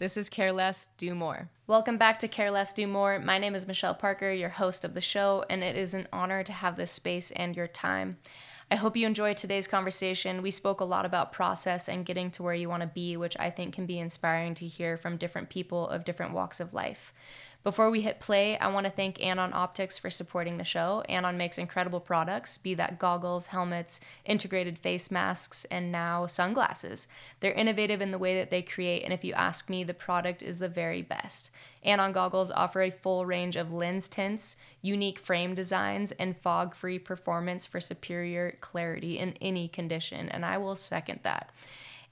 [0.00, 1.48] This is Care Less, Do More.
[1.66, 3.18] Welcome back to Care Less, Do More.
[3.18, 6.44] My name is Michelle Parker, your host of the show, and it is an honor
[6.44, 8.16] to have this space and your time.
[8.70, 10.40] I hope you enjoyed today's conversation.
[10.40, 13.36] We spoke a lot about process and getting to where you want to be, which
[13.40, 17.12] I think can be inspiring to hear from different people of different walks of life.
[17.68, 21.02] Before we hit play, I want to thank Anon Optics for supporting the show.
[21.06, 27.08] Anon makes incredible products, be that goggles, helmets, integrated face masks, and now sunglasses.
[27.40, 30.42] They're innovative in the way that they create, and if you ask me, the product
[30.42, 31.50] is the very best.
[31.84, 36.98] Anon goggles offer a full range of lens tints, unique frame designs, and fog free
[36.98, 41.50] performance for superior clarity in any condition, and I will second that.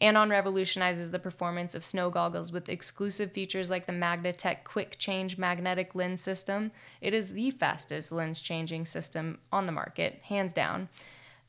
[0.00, 5.38] Anon revolutionizes the performance of snow goggles with exclusive features like the Magna-Tech Quick Change
[5.38, 6.70] magnetic lens system.
[7.00, 10.88] It is the fastest lens changing system on the market, hands down.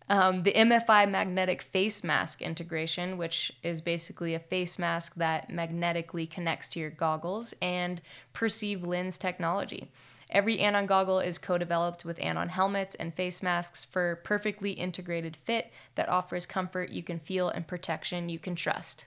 [0.10, 6.26] Um, the MFI magnetic face mask integration, which is basically a face mask that magnetically
[6.26, 8.02] connects to your goggles, and
[8.32, 9.92] Perceive Lens technology.
[10.30, 15.38] Every Anon goggle is co developed with Anon helmets and face masks for perfectly integrated
[15.38, 19.06] fit that offers comfort you can feel and protection you can trust.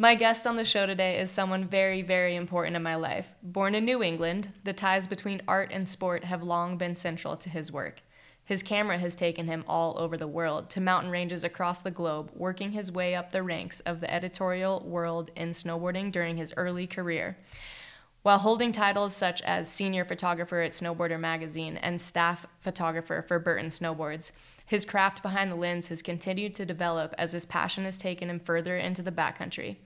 [0.00, 3.34] My guest on the show today is someone very, very important in my life.
[3.42, 7.50] Born in New England, the ties between art and sport have long been central to
[7.50, 8.02] his work.
[8.44, 12.30] His camera has taken him all over the world to mountain ranges across the globe,
[12.32, 16.86] working his way up the ranks of the editorial world in snowboarding during his early
[16.86, 17.36] career.
[18.22, 23.68] While holding titles such as senior photographer at Snowboarder magazine and staff photographer for Burton
[23.68, 24.32] Snowboards,
[24.66, 28.40] his craft behind the lens has continued to develop as his passion has taken him
[28.40, 29.76] further into the backcountry.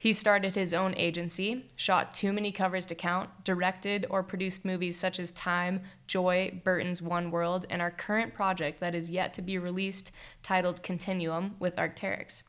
[0.00, 4.96] He started his own agency, shot Too Many Covers to Count, directed or produced movies
[4.96, 9.42] such as Time, Joy, Burton's One World, and our current project that is yet to
[9.42, 12.44] be released titled Continuum with Arc'teryx.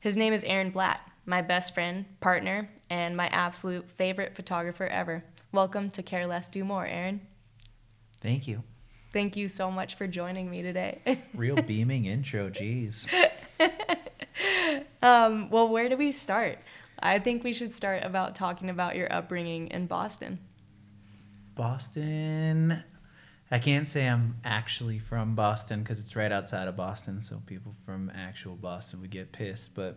[0.00, 5.24] His name is Aaron Blatt, my best friend, partner, and my absolute favorite photographer ever.
[5.52, 7.20] Welcome to Care Less, Do More, Aaron.
[8.20, 8.62] Thank you.
[9.12, 11.00] Thank you so much for joining me today.
[11.34, 13.06] Real beaming intro, jeez.
[15.02, 16.58] um, well, where do we start?
[16.98, 20.38] I think we should start about talking about your upbringing in Boston.
[21.54, 22.82] Boston.
[23.50, 27.72] I can't say I'm actually from Boston because it's right outside of Boston, so people
[27.84, 29.74] from actual Boston would get pissed.
[29.74, 29.96] But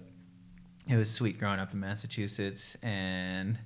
[0.89, 3.57] it was sweet growing up in Massachusetts, and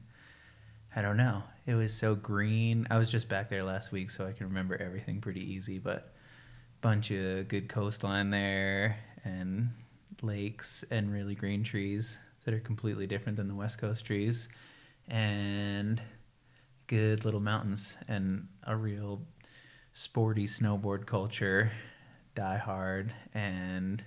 [0.95, 1.43] I don't know.
[1.65, 2.87] It was so green.
[2.89, 5.77] I was just back there last week, so I can remember everything pretty easy.
[5.77, 6.13] But
[6.81, 9.69] bunch of good coastline there, and
[10.21, 14.49] lakes, and really green trees that are completely different than the West Coast trees,
[15.07, 16.01] and
[16.87, 19.21] good little mountains, and a real
[19.93, 21.71] sporty snowboard culture,
[22.33, 24.03] die hard, and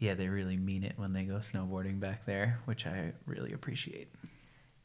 [0.00, 4.08] yeah, they really mean it when they go snowboarding back there, which I really appreciate.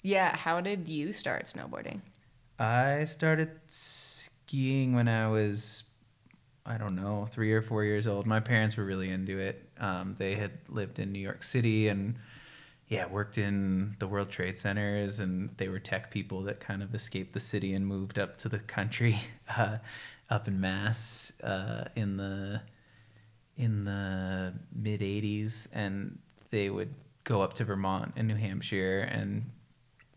[0.02, 2.02] Yeah, how did you start snowboarding?
[2.60, 5.86] I started skiing when I was,
[6.66, 8.28] I don't know, three or four years old.
[8.28, 9.70] My parents were really into it.
[9.80, 12.16] Um, they had lived in New York City and,
[12.90, 16.94] yeah, worked in the World Trade Centers, and they were tech people that kind of
[16.94, 19.18] escaped the city and moved up to the country,
[19.58, 19.78] uh,
[20.30, 22.62] up in Mass, uh, in the
[23.58, 26.94] in the mid 80s and they would
[27.24, 29.50] go up to Vermont and New Hampshire and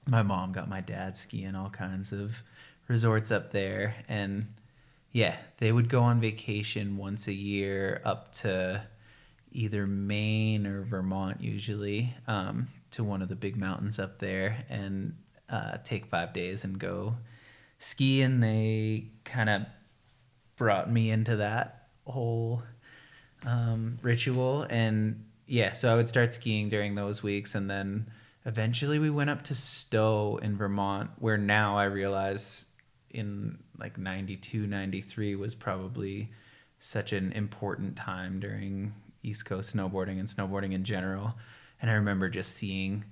[0.06, 2.43] my mom got my dad skiing all kinds of
[2.88, 3.94] resorts up there.
[4.09, 4.54] And
[5.12, 8.82] yeah, they would go on vacation once a year up to
[9.53, 15.15] either Maine or Vermont usually um, to one of the big mountains up there and
[15.48, 17.16] uh, take five days and go
[17.78, 18.22] ski.
[18.22, 19.62] And they kind of
[20.56, 22.62] brought me into that whole
[23.47, 24.66] um, ritual.
[24.69, 27.54] And yeah, so I would start skiing during those weeks.
[27.54, 28.10] And then
[28.44, 32.66] eventually we went up to Stowe in Vermont, where now I realize
[33.10, 36.30] in like 92, 93 was probably
[36.78, 41.34] such an important time during East Coast snowboarding and snowboarding in general.
[41.80, 43.04] And I remember just seeing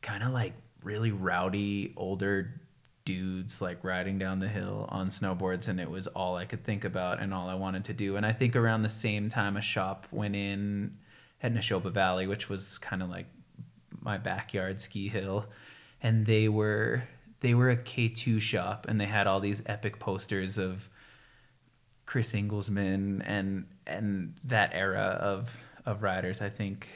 [0.00, 0.52] kind of like
[0.82, 2.60] really rowdy older
[3.04, 6.84] dudes like riding down the hill on snowboards and it was all I could think
[6.84, 8.16] about and all I wanted to do.
[8.16, 10.98] And I think around the same time a shop went in
[11.42, 13.26] at Nashoba Valley, which was kind of like
[14.00, 15.46] my backyard ski hill.
[16.00, 17.04] And they were
[17.40, 20.88] they were a K2 shop and they had all these epic posters of
[22.06, 26.40] Chris Engelsman and and that era of of riders.
[26.40, 26.88] I think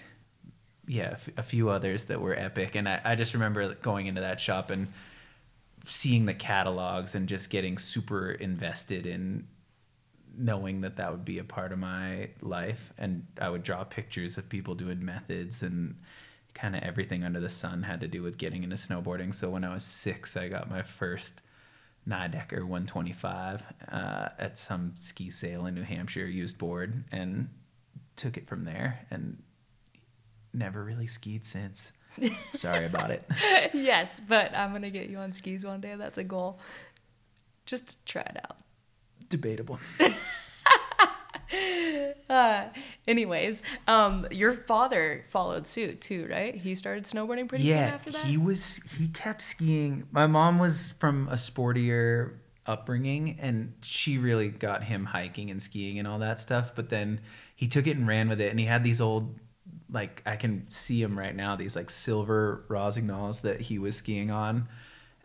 [0.89, 2.77] yeah, a few others that were epic.
[2.77, 4.89] And I, I just remember going into that shop and
[5.87, 9.47] seeing the catalogs and just getting super invested in
[10.39, 14.37] knowing that that would be a part of my life and i would draw pictures
[14.37, 15.97] of people doing methods and
[16.57, 19.35] kind of everything under the sun had to do with getting into snowboarding.
[19.35, 21.43] So when I was six, I got my first
[22.09, 23.63] Nidecker 125
[23.93, 27.51] uh, at some ski sale in New Hampshire, used board, and
[28.17, 29.43] took it from there and
[30.55, 31.93] never really skied since.
[32.55, 33.25] Sorry about it.
[33.75, 35.95] yes, but I'm gonna get you on skis one day.
[35.97, 36.59] That's a goal.
[37.65, 38.59] Just try it out.
[39.29, 39.81] Debatable.
[42.31, 42.65] uh,
[43.07, 46.55] anyways, um, your father followed suit too, right?
[46.55, 48.25] He started snowboarding pretty soon after that.
[48.25, 48.81] he was.
[48.99, 50.07] He kept skiing.
[50.11, 52.35] My mom was from a sportier
[52.67, 56.75] upbringing, and she really got him hiking and skiing and all that stuff.
[56.75, 57.21] But then
[57.55, 59.39] he took it and ran with it, and he had these old.
[59.91, 61.57] Like I can see him right now.
[61.57, 64.69] These like silver Rossignol's that he was skiing on.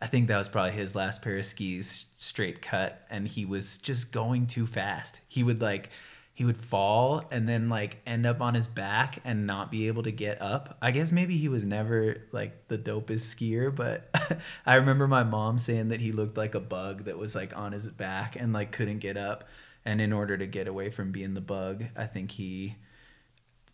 [0.02, 3.78] I think that was probably his last pair of skis, straight cut, and he was
[3.78, 5.20] just going too fast.
[5.28, 5.90] He would like
[6.34, 10.02] he would fall and then like end up on his back and not be able
[10.04, 10.78] to get up.
[10.82, 14.10] I guess maybe he was never like the dopest skier, but
[14.66, 17.74] I remember my mom saying that he looked like a bug that was like on
[17.74, 19.50] his back and like couldn't get up.
[19.84, 22.78] And in order to get away from being the bug, I think he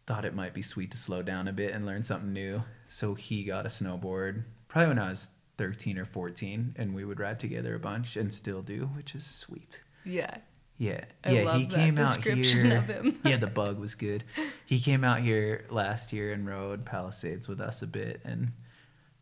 [0.07, 2.63] thought it might be sweet to slow down a bit and learn something new.
[2.87, 7.19] So he got a snowboard probably when I was 13 or 14 and we would
[7.19, 9.81] ride together a bunch and still do, which is sweet.
[10.05, 10.37] Yeah.
[10.79, 12.77] Yeah, I yeah, love he came out here.
[12.77, 13.19] of him.
[13.25, 14.23] yeah, the bug was good.
[14.65, 18.51] He came out here last year and rode Palisades with us a bit, and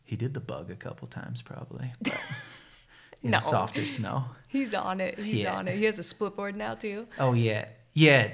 [0.04, 1.94] he did the bug a couple times probably.
[3.24, 3.38] in No.
[3.40, 4.26] softer snow.
[4.50, 5.18] He's on it.
[5.18, 5.56] He's Yeah.
[5.56, 5.78] on it.
[5.78, 7.08] He has a split board now too.
[7.18, 8.32] Oh yeah, yeah,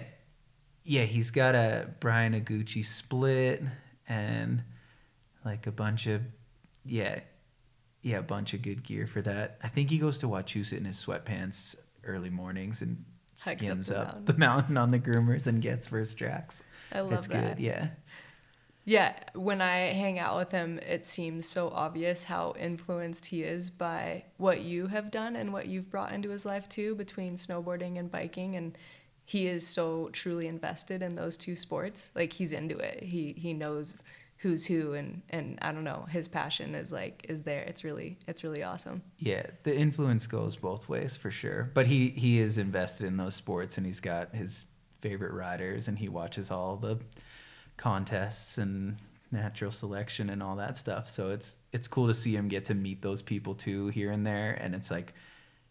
[0.84, 1.04] yeah.
[1.04, 3.64] He's got a Bryan Iguchi split
[4.08, 4.64] and
[5.46, 6.22] like a bunch of
[6.86, 7.20] yeah,
[8.02, 9.58] yeah, a bunch of good gear for that.
[9.64, 13.06] I think he goes to Wachusett in his sweatpants early mornings and
[13.44, 14.26] Hikes up the up mountain.
[14.26, 16.62] the mountain on the groomers and gets first tracks.
[16.92, 17.58] I love it's that.
[17.58, 17.90] good, yeah.
[18.84, 23.70] Yeah, when I hang out with him, it seems so obvious how influenced he is
[23.70, 28.00] by what you have done and what you've brought into his life too, between snowboarding
[28.00, 28.56] and biking.
[28.56, 28.76] And
[29.26, 32.12] he is so truly invested in those two sports.
[32.16, 33.04] Like he's into it.
[33.04, 34.02] He he knows
[34.38, 36.06] who's who, and and I don't know.
[36.10, 37.62] His passion is like is there.
[37.62, 39.04] It's really it's really awesome.
[39.18, 41.70] Yeah, the influence goes both ways for sure.
[41.74, 44.66] But he he is invested in those sports and he's got his
[45.00, 47.00] favorite riders and he watches all the
[47.78, 48.98] contests and
[49.32, 51.10] natural selection and all that stuff.
[51.10, 54.26] So it's it's cool to see him get to meet those people too here and
[54.26, 55.14] there and it's like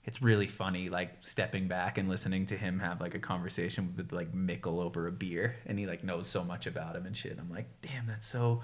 [0.05, 4.13] it's really funny like stepping back and listening to him have like a conversation with
[4.13, 7.37] like Mikkel over a beer and he like knows so much about him and shit.
[7.39, 8.63] I'm like, "Damn, that's so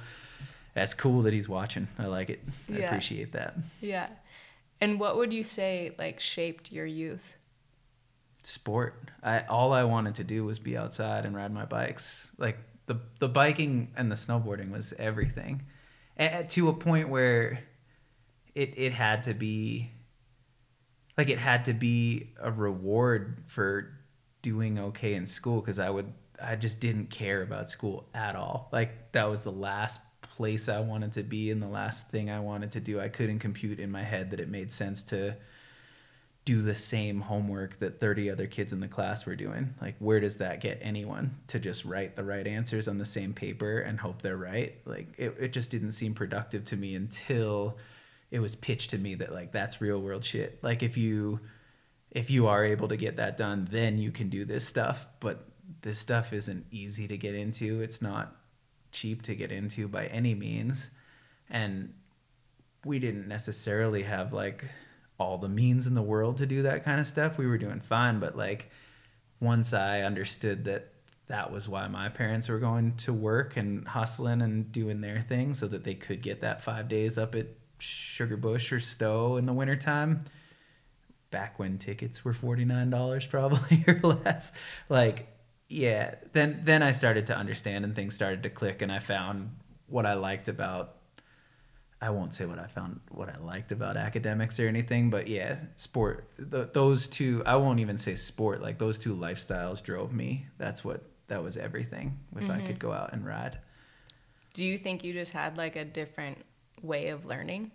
[0.75, 1.89] that's cool that he's watching.
[1.99, 2.41] I like it.
[2.73, 2.87] I Yeah.
[2.87, 4.09] appreciate that." Yeah.
[4.81, 7.35] And what would you say like shaped your youth?
[8.43, 9.11] sport.
[9.23, 12.31] I all I wanted to do was be outside and ride my bikes.
[12.39, 15.63] Like the the biking and the snowboarding was everything,
[16.17, 17.59] A- to a point where
[18.55, 19.91] it it had to be
[21.17, 23.93] like it had to be a reward for
[24.43, 28.69] doing okay in school because I would I just didn't care about school at all.
[28.73, 32.41] Like that was the last place I wanted to be and the last thing I
[32.41, 33.01] wanted to do.
[33.01, 35.37] I couldn't compute in my head that it made sense to
[36.45, 39.75] do the same homework that 30 other kids in the class were doing.
[39.81, 43.35] Like, where does that get anyone to just write the right answers on the same
[43.35, 44.77] paper and hope they're right?
[44.85, 47.77] Like, it, it just didn't seem productive to me until
[48.31, 50.63] it was pitched to me that, like, that's real world shit.
[50.63, 51.41] Like, if you.
[52.13, 55.07] If you are able to get that done, then you can do this stuff.
[55.21, 55.47] But
[55.83, 57.83] this stuff isn't easy to get into.
[57.83, 58.35] It's not
[58.91, 60.89] cheap to get into by any means.
[61.51, 61.93] And
[62.87, 64.65] we didn't necessarily have like
[65.19, 67.37] all the means in the world to do that kind of stuff.
[67.37, 68.71] We were doing fine, but like
[69.39, 70.93] once I understood that
[71.27, 75.53] that was why my parents were going to work and hustling and doing their thing
[75.53, 79.53] so that they could get that 5 days up at Sugarbush or Stowe in the
[79.53, 80.25] wintertime
[81.31, 84.53] back when tickets were $49 probably or less
[84.89, 85.29] like
[85.69, 89.51] yeah then then I started to understand and things started to click and I found
[89.89, 90.97] what I liked about
[92.01, 95.57] I won't say what I found what I liked about academics or anything, but yeah,
[95.77, 96.29] sport.
[96.37, 98.61] Th- those two, I won't even say sport.
[98.61, 100.47] Like those two lifestyles drove me.
[100.59, 102.19] That's what that was everything.
[102.37, 102.79] If I could mm-hmm.
[102.79, 103.59] go out and ride,
[104.53, 106.45] Do you think you just had like a different
[106.83, 107.71] way of learning?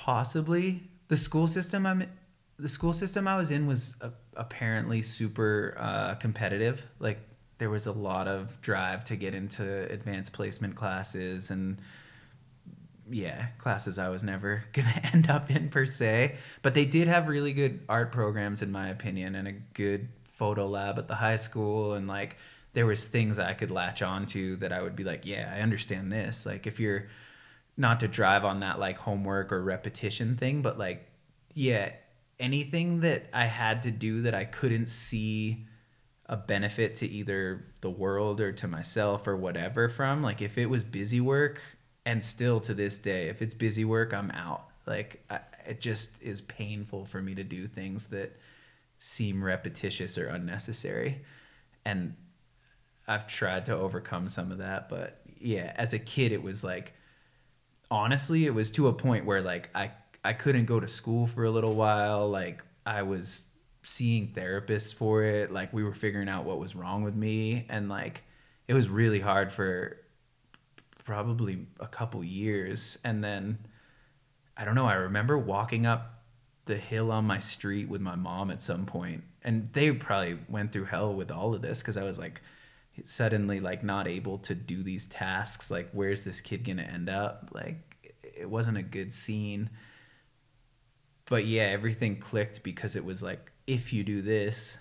[0.00, 2.06] possibly the school system I'm
[2.58, 6.82] the school system I was in was uh, apparently super uh, competitive.
[6.98, 7.18] Like
[7.58, 11.78] there was a lot of drive to get into advanced placement classes and
[13.10, 16.36] yeah, classes I was never gonna end up in per se.
[16.62, 20.66] But they did have really good art programs in my opinion and a good photo
[20.66, 22.38] lab at the high school and like
[22.72, 26.12] there was things I could latch onto that I would be like, yeah, I understand
[26.12, 26.46] this.
[26.46, 27.08] Like if you're
[27.76, 31.08] not to drive on that like homework or repetition thing, but like
[31.54, 31.92] yeah,
[32.38, 35.66] anything that I had to do that I couldn't see
[36.26, 40.66] a benefit to either the world or to myself or whatever from, like if it
[40.66, 41.60] was busy work
[42.06, 44.66] and still to this day, if it's busy work, I'm out.
[44.86, 48.38] Like I, it just is painful for me to do things that
[48.98, 51.22] seem repetitious or unnecessary.
[51.84, 52.14] And
[53.10, 56.94] I've tried to overcome some of that, but yeah, as a kid it was like
[57.90, 59.90] honestly, it was to a point where like I
[60.24, 63.46] I couldn't go to school for a little while, like I was
[63.82, 67.88] seeing therapists for it, like we were figuring out what was wrong with me and
[67.88, 68.22] like
[68.68, 69.96] it was really hard for
[71.04, 73.58] probably a couple years and then
[74.56, 76.22] I don't know, I remember walking up
[76.66, 80.70] the hill on my street with my mom at some point and they probably went
[80.70, 82.40] through hell with all of this cuz I was like
[83.08, 87.50] suddenly like not able to do these tasks like where's this kid gonna end up?
[87.52, 89.70] Like it wasn't a good scene.
[91.26, 94.78] But yeah everything clicked because it was like if you do this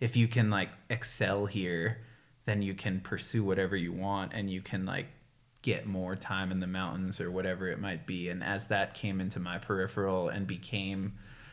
[0.00, 1.98] if you can like excel here
[2.44, 5.06] then you can pursue whatever you want and you can like
[5.62, 8.28] get more time in the mountains or whatever it might be.
[8.28, 11.12] And as that came into my peripheral and became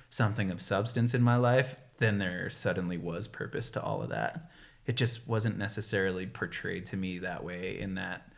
[0.09, 4.49] something of substance in my life then there suddenly was purpose to all of that
[4.89, 8.33] it just wasn't necessarily portrayed to me that way in that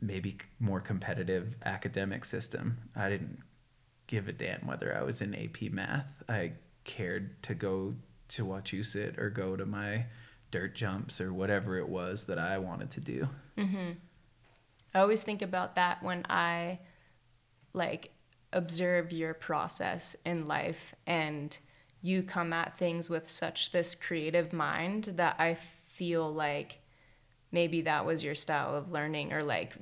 [0.00, 2.78] maybe more competitive academic system.
[2.94, 3.40] I didn't
[4.06, 6.22] give a damn whether I was in AP math.
[6.28, 6.52] I
[6.84, 7.96] cared to go
[8.28, 10.06] to Wachusett or go to my
[10.52, 13.28] dirt jumps or whatever it was that I wanted to do.
[13.58, 13.90] Mm-hmm.
[14.94, 16.78] I always think about that when I
[17.72, 18.12] like
[18.52, 21.58] observe your process in life and
[22.02, 26.78] you come at things with such this creative mind that I feel like
[27.52, 29.74] maybe that was your style of learning or like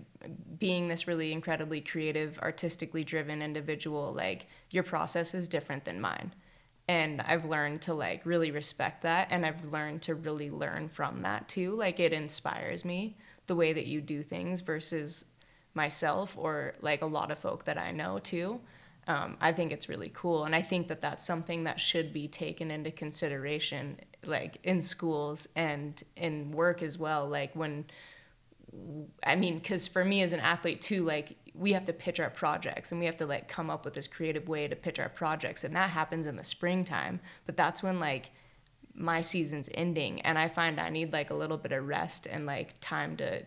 [0.58, 6.32] being this really incredibly creative, artistically driven individual, like your process is different than mine.
[6.88, 11.22] And I've learned to like really respect that and I've learned to really learn from
[11.22, 11.72] that too.
[11.72, 15.26] Like it inspires me the way that you do things versus
[15.74, 18.60] myself or like a lot of folk that I know too
[19.08, 20.44] um, I think it's really cool.
[20.44, 25.48] And I think that that's something that should be taken into consideration, like in schools
[25.56, 27.26] and in work as well.
[27.26, 27.86] Like when,
[29.24, 32.28] I mean, because for me as an athlete too, like we have to pitch our
[32.28, 35.08] projects and we have to like come up with this creative way to pitch our
[35.08, 35.64] projects.
[35.64, 37.18] And that happens in the springtime.
[37.46, 38.30] But that's when like
[38.94, 42.44] my season's ending and I find I need like a little bit of rest and
[42.44, 43.42] like time to,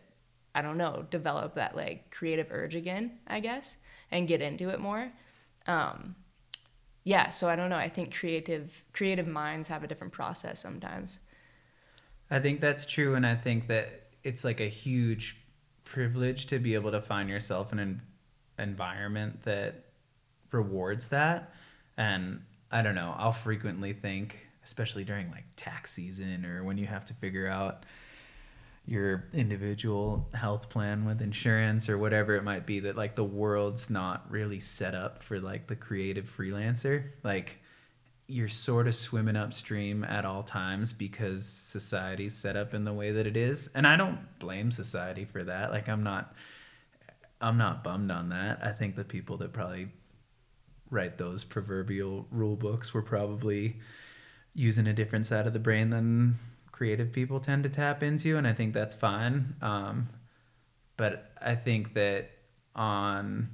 [0.56, 3.78] I don't know, develop that like creative urge again, I guess,
[4.10, 5.12] and get into it more
[5.68, 6.16] um,
[7.04, 7.76] yeah so i don't know.
[7.78, 11.20] I think creative creative minds have a different process sometimes.
[12.30, 15.38] I think that's true and i think that it's like a huge
[15.84, 18.02] privilege to be able to find yourself in an
[18.58, 19.86] environment that
[20.52, 21.54] rewards that.
[21.98, 26.86] And i don't know i'll frequently think especially during like tax season or when you
[26.86, 27.84] have to figure out
[28.86, 33.90] your individual health plan with insurance or whatever it might be that like the world's
[33.90, 37.12] not really set up for like the creative freelancer.
[37.24, 37.60] Like
[38.28, 43.12] you're sort of swimming upstream at all times because society's set up in the way
[43.12, 43.70] that it is.
[43.76, 45.72] And i don't blame society for that.
[45.72, 46.34] Like i'm not
[47.40, 48.60] i'm not bummed on that.
[48.64, 49.90] I think the people that probably
[50.90, 53.80] write those proverbial rule books were probably
[54.54, 56.36] using a different side of the brain than
[56.82, 59.54] creative people tend to tap into, and I think that's fine.
[59.62, 60.10] Um,
[60.98, 62.32] but I think that
[62.76, 63.52] on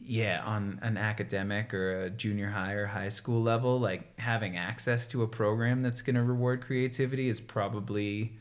[0.00, 5.06] yeah on an academic or a junior high or high school level like having access
[5.08, 8.36] to a program that's going to reward creativity is probably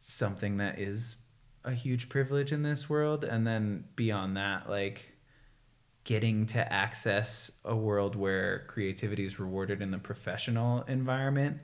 [0.00, 1.16] something that is
[1.64, 5.12] a huge privilege in this world and then beyond that like
[6.04, 11.58] getting to access a world where creativity is rewarded in the professional environment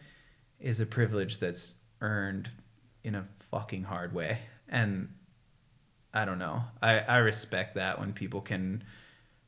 [0.61, 2.51] is a privilege that's earned
[3.03, 4.39] in a fucking hard way.
[4.69, 5.09] And
[6.13, 6.63] I don't know.
[6.83, 8.85] I, I respect that when people can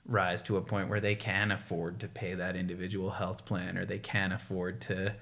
[0.07, 3.85] rise to a point where they can afford to pay that individual health plan or
[3.85, 5.15] they can afford to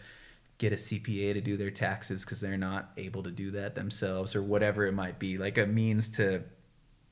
[0.58, 4.36] get a CPA to do their taxes because they're not able to do that themselves
[4.36, 5.38] or whatever it might be.
[5.38, 6.42] Like a means to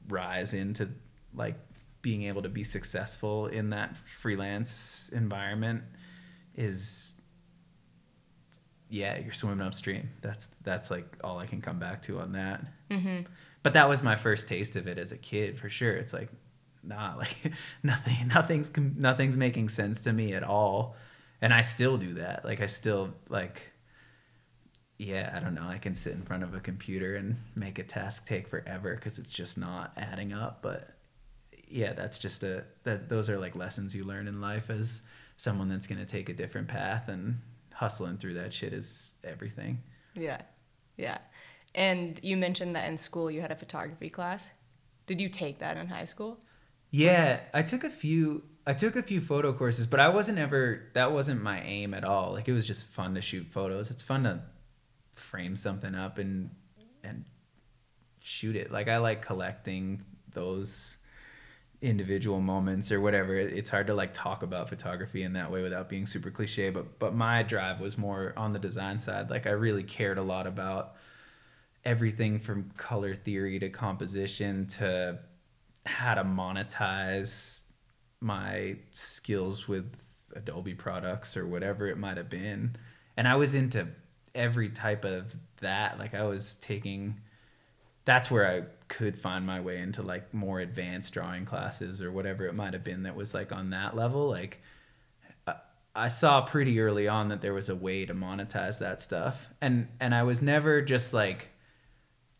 [0.09, 0.89] rise into
[1.35, 1.57] like
[2.03, 5.83] being able to be successful in that freelance environment
[6.55, 7.08] is
[8.88, 10.11] yeah, you're swimming upstream.
[10.21, 12.64] That's that's like all I can come back to on that.
[12.90, 13.23] Mm-hmm.
[13.62, 15.92] But that was my first taste of it as a kid, for sure.
[15.92, 16.30] It's like,
[16.83, 17.37] nah, like
[17.83, 20.97] nothing, nothing's nothing's making sense to me at all,
[21.40, 22.45] and I still do that.
[22.45, 23.73] Like I still like
[24.99, 25.68] yeah, I don't know.
[25.68, 29.18] I can sit in front of a computer and make a task take forever because
[29.21, 30.61] it's just not adding up.
[30.61, 30.90] But
[31.68, 35.02] yeah, that's just a that those are like lessons you learn in life as
[35.37, 37.38] someone that's gonna take a different path and
[37.79, 39.79] hustling through that shit is everything.
[40.17, 40.43] Yeah,
[40.97, 41.19] yeah.
[41.77, 44.51] And you mentioned that in school you had a photography class.
[45.07, 46.41] Did you take that in high school?
[46.91, 48.43] Yeah, I took a few.
[48.67, 50.91] I took a few photo courses, but I wasn't ever.
[50.95, 52.33] That wasn't my aim at all.
[52.33, 53.91] Like it was just fun to shoot photos.
[53.91, 54.43] It's fun to
[55.15, 56.51] frame something up and
[57.05, 57.25] and
[58.21, 58.73] shoot it.
[58.73, 60.98] Like I like collecting those
[61.81, 63.35] individual moments or whatever.
[63.35, 66.99] It's hard to like talk about photography in that way without being super cliche, but
[66.99, 69.31] but my drive was more on the design side.
[69.31, 70.95] Like I really cared a lot about
[71.85, 75.19] everything from color theory to composition to
[75.87, 77.63] how to monetize
[78.21, 79.95] my skills with
[80.35, 82.77] Adobe products or whatever it might have been.
[83.17, 83.89] And I was into
[84.35, 85.99] every type of that.
[85.99, 87.21] Like I was taking
[88.05, 92.47] that's where I could find my way into like more advanced drawing classes or whatever
[92.47, 94.28] it might have been that was like on that level.
[94.28, 94.61] Like
[95.99, 99.49] I saw pretty early on that there was a way to monetize that stuff.
[99.61, 101.49] And and I was never just like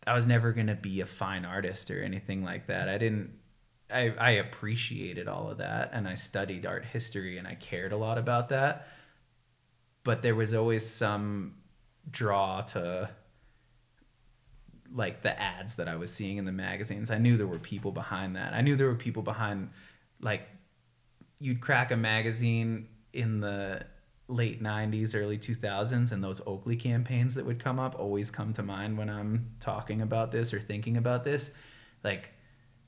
[0.07, 2.87] I was never going to be a fine artist or anything like that.
[2.87, 3.31] I didn't
[3.91, 7.97] I I appreciated all of that and I studied art history and I cared a
[7.97, 8.87] lot about that.
[10.03, 11.55] But there was always some
[12.09, 13.09] draw to
[14.93, 17.11] like the ads that I was seeing in the magazines.
[17.11, 18.53] I knew there were people behind that.
[18.53, 19.69] I knew there were people behind
[20.21, 20.47] like
[21.39, 23.85] you'd crack a magazine in the
[24.27, 28.63] late 90s early 2000s and those Oakley campaigns that would come up always come to
[28.63, 31.51] mind when I'm talking about this or thinking about this.
[32.03, 32.31] Like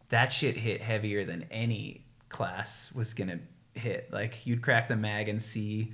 [0.10, 4.12] that shit hit heavier than any class was going to hit.
[4.12, 5.94] Like you'd crack the mag and see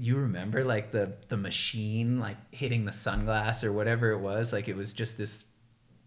[0.00, 4.52] you remember like the the machine like hitting the sunglass or whatever it was?
[4.52, 5.44] Like it was just this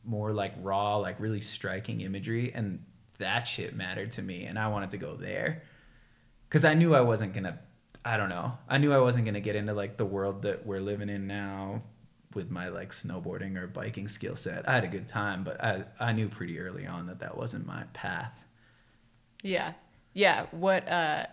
[0.03, 2.83] more like raw like really striking imagery and
[3.19, 5.63] that shit mattered to me and i wanted to go there.
[6.49, 7.59] Because i knew i wasn't gonna
[8.03, 10.81] i don't know i knew i wasn't gonna get into like the world that we're
[10.81, 11.81] living in now
[12.33, 14.67] with my like snowboarding or biking skill set.
[14.67, 17.65] I had a good time but i i knew pretty early on that that wasn't
[17.65, 18.39] my path.
[19.43, 19.73] Yeah.
[20.13, 20.47] Yeah.
[20.51, 21.27] What uh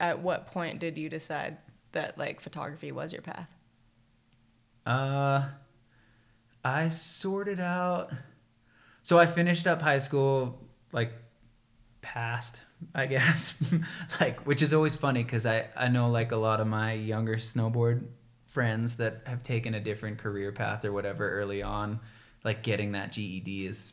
[0.00, 1.58] at what point did you decide
[1.96, 3.54] that like photography was your path?
[4.86, 5.48] Uh,
[6.64, 8.12] I sorted out.
[9.02, 10.60] So I finished up high school
[10.92, 11.12] like
[12.02, 12.60] past,
[12.94, 13.54] I guess,
[14.20, 17.36] like which is always funny because I I know like a lot of my younger
[17.36, 18.06] snowboard
[18.46, 22.00] friends that have taken a different career path or whatever early on,
[22.44, 23.92] like getting that GED is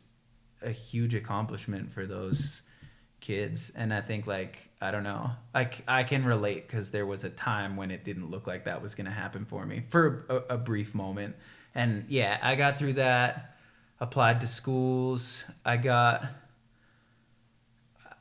[0.62, 2.62] a huge accomplishment for those
[3.24, 7.24] kids and i think like i don't know i, I can relate because there was
[7.24, 10.26] a time when it didn't look like that was going to happen for me for
[10.28, 11.34] a, a, brief moment.
[11.74, 13.56] And yeah i got through that
[13.98, 16.26] applied to schools i got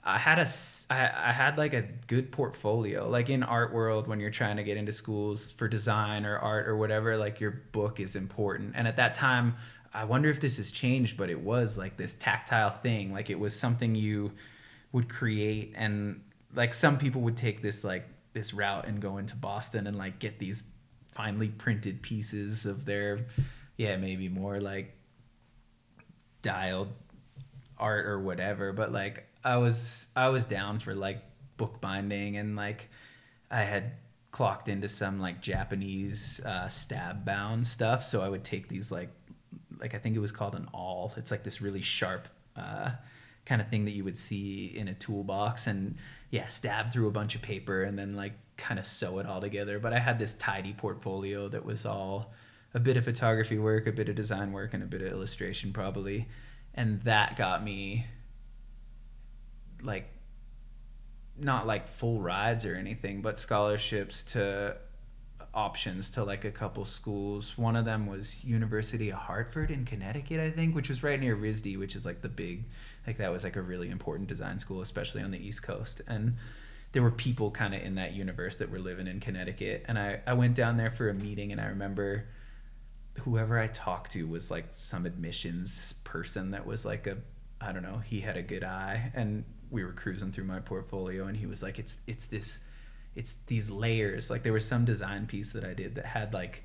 [0.06, 0.48] i had a
[0.90, 3.10] I, I had like a good portfolio.
[3.10, 6.66] Like in art world when you're trying to get into schools for design or art
[6.66, 8.72] or whatever like your book is important.
[8.78, 9.56] And at that time
[9.94, 13.12] i wonder if this has changed but it was like this tactile thing.
[13.12, 14.32] Like it was something you
[14.94, 16.22] would create and
[16.56, 20.20] like some people would take this like this route and go into Boston and like
[20.20, 20.64] get these
[21.12, 23.26] finely printed pieces of their
[23.76, 24.96] yeah maybe more like
[26.42, 26.90] dialed
[27.78, 28.72] art or whatever.
[28.72, 31.22] But like I was I was down for like
[31.58, 32.90] bookbinding and like
[33.52, 33.94] I had
[34.32, 38.04] clocked into some like Japanese uh, stab bound stuff.
[38.04, 39.10] So I would take these like
[39.80, 41.14] like I think it was called an awl.
[41.18, 42.92] It's like this really sharp uh,
[43.46, 45.96] kind of thing that you would see in a toolbox and
[46.30, 49.42] yeah stab through a bunch of paper and then like kind of sew it all
[49.42, 49.80] together.
[49.80, 52.34] But i had this tidy portfolio that was all
[52.74, 55.74] a bit of photography work a bit of design work and a bit of illustration
[55.74, 56.28] probably.
[56.74, 58.06] And that got me
[59.82, 60.10] like
[61.38, 64.78] not like full rides or anything but scholarships to
[65.54, 67.58] options to like a couple schools.
[67.58, 71.36] One of them was university of hartford in connecticut i think which was right near
[71.36, 72.64] risd which is like the big
[73.06, 76.02] like that was like a really important design school, especially on the East Coast.
[76.08, 76.38] And
[76.94, 79.86] there were people kind of in that universe that were living in Connecticut.
[79.88, 82.26] And I, I went down there for a meeting and I remember
[83.22, 87.18] whoever I talked to was like some admissions person that was like a
[87.62, 91.28] I don't know, he had a good eye and we were cruising through my portfolio
[91.28, 92.60] and he was like it's it's this
[93.16, 94.30] it's these layers.
[94.30, 96.64] Like there was some design piece that I did that had like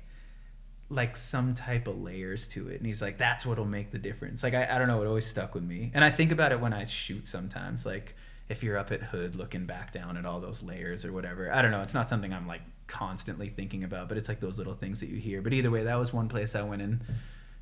[0.89, 2.77] like some type of layers to it.
[2.77, 4.41] And he's like that's what'll make the difference.
[4.41, 5.91] Like I, I don't know it always stuck with me.
[5.93, 8.15] And i think about it when i shoot sometimes like
[8.49, 11.53] if you're up at hood looking back down at all those layers or whatever.
[11.53, 14.57] I don't know it's not something i'm like constantly thinking about but it's like those
[14.57, 15.41] little things that you hear.
[15.41, 17.01] But either way that was one place i went and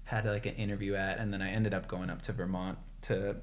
[0.05, 3.37] had like an interview at and then i ended up going up to vermont to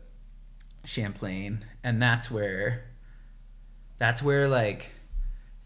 [0.84, 1.64] champlain.
[1.82, 2.84] And that's where
[3.98, 4.92] that's where like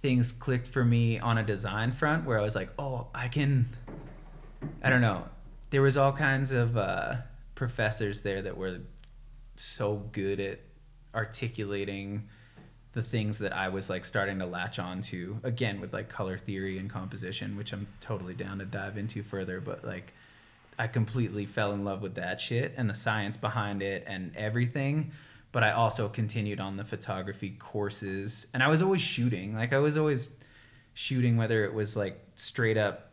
[0.00, 3.68] things clicked for me on a design front where i was like oh i can
[4.83, 5.25] i don't know
[5.71, 7.16] there was all kinds of uh,
[7.55, 8.79] professors there that were
[9.57, 10.61] so good at
[11.14, 12.29] articulating
[12.92, 16.38] the things that I was like starting to latch on to again with like color
[16.38, 20.14] theory and composition, which I'm totally down to dive into further, but like
[20.79, 25.12] I completely fell in love with that shit and the science behind it and everything.
[25.53, 29.55] But I also continued on the photography courses and I was always shooting.
[29.55, 30.31] Like I was always
[30.94, 33.08] shooting whether it was like straight up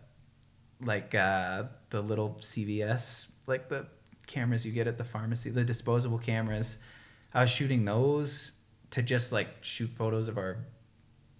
[0.81, 3.87] like uh the little CVS like the
[4.27, 6.77] cameras you get at the pharmacy, the disposable cameras.
[7.33, 8.53] I was shooting those
[8.91, 10.57] to just like shoot photos of our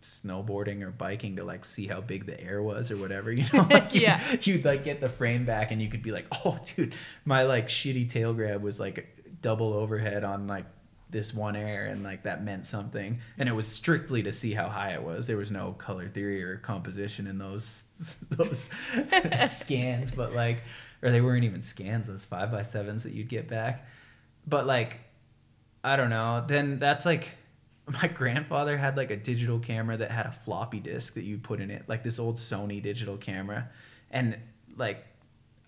[0.02, 3.65] snowboarding or biking to like see how big the air was or whatever you know
[3.71, 6.56] like yeah you'd, you'd like get the frame back and you could be like oh
[6.76, 6.93] dude
[7.24, 10.65] my like shitty tail grab was like double overhead on like
[11.15, 13.19] this one air and like that meant something.
[13.38, 15.28] And it was strictly to see how high it was.
[15.28, 17.86] There was no color theory or composition in those
[18.32, 18.69] those
[19.49, 20.63] scans but like
[21.01, 23.88] or they weren't even scans those five by sevens that you'd get back.
[24.45, 24.99] But like
[25.86, 26.43] i don't know.
[26.45, 27.30] Then that's like
[28.01, 31.62] my grandfather had like a digital camera that had a floppy disk that you put
[31.62, 33.69] in it like this old sony digital camera.
[34.12, 34.38] And
[34.75, 35.06] like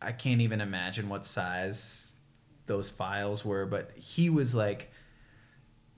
[0.01, 2.11] i can't even imagine what size
[2.65, 4.91] those files were but he was like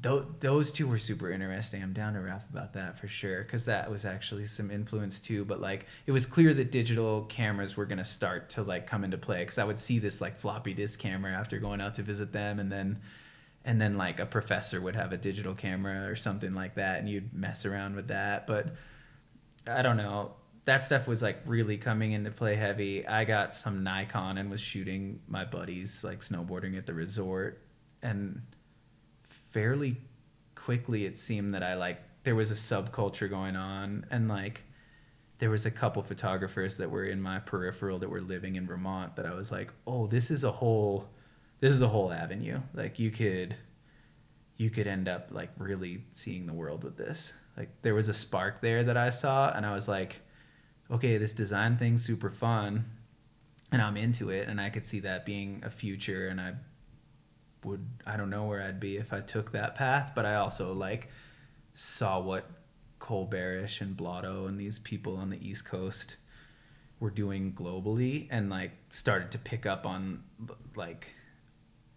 [0.02, 1.84] those, those two were super interesting.
[1.84, 5.44] I'm down to rap about that for sure because that was actually some influence too.
[5.44, 9.18] But like, it was clear that digital cameras were gonna start to like come into
[9.18, 12.32] play because I would see this like floppy disk camera after going out to visit
[12.32, 13.00] them, and then
[13.66, 17.10] and then like a professor would have a digital camera or something like that, and
[17.10, 18.48] you'd mess around with that.
[18.48, 18.76] But
[19.68, 20.34] I don't know.
[20.64, 23.06] That stuff was like really coming into play heavy.
[23.06, 27.62] I got some Nikon and was shooting my buddies like snowboarding at the resort
[28.02, 28.42] and
[29.50, 29.98] fairly
[30.56, 34.64] quickly it seemed that I like there was a subculture going on and like
[35.40, 39.16] there was a couple photographers that were in my peripheral that were living in Vermont
[39.16, 41.10] that I was like, "Oh, this is a whole
[41.62, 42.60] this is a whole avenue.
[42.74, 43.56] Like you could
[44.58, 48.14] you could end up like really seeing the world with this." Like there was a
[48.14, 50.20] spark there that I saw and I was like,
[50.92, 52.86] "Okay, this design thing's super fun."
[53.72, 56.56] And I'm into it and I could see that being a future and I
[57.64, 60.74] would I don't know where I'd be if I took that path, but I also
[60.74, 61.10] like
[61.74, 62.50] saw what
[63.00, 66.18] Cole Barash and Blotto and these people on the East Coast
[67.00, 70.24] were doing globally and like started to pick up on
[70.76, 71.14] like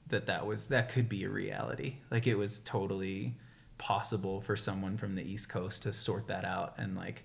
[0.08, 1.96] that that was that could be a reality.
[2.10, 3.34] Like it was totally
[3.78, 7.24] possible for someone from the East Coast to sort that out and like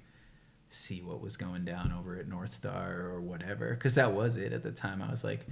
[0.70, 4.64] see what was going down over at Northstar or whatever cuz that was it at
[4.64, 5.02] the time.
[5.02, 5.46] I was like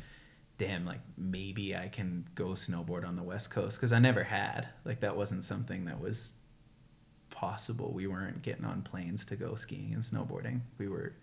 [0.58, 4.68] damn, like maybe I can go snowboard on the West Coast because I never had.
[4.84, 6.34] Like that wasn't something that was
[7.30, 7.92] possible.
[7.94, 10.62] We weren't getting on planes to go skiing and snowboarding.
[10.78, 11.14] We were,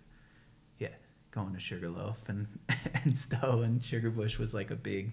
[0.79, 0.89] yeah,
[1.31, 2.47] going to Sugarloaf and
[3.05, 5.13] and Stowe and Sugarbush was like a big.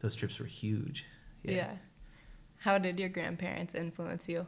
[0.00, 1.04] Those trips were huge.
[1.42, 1.52] Yeah.
[1.52, 1.70] yeah.
[2.58, 4.46] How did your grandparents influence you?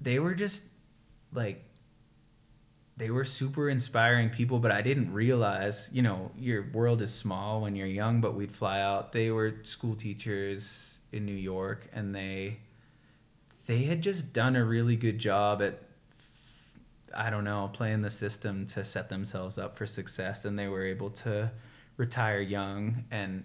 [0.00, 0.62] They were just
[1.32, 1.64] like
[2.96, 7.60] they were super inspiring people, but I didn't realize, you know, your world is small
[7.60, 9.12] when you're young, but we'd fly out.
[9.12, 12.58] They were school teachers in New York and they
[13.66, 15.82] they had just done a really good job at
[17.14, 20.84] I don't know, playing the system to set themselves up for success and they were
[20.84, 21.50] able to
[21.96, 23.44] retire young and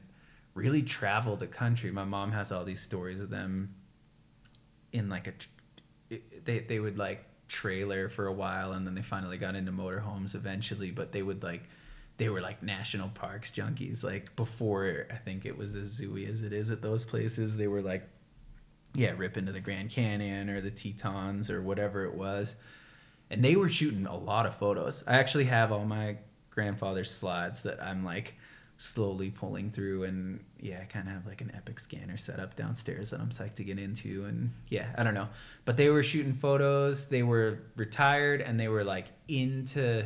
[0.54, 1.92] really travel the country.
[1.92, 3.76] My mom has all these stories of them
[4.94, 9.38] in like a they they would like trailer for a while and then they finally
[9.38, 11.64] got into motorhomes eventually but they would like
[12.16, 16.42] they were like national parks junkies like before i think it was as zooey as
[16.44, 18.08] it is at those places they were like
[18.96, 22.56] yeah rip into the grand canyon or the tetons or whatever it was
[23.30, 25.06] and they were shooting a lot of photos.
[25.08, 26.18] I actually have all my
[26.52, 28.36] grandfather's slides that i'm like
[28.82, 32.56] slowly pulling through and yeah i kind of have like an epic scanner set up
[32.56, 35.30] downstairs that i'm psyched to get into and yeah i don't know.
[35.66, 40.04] But they were shooting photos they were retired and they were like into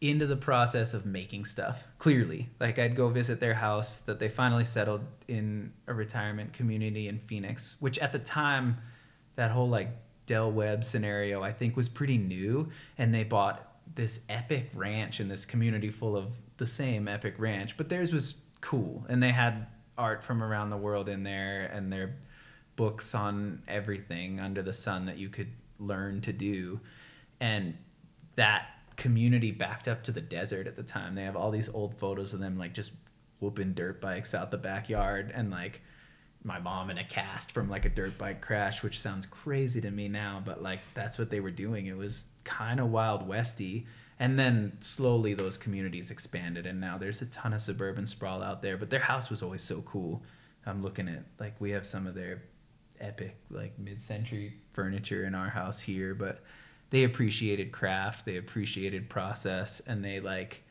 [0.00, 2.48] into the process of making stuff clearly.
[2.58, 7.20] Like i'd go visit their house that they finally settled in a retirement community in
[7.20, 8.78] phoenix which at the time
[9.36, 9.90] that whole like
[10.26, 12.68] Del Webb scenario i think was pretty new.
[12.98, 17.76] And they bought this epic ranch in this community full of the same epic ranch,
[17.76, 19.66] but theirs was cool, and they had
[19.98, 22.14] art from around the world in there, and their
[22.76, 26.78] books on everything under the sun that you could learn to do.
[27.40, 27.76] And
[28.36, 31.14] that community backed up to the desert at the time.
[31.14, 32.92] They have all these old photos of them like just
[33.40, 35.80] whooping dirt bikes out the backyard and like
[36.44, 39.90] my mom in a cast from like a dirt bike crash, which sounds crazy to
[39.90, 41.86] me now, but like that's what they were doing.
[41.86, 43.86] It was kind of wild westy.
[44.20, 48.60] And then slowly those communities expanded, and now there's a ton of suburban sprawl out
[48.60, 48.76] there.
[48.76, 50.22] But their house was always so cool.
[50.66, 52.42] I'm looking at like we have some of their
[53.00, 56.44] epic like mid-century furniture in our house here, but
[56.90, 60.62] they appreciated craft, they appreciated process, and they like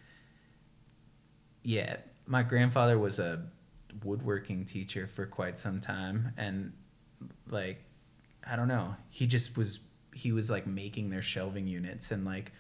[1.64, 1.98] yeah.
[2.28, 3.48] My grandfather was a
[4.04, 6.72] woodworking teacher for quite some time, and
[7.50, 7.84] like
[8.46, 9.80] I don't know, he just was
[10.14, 12.52] he was like making their shelving units and like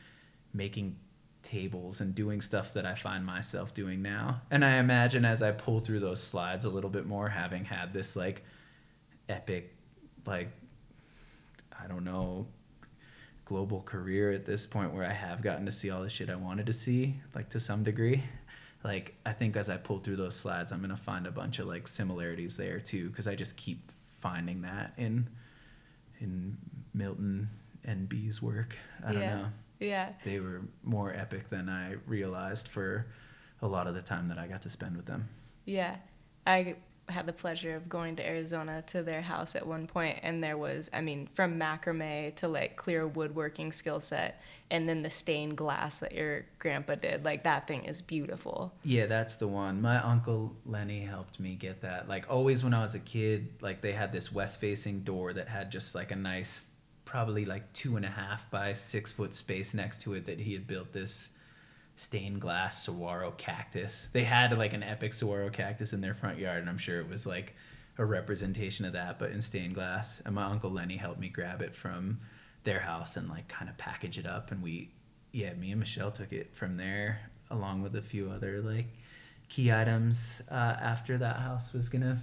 [0.53, 0.95] making
[1.43, 4.41] tables and doing stuff that I find myself doing now.
[4.51, 7.93] And I imagine as I pull through those slides a little bit more, having had
[7.93, 8.43] this like
[9.27, 9.73] epic,
[10.25, 10.49] like,
[11.81, 12.47] I don't know,
[13.45, 16.35] global career at this point where I have gotten to see all the shit I
[16.35, 18.23] wanted to see, like to some degree.
[18.83, 21.59] Like, I think as I pull through those slides, I'm going to find a bunch
[21.59, 25.29] of like similarities there too, because I just keep finding that in,
[26.19, 26.57] in
[26.93, 27.49] Milton
[27.85, 28.77] and B's work.
[29.05, 29.45] I don't know
[29.79, 30.09] Yeah.
[30.25, 33.07] they were more epic than I realized for
[33.61, 35.29] a lot of the time that I got to spend with them.
[35.65, 35.95] Yeah.
[36.45, 36.75] I
[37.09, 40.57] had the pleasure of going to Arizona to their house at one point and there
[40.57, 45.57] was I mean from macrame to like clear woodworking skill set and then the stained
[45.57, 48.71] glass that your grandpa did like that thing is beautiful.
[48.83, 49.81] Yeah, that's the one.
[49.81, 52.07] My uncle Lenny helped me get that.
[52.07, 55.47] Like always when I was a kid, like they had this west facing door that
[55.47, 56.67] had just like a nice
[57.09, 60.53] probably like two and a half by six foot space next to it that he
[60.53, 61.31] had built this
[61.95, 64.09] stained glass saguaro cactus.
[64.13, 67.09] They had like an epic saguaro cactus in their front yard, and I'm sure it
[67.09, 67.55] was like
[67.97, 70.21] a representation of that, but in stained glass.
[70.23, 72.19] And my uncle Lenny helped me grab it from
[72.63, 74.51] their house and like kind of package it up.
[74.51, 74.91] And we,
[75.31, 78.85] yeah, me and Michelle took it from there along with a few other like
[79.49, 82.19] key items uh, after that house was gonna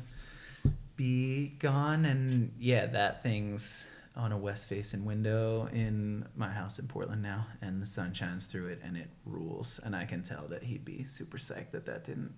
[0.94, 2.04] be gone.
[2.04, 7.46] And yeah, that thing's on a west facing window in my house in Portland now,
[7.60, 9.78] and the sun shines through it, and it rules.
[9.84, 12.34] And I can tell that he'd be super psyched that that didn't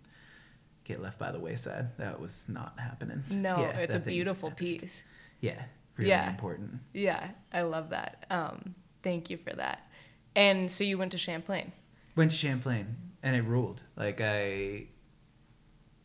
[0.85, 1.97] get left by the wayside.
[1.99, 3.23] That was not happening.
[3.31, 5.05] No, Yeah, it's a beautiful piece.
[5.41, 5.63] Yeah,
[5.97, 6.29] really Yeah.
[6.31, 6.81] important.
[6.93, 8.27] Yeah, I love that.
[8.29, 9.89] Um, thank you for that.
[10.35, 11.73] And so you went to Champlain.
[12.17, 13.83] Went to Champlain, and it ruled.
[13.97, 14.87] Like I,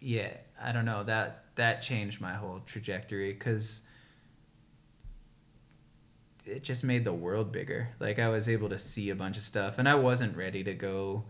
[0.01, 3.81] yeah, I don't know that that changed my whole trajectory because
[6.45, 7.89] it just made the world bigger.
[7.99, 10.73] Like I was able to see a bunch of stuff, and I wasn't ready to
[10.73, 11.25] go.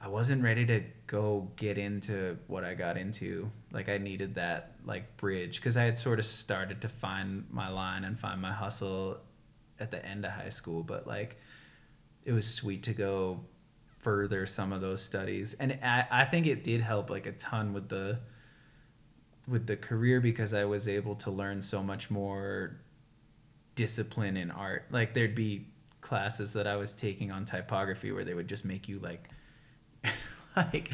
[0.00, 3.50] I wasn't ready to go get into what I got into.
[3.70, 7.68] Like I needed that like bridge because I had sort of started to find my
[7.68, 9.18] line and find my hustle
[9.78, 11.38] at the end of high school, but like
[12.24, 13.40] it was sweet to go
[13.98, 17.72] further some of those studies, and I, I think it did help like a ton
[17.72, 18.18] with the
[19.46, 22.76] with the career because I was able to learn so much more
[23.74, 24.84] discipline in art.
[24.90, 25.66] Like there'd be
[26.00, 29.28] classes that I was taking on typography where they would just make you like
[30.56, 30.90] like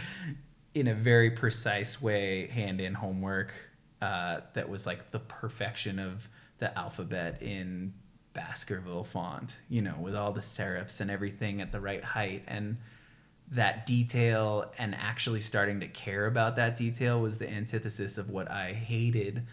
[0.74, 3.52] in a very precise way hand in homework
[4.00, 7.94] uh, that was like the perfection of the alphabet in
[8.32, 12.76] Baskerville font, you know, with all the serifs and everything at the right height and
[13.50, 18.50] that detail and actually starting to care about that detail was the antithesis of what
[18.50, 19.46] I hated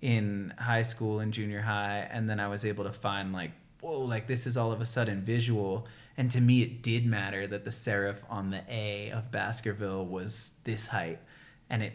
[0.00, 4.00] in high school and junior high and then I was able to find like whoa
[4.00, 5.86] like this is all of a sudden visual.
[6.16, 10.52] And to me it did matter that the serif on the A of Baskerville was
[10.64, 11.18] this height.
[11.70, 11.92] And it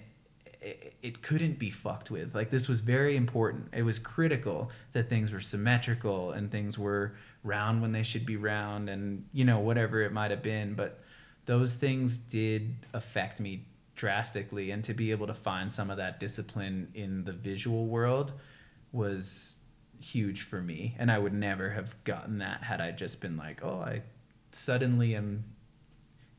[1.01, 2.33] it, couldn't be fucked with.
[2.33, 3.67] Like this was very important.
[3.73, 8.37] It was critical that things were symmetrical and things were round when they should be
[8.37, 10.73] round and you know whatever it might have been.
[10.73, 10.99] But
[11.45, 16.19] those things did affect me drastically and to be able to find some of that
[16.19, 18.33] discipline in the visual world
[18.91, 19.57] was
[19.99, 23.63] huge for me and i would never have gotten that had i just been like
[23.63, 24.01] oh i
[24.51, 25.43] suddenly am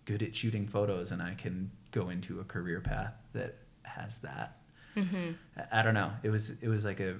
[0.04, 4.58] good at shooting photos and i can go into a career path that has that
[4.96, 5.32] Mm-hmm.
[5.56, 6.12] I- I don't know.
[6.22, 7.16] It was it was like a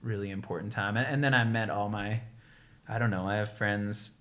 [0.00, 2.22] really important time, and, and then I met all my,
[2.88, 3.28] I don't know.
[3.28, 4.12] I have friends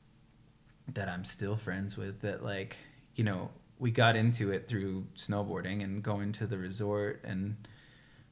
[0.94, 2.76] that I'm still friends with that like
[3.16, 3.50] you know
[3.80, 7.56] we got into it through snowboarding and going to the resort and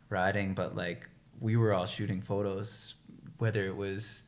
[0.10, 2.96] riding, but like we were all shooting photos,
[3.38, 4.24] whether it was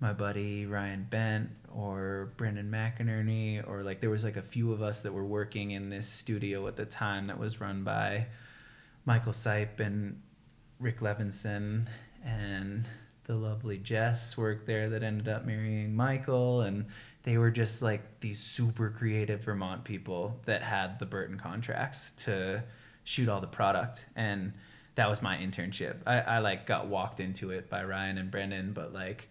[0.00, 4.80] my buddy Ryan Bent or Brendan McInerney or like there was like a few of
[4.80, 8.26] us that were working in this studio at the time that was run by
[9.04, 10.20] Michael Sipe and
[10.78, 11.88] Rick Levinson
[12.24, 12.86] and
[13.24, 16.86] the lovely Jess worked there that ended up marrying Michael and
[17.28, 22.64] they were just like these super creative Vermont people that had the Burton contracts to
[23.04, 24.54] shoot all the product and
[24.94, 25.96] that was my internship.
[26.06, 29.28] I, I like got walked into it by Ryan and Brendan, but like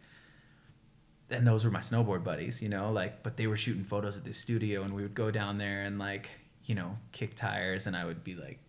[1.31, 4.23] and those were my snowboard buddies, you know, like but they were shooting photos at
[4.23, 6.29] this studio and we would go down there and like,
[6.65, 8.59] you know, kick tires and I would be like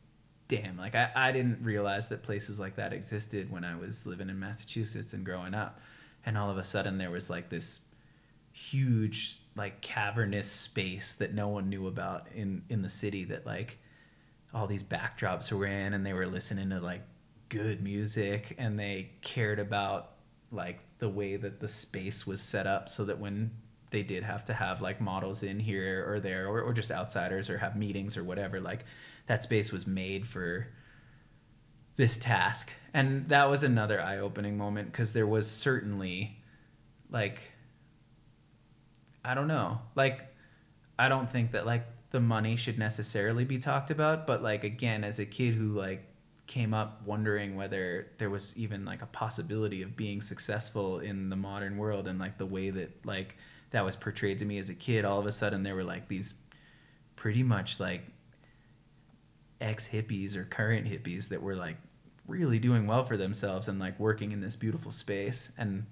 [0.48, 4.30] damn, like I, I didn't realize that places like that existed when I was living
[4.30, 5.82] in Massachusetts and growing up.
[6.24, 7.80] And all of a sudden there was like this
[8.58, 13.78] huge like cavernous space that no one knew about in in the city that like
[14.52, 17.02] all these backdrops were in and they were listening to like
[17.48, 20.12] good music and they cared about
[20.50, 23.50] like the way that the space was set up so that when
[23.90, 27.48] they did have to have like models in here or there or, or just outsiders
[27.48, 28.84] or have meetings or whatever like
[29.26, 30.66] that space was made for
[31.96, 32.72] this task.
[32.94, 36.40] And that was another eye-opening moment because there was certainly
[37.10, 37.52] like
[39.28, 39.80] i don't know.
[39.94, 40.34] Like
[40.98, 45.04] i don't think that like the money should necessarily be talked about but like again
[45.04, 46.04] as a kid who like
[46.46, 51.36] came up wondering whether there was even like a possibility of being successful in the
[51.36, 53.36] modern world and like the way that like
[53.70, 56.08] that was portrayed to me as a kid all of a sudden there were like
[56.08, 56.34] these
[57.16, 58.02] pretty much like
[59.60, 61.76] ex hippies or current hippies that were like
[62.28, 65.50] really doing well for themselves and like working in this beautiful space.
[65.58, 65.86] And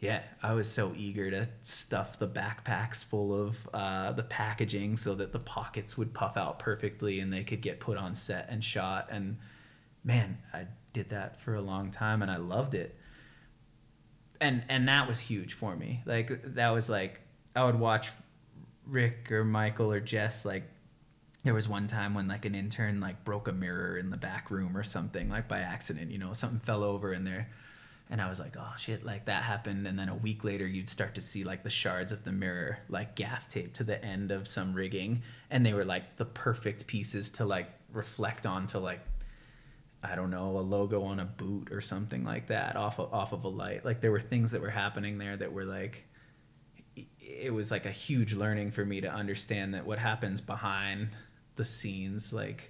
[0.00, 5.14] yeah i was so eager to stuff the backpacks full of uh, the packaging so
[5.14, 8.64] that the pockets would puff out perfectly and they could get put on set and
[8.64, 9.08] shot.
[9.10, 9.36] And
[10.02, 12.96] man i did that for a long time and i loved it.
[14.40, 16.02] And and that was huge for me.
[16.06, 17.20] Like that was like
[17.54, 18.10] i would watch
[18.86, 20.64] rick or michael or jess like
[21.44, 24.50] there was one time when like an intern like broke a mirror in the back
[24.50, 27.48] room or something like by accident you know something fell over in there
[28.10, 29.86] and i was like oh shit like that happened.
[29.86, 32.78] And then a week later you'd start to see like the shards of the mirror
[32.88, 35.22] like gaff taped to the end of some rigging.
[35.50, 39.00] And they were like the perfect pieces to like reflect onto like
[40.02, 43.32] i don't know a logo on a boot or something like that off of, off
[43.32, 43.84] of a light.
[43.84, 46.06] Like there were things that were happening there that were like
[47.20, 51.10] it was like a huge learning for me to understand that what happens behind
[51.56, 52.69] the scenes like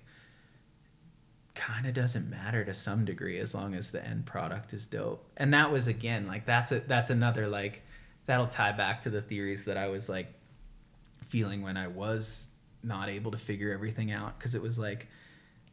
[1.61, 5.23] kind of doesn't matter to some degree as long as the end product is dope.
[5.37, 7.83] And that was again like that's a that's another like
[8.25, 10.33] that'll tie back to the theories that I was like
[11.29, 12.49] feeling when I was
[12.83, 15.09] not able to figure everything out because it was like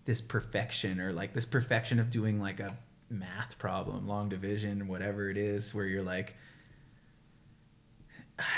[0.03, 2.75] this perfection or like this perfection of doing like a
[3.09, 6.35] math problem, long division, whatever it is where you're like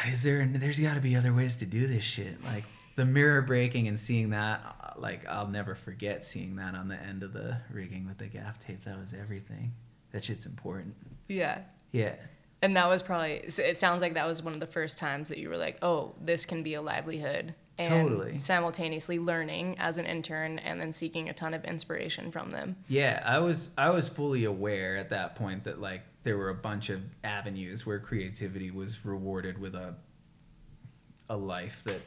[0.07, 2.65] is there there's got to be other ways to do this shit like
[2.97, 7.23] the mirror breaking and seeing that like i'll never forget seeing that on the end
[7.23, 8.83] of the rigging with the gaff tape.
[8.85, 9.73] That was everything.
[10.11, 10.95] That shit's important.
[11.27, 11.59] Yeah.
[11.91, 12.15] Yeah.
[12.61, 15.29] And that was probably so it sounds like that was one of the first times
[15.29, 17.53] that you were like oh this can be a livelihood.
[17.77, 18.39] And totally.
[18.39, 22.75] simultaneously learning as an intern and then seeking a ton of inspiration from them.
[22.87, 26.55] Yeah i was i was fully aware at that point that like there were a
[26.55, 29.95] bunch of avenues where creativity was rewarded with a
[31.29, 32.01] a life that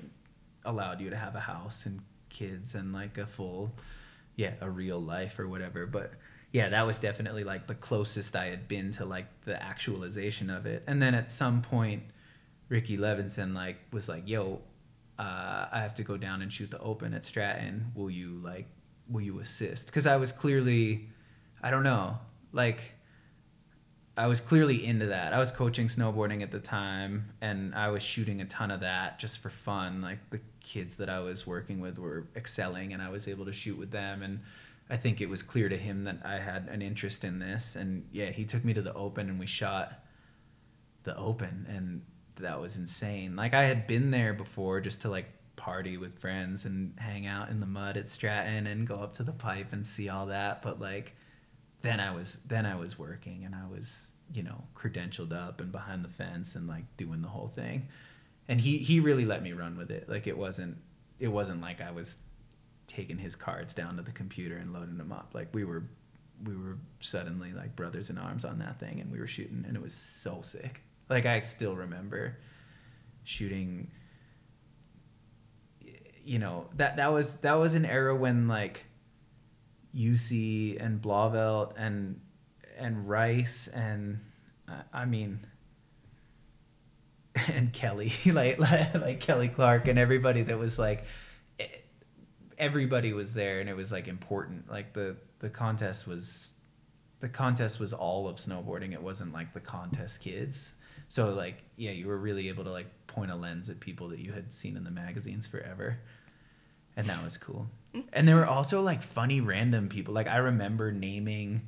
[0.65, 2.01] allowed you to have a house and
[2.33, 3.73] kids and like a full
[4.35, 5.87] yeah a real life or whatever.
[5.87, 6.15] But
[6.51, 10.67] yeah that was definitely like the closest i had been to like the actualization of
[10.67, 10.83] it.
[10.87, 12.03] And then at some point
[12.69, 14.61] ricky levinson like was like yo
[15.19, 17.93] uh, i have to go down and shoot the open at stratton.
[17.95, 18.67] Will you like
[19.09, 19.87] will you assist?
[19.87, 21.09] Because i was clearly
[21.63, 22.19] i don't know
[22.53, 22.95] like
[24.17, 25.33] I was clearly into that.
[25.33, 29.19] I was coaching snowboarding at the time and I was shooting a ton of that
[29.19, 30.03] just for fun.
[30.03, 33.53] Like the kids that I was working with were excelling and I was able to
[33.53, 34.41] shoot with them and
[34.91, 38.07] I think it was clear to him that I had an interest in this and
[38.13, 40.05] yeah, he took me to the open and we shot
[41.05, 42.03] the open and
[42.37, 43.35] that was insane.
[43.35, 47.49] Like I had been there before just to like party with friends and hang out
[47.49, 50.61] in the mud at Stratton and go up to the pipe and see all that,
[50.61, 51.17] but like
[51.83, 55.71] then I was then I was working and I was you know credentialed up and
[55.71, 57.89] behind the fence and like doing the whole thing,
[58.49, 60.09] and he he really let me run with it.
[60.09, 60.79] Like it wasn't
[61.19, 62.17] it wasn't like I was
[62.87, 65.31] taking his cards down to the computer and loading them up.
[65.35, 65.85] Like we were
[66.45, 69.77] we were suddenly like brothers in arms on that thing and we were shooting and
[69.77, 70.83] it was so sick.
[71.09, 72.39] Like I still remember
[73.25, 73.91] shooting
[76.25, 78.85] you know that that was that was an era when like
[79.97, 82.21] Jussi and Blauvelt and
[82.79, 84.21] and Rice and
[84.93, 85.41] I mean
[87.49, 91.05] and Kelly like like Kelly Clark and everybody that was like
[92.59, 96.55] everybody was there and it was like important like the the contest was
[97.23, 98.93] the contest was all of snowboarding.
[98.93, 100.73] It wasn't like the contest kids.
[101.09, 104.19] So like yeah, you were really able to like point a lens at people that
[104.19, 105.99] you had seen in the magazines forever.
[106.97, 107.69] And that was cool.
[108.13, 110.15] And there were also like funny random people.
[110.15, 111.63] Like I remember naming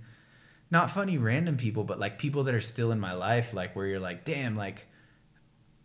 [0.71, 3.87] not funny random people, but like people that are still in my life, like where
[3.87, 4.87] you're like, damn, like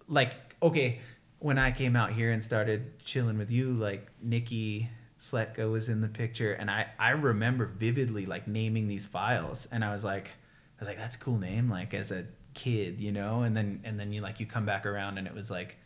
[0.07, 0.99] like okay,
[1.39, 6.01] when I came out here and started chilling with you, like Nikki Sletko was in
[6.01, 10.27] the picture, and I I remember vividly like naming these files, and I was like,
[10.27, 13.81] I was like, that's a cool name, like as a kid, you know, and then
[13.83, 15.77] and then you like you come back around, and it was like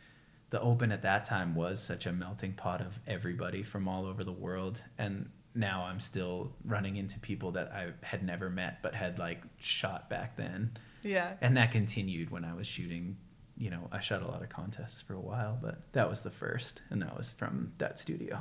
[0.53, 4.23] the open at that time was such a melting pot of everybody from all over
[4.23, 8.93] the world and now i'm still running into people that i had never met but
[8.93, 11.33] had like shot back then Yeah.
[11.41, 13.17] and that continued when i was shooting
[13.57, 16.29] you know i shot a lot of contests for a while but that was the
[16.29, 18.39] first and that was from that studio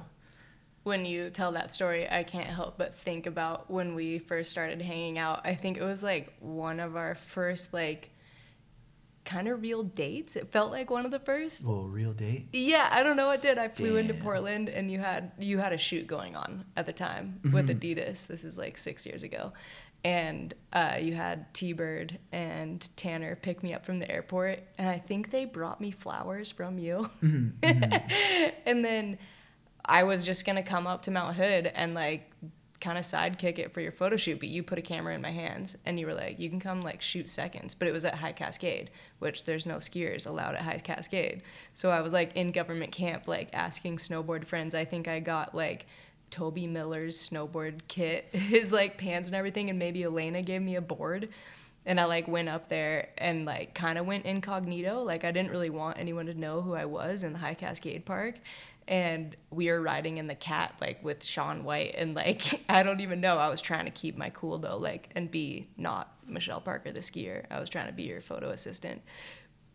[0.85, 4.83] when you tell that story, I can't help but think about when we first started
[4.83, 5.43] hanging out.
[5.45, 8.11] I think it was like one of our first like
[9.25, 10.37] kind of real dates.
[10.37, 11.65] It felt like one of the first.
[11.67, 13.59] oh real date Yeah, I don't know what did.
[13.59, 16.93] I flew into Portland and you had you had a shoot going on at the
[16.93, 17.79] time with mm-hmm.
[17.79, 18.27] Adidas.
[18.27, 19.53] This is like 6 years ago.
[20.05, 24.89] And uh, you had T Bird and Tanner pick me up from the airport, and
[24.89, 27.09] I think they brought me flowers from you.
[27.23, 28.49] Mm-hmm, mm-hmm.
[28.67, 29.19] and then
[29.85, 32.29] I was just gonna come up to Mount Hood and like
[32.83, 35.31] kind of sidekick it for your photo shoot, but you put a camera in my
[35.31, 37.75] hands and you were like, you can come like shoot seconds.
[37.75, 41.43] But it was at High Cascade, which there's no skiers allowed at High Cascade.
[41.73, 44.75] So I was like in government camp, like asking snowboard friends.
[44.75, 45.87] I think I got like
[46.31, 50.83] Toby Miller's snowboard kit, his like pants and everything, and maybe Elena gave me a
[50.83, 51.29] board.
[51.87, 55.03] And I like went up there and like kind of went incognito.
[55.03, 58.05] Like I didn't really want anyone to know who I was in the High Cascade
[58.05, 58.37] Park.
[58.89, 63.01] And we were riding in the cat like with Shaun White and like I don't
[63.01, 63.39] even know.
[63.39, 67.01] I was trying to keep my cool though, like and be not Michelle Parker the
[67.01, 67.45] skier.
[67.51, 69.03] I was trying to be your photo assistant.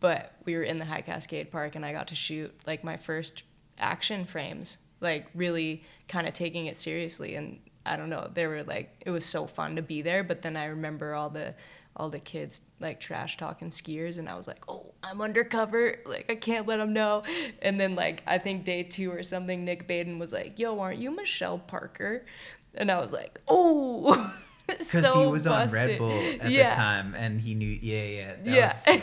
[0.00, 2.96] But we were in the High Cascade Park and I got to shoot like my
[2.96, 3.42] first
[3.78, 8.62] action frames, like really kind of taking it seriously and I don't know, they were
[8.64, 11.54] like it was so fun to be there, but then I remember all the
[11.96, 15.96] all the kids like trash talking skiers and I was like, "Oh, I'm undercover.
[16.06, 17.22] Like I can't let them know."
[17.62, 20.98] And then like I think day 2 or something Nick Baden was like, "Yo, aren't
[20.98, 22.26] you Michelle Parker?"
[22.74, 24.32] And I was like, "Oh."
[24.68, 26.70] because so he was on red bull at yeah.
[26.70, 29.00] the time and he knew yeah yeah that Yeah.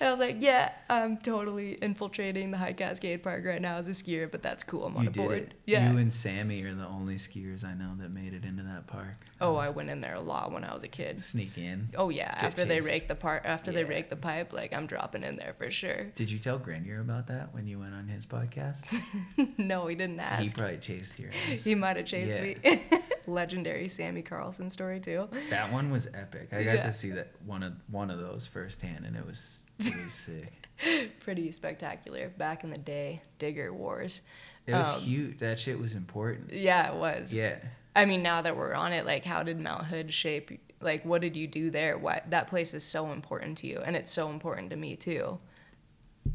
[0.00, 3.88] And I was like, yeah, I'm totally infiltrating the High Cascade Park right now as
[3.88, 4.86] a skier, but that's cool.
[4.86, 5.38] I'm on you a board.
[5.38, 5.92] it Yeah.
[5.92, 9.16] you and sammy are the only skiers i know that made it into that park
[9.40, 11.20] oh, I went in there a lot when I was a kid.
[11.20, 14.52] sneak in Oh yeah, Get after they rake the part, after they rake the pipe,
[14.52, 16.04] like I'm dropping in there for sure.
[16.14, 18.84] Did you tell Grenier about that when you went on his podcast?
[19.58, 20.42] no, he didn't ask.
[20.42, 21.64] he probably chased your ass.
[21.64, 22.42] He might have chased Yeah.
[22.42, 22.82] me.
[23.26, 25.28] Legendary Sammy Carlson story too.
[25.50, 26.48] That one was epic.
[26.52, 26.86] I got Yeah.
[26.86, 29.38] to see that one of one of those firsthand, and it was
[29.84, 30.52] was sick.
[31.20, 32.28] Pretty spectacular.
[32.30, 34.22] Back in the day, Digger Wars.
[34.66, 35.38] It was Um, huge.
[35.38, 36.52] That shit was important.
[36.52, 37.32] Yeah, it was.
[37.34, 37.56] Yeah.
[37.96, 40.60] I mean, now that we're on it, like, how did Mount Hood shape?
[40.80, 41.98] Like, what did you do there?
[41.98, 45.38] What that place is so important to you, and it's so important to me too.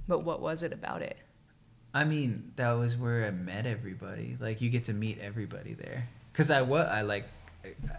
[0.07, 1.17] But what was it about it?
[1.93, 4.37] I mean, that was where I met everybody.
[4.39, 6.09] Like, you get to meet everybody there.
[6.33, 7.25] Cause I was I like,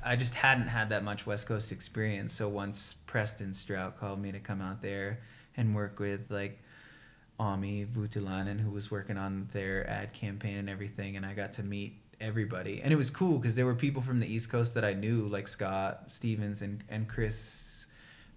[0.04, 2.34] I just hadn't had that much West Coast experience.
[2.34, 5.20] So once Preston Strout called me to come out there
[5.56, 6.58] and work with like
[7.38, 11.62] Ami Voutilainen, who was working on their ad campaign and everything, and I got to
[11.62, 14.84] meet everybody, and it was cool because there were people from the East Coast that
[14.84, 17.86] I knew, like Scott Stevens and and Chris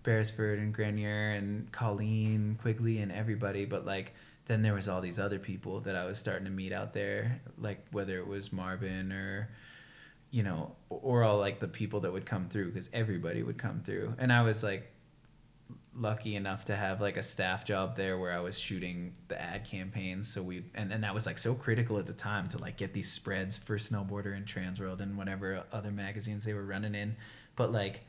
[0.04, 4.14] Beresford and Grenier and Colleen Quigley and everybody, but like
[4.46, 7.42] then there was all these other people that I was starting to meet out there,
[7.58, 9.50] like whether it was Marvin or
[10.32, 13.82] you know, or all like the people that would come through because everybody would come
[13.84, 14.92] through, and I was like
[16.00, 19.66] lucky enough to have like a staff job there where I was shooting the ad
[19.66, 20.32] campaigns.
[20.32, 22.93] So we and, and that was like so critical at the time to like get
[22.93, 27.16] these spreads for Snowboarder and Transworld and whatever other magazines they were running in.
[27.56, 28.06] But like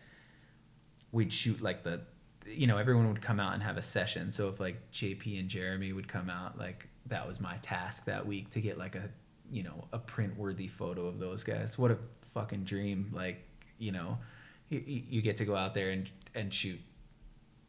[1.12, 2.03] we'd shoot like the
[2.47, 4.30] you know, everyone would come out and have a session.
[4.30, 8.26] So if like JP and Jeremy would come out, like that was my task that
[8.26, 9.11] week to get like a
[9.51, 11.76] you know, a print worthy photo of those guys.
[11.76, 11.99] What a
[12.34, 13.11] fucking dream.
[13.12, 13.45] Like,
[13.78, 14.18] you know,
[14.68, 16.80] you, you get to go out there and and shoot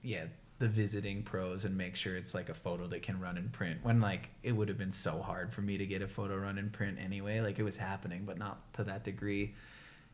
[0.03, 0.25] yeah
[0.61, 3.79] the visiting pros and make sure it's like a photo that can run in print
[3.81, 6.59] when like it would have been so hard for me to get a photo run
[6.59, 7.39] in print anyway.
[7.41, 9.55] Like it was happening but not to that degree.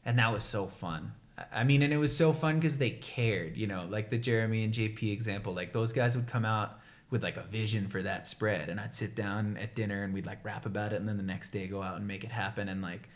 [0.06, 1.12] And that was so fun.
[1.52, 4.64] I- mean and it was so fun because they cared you know like the jeremy
[4.64, 6.80] and jp example like those guys would come out
[7.10, 8.70] with like a vision for that spread.
[8.70, 11.24] And i'd sit down at dinner and we'd like rap about it and then the
[11.24, 12.70] next day go out and make it happen.
[12.70, 13.10] And like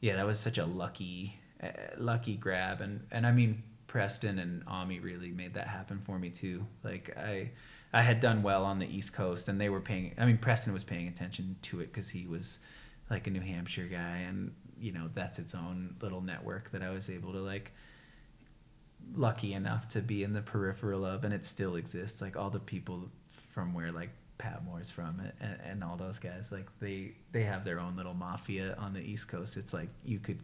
[0.00, 1.68] yeah that was such a lucky uh,
[1.98, 2.80] lucky grab.
[2.80, 6.64] And and I mean Preston and Ami really made that happen for me too.
[6.84, 7.50] Like I
[7.92, 10.72] I had done well on the East Coast and they were paying I mean Preston
[10.72, 12.60] was paying attention to it cuz he was
[13.10, 16.90] like a New Hampshire guy and you know that's its own little network that I
[16.90, 17.72] was able to like
[19.12, 22.60] lucky enough to be in the peripheral of and it still exists like all the
[22.60, 23.10] people
[23.50, 27.64] from where like Pat Moore's from and, and all those guys like they they have
[27.64, 30.38] their own little mafia on the East Coast it's like you could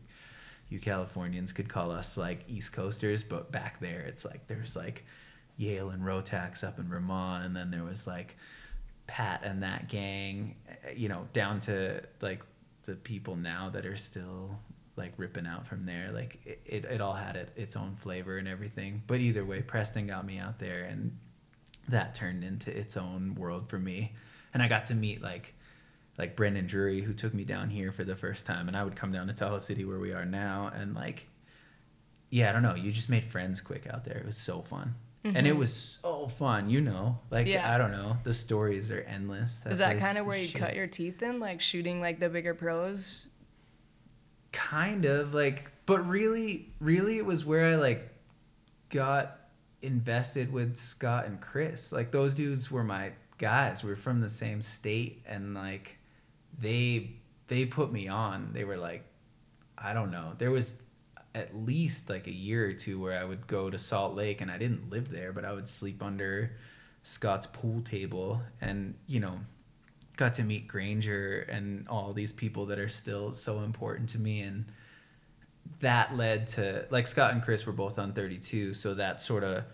[0.68, 5.04] you Californians could call us like East Coasters but back there it's like there's like
[5.56, 8.36] Yale and Rotax up in Vermont and then there was like
[9.06, 12.42] Pat and that gang eh, you know down to like
[12.86, 14.58] the people now that are still
[14.96, 16.10] like ripping out from there.
[16.12, 19.02] Like it, it, it all had it, its own flavor and everything.
[19.06, 21.16] But either way, Preston got me out there and
[21.88, 24.14] that turned into its own world for me.
[24.54, 25.54] And I got to meet like
[26.18, 28.96] like Brendan Drury who took me down here for the first time and I would
[28.96, 31.28] come down to Tahoe City where we are now and like
[32.30, 34.18] yeah, I don't know, you just made friends quick out there.
[34.18, 34.94] It was so fun.
[35.24, 35.36] Mm-hmm.
[35.36, 35.58] And it mm-hmm.
[35.60, 37.18] was so fun, you know.
[37.30, 37.72] Like yeah.
[37.72, 39.58] I don't know, the stories are endless.
[39.58, 40.60] That Is that kind of where you shit.
[40.60, 43.30] cut your teeth in, like shooting like the bigger pros?
[44.52, 48.08] Kind of like, but really, really, it was where I like
[48.88, 49.38] got
[49.82, 51.92] invested with Scott and Chris.
[51.92, 53.84] Like those dudes were my guys.
[53.84, 55.98] We are from the same state, and like
[56.58, 57.16] they
[57.48, 58.50] they put me on.
[58.52, 59.04] They were like,
[59.78, 60.32] I don't know.
[60.38, 60.74] There was
[61.34, 64.50] at least like a year or two where I would go to Salt Lake and
[64.50, 66.56] I didn't live there, but I would sleep under
[67.02, 69.38] Scott's pool table and, you know,
[70.16, 74.40] got to meet Granger and all these people that are still so important to me
[74.40, 74.64] and
[75.80, 79.64] that led to like Scott and Chris were both on 32, so that sort of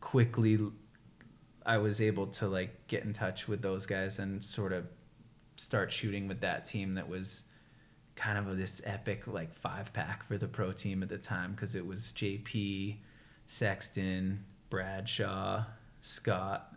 [0.00, 0.58] quickly
[1.64, 4.84] I was able to like get in touch with those guys and sort of
[5.58, 7.44] start shooting with that team that was
[8.14, 11.74] kind of this epic like five pack for the pro team at the time because
[11.74, 12.96] it was JP,
[13.46, 15.64] Sexton, Bradshaw,
[16.00, 16.74] Scott,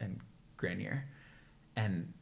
[0.00, 0.20] and
[0.56, 1.04] Grenier,
[1.76, 2.12] and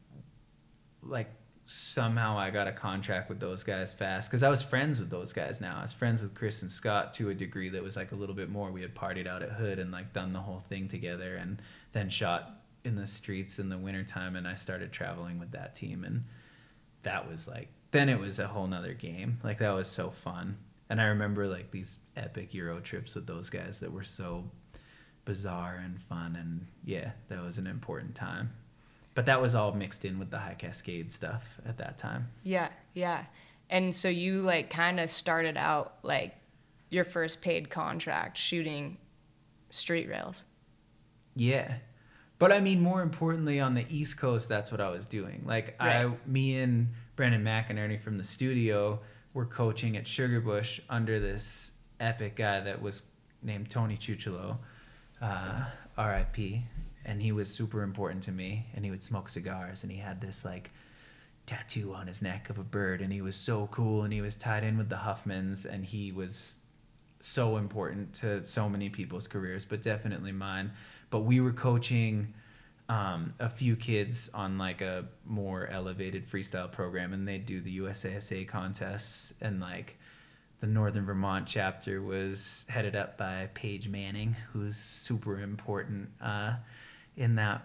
[1.01, 1.29] like
[1.65, 5.33] somehow I got a contract with those guys fast because I was friends with those
[5.33, 5.77] guys now.
[5.79, 8.35] I was friends with Chris and Scott to a degree that was like a little
[8.35, 8.71] bit more.
[8.71, 12.09] We had partied out at Hood and like done the whole thing together and then
[12.09, 12.56] shot
[12.87, 16.23] in the streets in the wintertime and I started traveling with that team and
[17.03, 19.39] that was like then it was a whole nother game.
[19.43, 20.57] Like that was so fun.
[20.89, 24.45] And I remember like these epic Euro trips with those guys that were so
[25.25, 28.51] bizarre and fun and yeah, that was an important time.
[29.13, 32.29] But that was all mixed in with the high cascade stuff at that time.
[32.43, 33.25] Yeah, yeah.
[33.69, 36.35] And so you like kind of started out like
[36.89, 38.97] your first paid contract shooting
[39.69, 40.43] street rails.
[41.35, 41.75] Yeah.
[42.39, 45.43] But I mean more importantly on the East Coast that's what I was doing.
[45.45, 46.05] Like right.
[46.05, 48.99] I me and Brandon McInerney from the studio
[49.33, 53.03] were coaching at Sugarbush under this epic guy that was
[53.41, 54.57] named Tony Chucholo,
[55.21, 55.65] uh,
[55.97, 56.65] R.I.P.
[57.05, 58.67] And he was super important to me.
[58.75, 60.71] And he would smoke cigars, and he had this like
[61.45, 64.03] tattoo on his neck of a bird, and he was so cool.
[64.03, 66.57] And he was tied in with the Huffmans, and he was
[67.19, 70.71] so important to so many people's careers, but definitely mine.
[71.09, 72.33] But we were coaching
[72.89, 77.79] um, a few kids on like a more elevated freestyle program and they do the
[77.79, 79.97] USASA contests and like
[80.59, 86.53] the Northern Vermont chapter was headed up by Paige Manning, who's super important uh,
[87.15, 87.63] in that,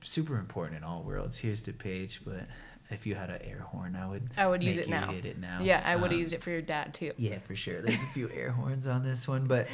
[0.00, 1.38] super important in all worlds.
[1.38, 2.46] Here's to Paige, but
[2.90, 4.30] if you had an air horn, I would.
[4.36, 5.12] I would use it now.
[5.12, 5.60] Hit it now.
[5.62, 7.12] Yeah, I would have um, used it for your dad too.
[7.18, 7.82] Yeah, for sure.
[7.82, 9.68] There's a few air horns on this one, but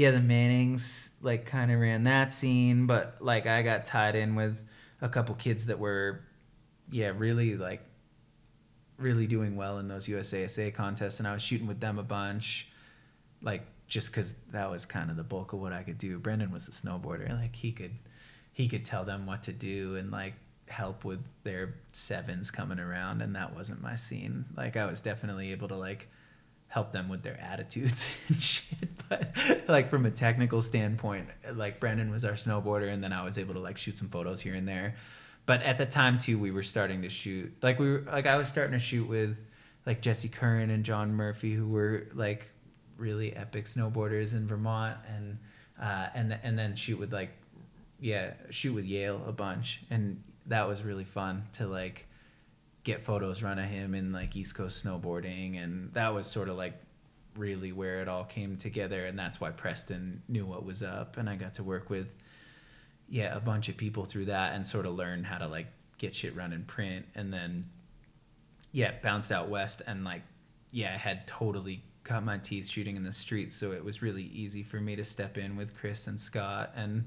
[0.00, 4.34] yeah, the Mannings like kind of ran that scene, but like I got tied in
[4.34, 4.64] with
[5.02, 6.22] a couple kids that were,
[6.90, 7.82] yeah, really like,
[8.96, 12.68] really doing well in those USASA contests, and I was shooting with them a bunch,
[13.42, 16.18] like just because that was kind of the bulk of what I could do.
[16.18, 17.92] Brendan was a snowboarder, like he could,
[18.54, 20.32] he could tell them what to do and like
[20.68, 24.46] help with their sevens coming around, and that wasn't my scene.
[24.56, 26.08] Like I was definitely able to like
[26.70, 28.88] help them with their attitudes and shit.
[29.08, 29.34] But
[29.68, 33.54] like from a technical standpoint, like Brandon was our snowboarder, and then I was able
[33.54, 34.94] to like shoot some photos here and there.
[35.46, 37.52] But at the time too, we were starting to shoot.
[37.60, 39.36] Like we were like I was starting to shoot with
[39.84, 42.48] like Jesse Curran and John Murphy, who were like
[42.96, 45.38] really epic snowboarders in Vermont, and
[45.82, 47.30] uh, and and then shoot with like
[47.98, 52.06] yeah shoot with Yale a bunch, and that was really fun to like
[52.84, 56.56] get photos run of him in like East Coast snowboarding, and that was sort of
[56.56, 56.74] like
[57.36, 61.28] really where it all came together, and that's why Preston knew what was up, and
[61.28, 62.16] I got to work with
[63.08, 65.66] yeah a bunch of people through that and sort of learn how to like
[65.98, 67.66] get shit run in print, and then
[68.72, 70.22] yeah bounced out west and like
[70.70, 74.24] yeah I had totally cut my teeth shooting in the streets, so it was really
[74.24, 77.04] easy for me to step in with Chris and Scott and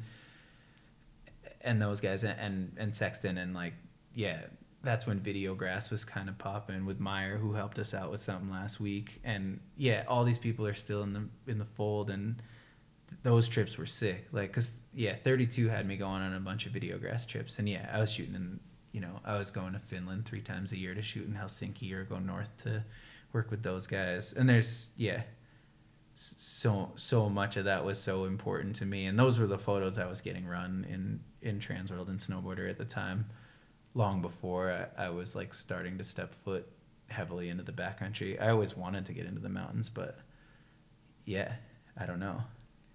[1.62, 3.74] and those guys and and, and Sexton and like
[4.16, 4.42] yeah,
[4.84, 8.52] that's when Videograss was kind of popping with Meyer, who helped us out with something
[8.52, 12.42] last week, and yeah, all these people are still in the in the fold, and
[13.10, 14.28] th- those trips were sick.
[14.34, 17.90] Like, cause yeah, 32 had me going on a bunch of Videograss trips, and yeah,
[17.94, 18.60] I was shooting in,
[18.92, 21.94] you know, I was going to Finland three times a year to shoot in Helsinki
[21.94, 22.84] or go north to
[23.32, 25.22] work with those guys, and there's yeah,
[26.16, 29.98] so so much of that was so important to me, and those were the photos
[29.98, 33.28] I was getting run in in Transworld and Snowboarder at the time
[33.94, 36.68] long before I, I was like starting to step foot
[37.08, 38.42] heavily into the backcountry.
[38.42, 40.20] I always wanted to get into the mountains, but
[41.26, 41.54] yeah,
[41.98, 42.42] I don't know.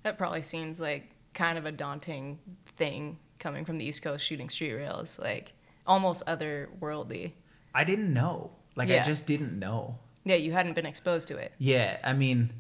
[0.03, 2.39] That probably seems like kind of a daunting
[2.77, 5.53] thing coming from the East Coast shooting street rails, like
[5.87, 7.33] almost otherworldly.
[7.75, 8.51] I didn't know.
[8.77, 9.99] Like I just didn't know.
[10.25, 11.53] Yeah, you hadn't been exposed to it.
[11.59, 12.53] Yeah, I mean,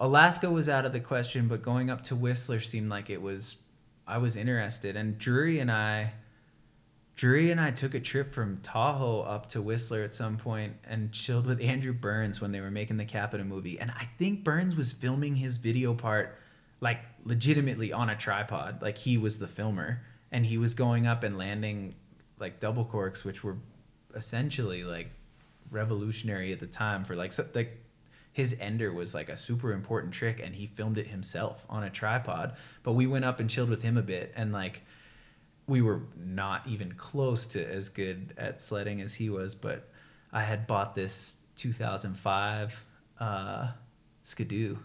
[0.00, 3.56] Alaska was out of the question, but going up to Whistler seemed like it was.
[4.06, 6.14] I was interested, and Drury and I,
[7.20, 11.12] Drury and I took a trip from Tahoe up to Whistler at some point and
[11.12, 14.74] chilled with Andrew Burns when they were making the Capita movie, and I think Burns
[14.74, 16.38] was filming his video part,
[16.80, 20.00] like legitimately on a tripod, like he was the filmer,
[20.32, 21.94] and he was going up and landing
[22.38, 23.58] like double corks, which were
[24.14, 25.10] essentially like
[25.70, 27.84] revolutionary at the time for like so, like
[28.32, 31.90] his ender was like a super important trick and he filmed it himself on a
[31.90, 32.56] tripod.
[32.82, 34.80] But we went up and chilled with him a bit and like
[35.66, 39.88] we were not even close to as good at sledding as he was but
[40.32, 42.84] i had bought this 2005
[43.18, 43.68] uh
[44.22, 44.76] skidoo.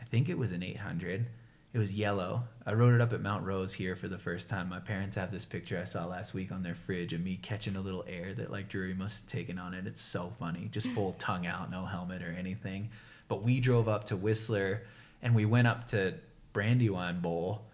[0.00, 1.26] I think it was an 800
[1.72, 2.42] it was yellow.
[2.66, 4.68] I rode it up at mount rose here for the first time.
[4.68, 7.76] My parents have this picture i saw last week on their fridge of me catching
[7.76, 9.86] a little air that like drury must have taken on it.
[9.86, 10.68] It's so funny.
[10.72, 12.90] Just full tongue out no helmet or anything.
[13.28, 14.82] But we drove up to whistler
[15.22, 16.14] and we went up to
[16.52, 17.66] brandywine bowl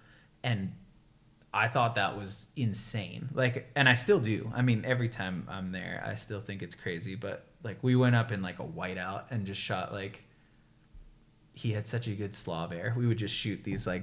[0.43, 0.73] and
[1.57, 3.31] I thought that was insane.
[3.33, 4.53] Like, and I still do.
[4.55, 7.15] I mean, every time I'm there, I still think it's crazy.
[7.15, 10.23] But like, we went up in like a whiteout and just shot like.
[11.55, 12.95] He had such a good slaw bear.
[12.95, 14.03] We would just shoot these like,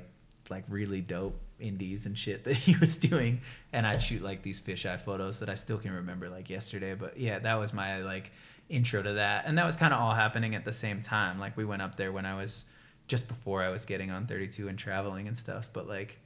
[0.50, 3.42] like really dope indies and shit that he was doing,
[3.72, 6.96] and I'd shoot like these fisheye photos that I still can remember like yesterday.
[6.96, 8.32] But yeah, that was my like
[8.70, 11.40] intro to that, and that was kind of all happening at the same time.
[11.40, 12.66] Like we went up there when I was
[13.08, 15.70] just before I was getting on 32 and traveling and stuff.
[15.72, 16.20] But like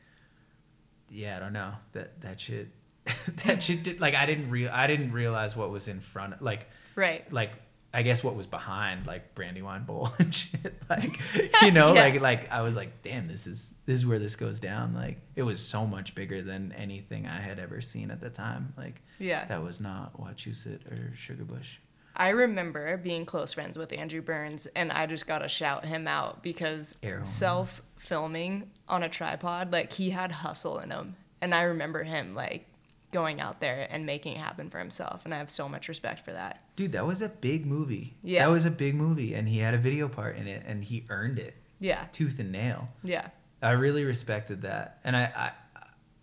[1.09, 2.69] yeah, I don't know that that shit.
[3.45, 6.67] that shit did like I didn't real I didn't realize what was in front like
[6.95, 7.31] Right.
[7.31, 7.51] like
[7.93, 11.17] I guess what was behind like Brandywine Bowl and shit like
[11.61, 12.01] you know Yeah.
[12.01, 15.21] like like I was like damn this is this is where this goes down like
[15.37, 19.01] it was so much bigger than anything I had ever seen at the time like
[19.19, 19.45] Yeah.
[19.45, 21.77] that was not Wachusett or Sugarbush
[22.19, 26.41] I remember being close friends with Andrew Burns, and I just gotta shout him out
[26.41, 27.23] because Arrow.
[27.23, 31.15] self filming on a tripod, like he had hustle in him.
[31.41, 32.65] And I remember him like
[33.11, 35.23] going out there and making it happen for himself.
[35.25, 36.61] And I have so much respect for that.
[36.75, 38.45] dude that was a big movie Yeah.
[38.45, 41.05] that was a big movie and he had a video part in it and he
[41.09, 42.05] earned it Yeah.
[42.11, 43.27] tooth and nail Yeah.
[43.61, 45.51] I really respected that, and I, I,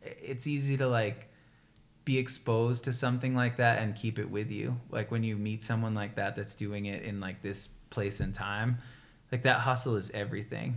[0.02, 1.28] it's easy to like
[2.04, 4.78] be exposed to something like that and keep it with you.
[4.90, 8.32] Like when you meet someone like that that's doing it in like this place and
[8.32, 8.78] time,
[9.32, 10.76] like that hustle is everything.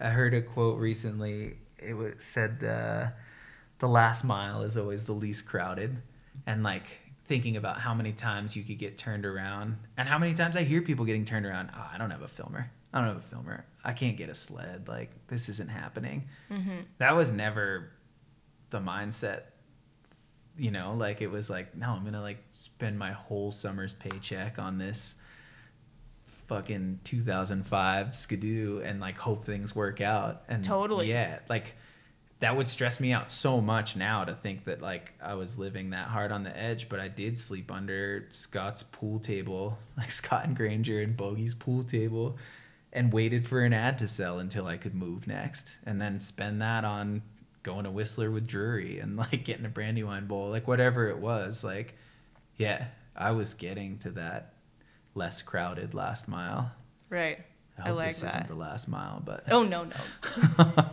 [0.00, 1.56] I heard a quote recently.
[1.78, 3.08] It was said uh,
[3.78, 5.96] the last mile is always the least crowded,
[6.46, 6.86] and like
[7.26, 10.64] thinking about how many times you could get turned around and how many times I
[10.64, 11.70] hear people getting turned around.
[11.74, 12.70] Oh, I don't have a filmer.
[12.92, 13.64] I don't have a filmer.
[13.84, 14.88] I can't get a sled.
[14.88, 16.28] Like this isn't happening.
[16.98, 17.90] That was never
[18.70, 19.42] the mindset.
[20.58, 24.58] You know, like it was like, no, I'm gonna like spend my whole summer's paycheck
[24.58, 25.16] on this
[26.46, 31.08] fucking 2005 skidoo and like hope things work out and Totally.
[31.08, 31.74] yeah like
[32.42, 35.90] that would stress me out so much now to think that like I was living
[35.90, 40.46] that hard on the edge, but I did sleep under Scott's pool table, like Scott
[40.46, 42.36] and Granger and Bogey's pool table,
[42.92, 46.60] and waited for an ad to sell until I could move next, and then spend
[46.62, 47.22] that on
[47.62, 51.62] going to Whistler with Drury and like getting a Brandywine bowl, like whatever it was.
[51.62, 51.96] Like,
[52.56, 54.51] yeah, I was getting to that
[55.14, 56.72] less crowded last mile.
[57.08, 57.38] Right.
[57.78, 58.28] I, I, like this that.
[58.28, 59.96] isn't the last mile, but Oh no no.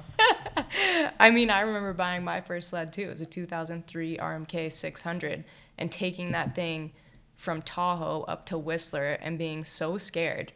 [1.20, 3.04] I mean, I remember buying my first sled too.
[3.04, 5.44] It was a 2003 RMK 600,
[5.78, 6.92] and taking that thing
[7.36, 10.52] from Tahoe up to Whistler and being so scared,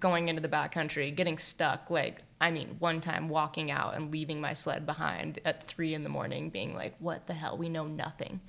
[0.00, 1.90] going into the backcountry, getting stuck.
[1.90, 6.02] Like, I mean, one time walking out and leaving my sled behind at three in
[6.02, 7.56] the morning, being like, "What the hell?
[7.56, 8.40] We know nothing,"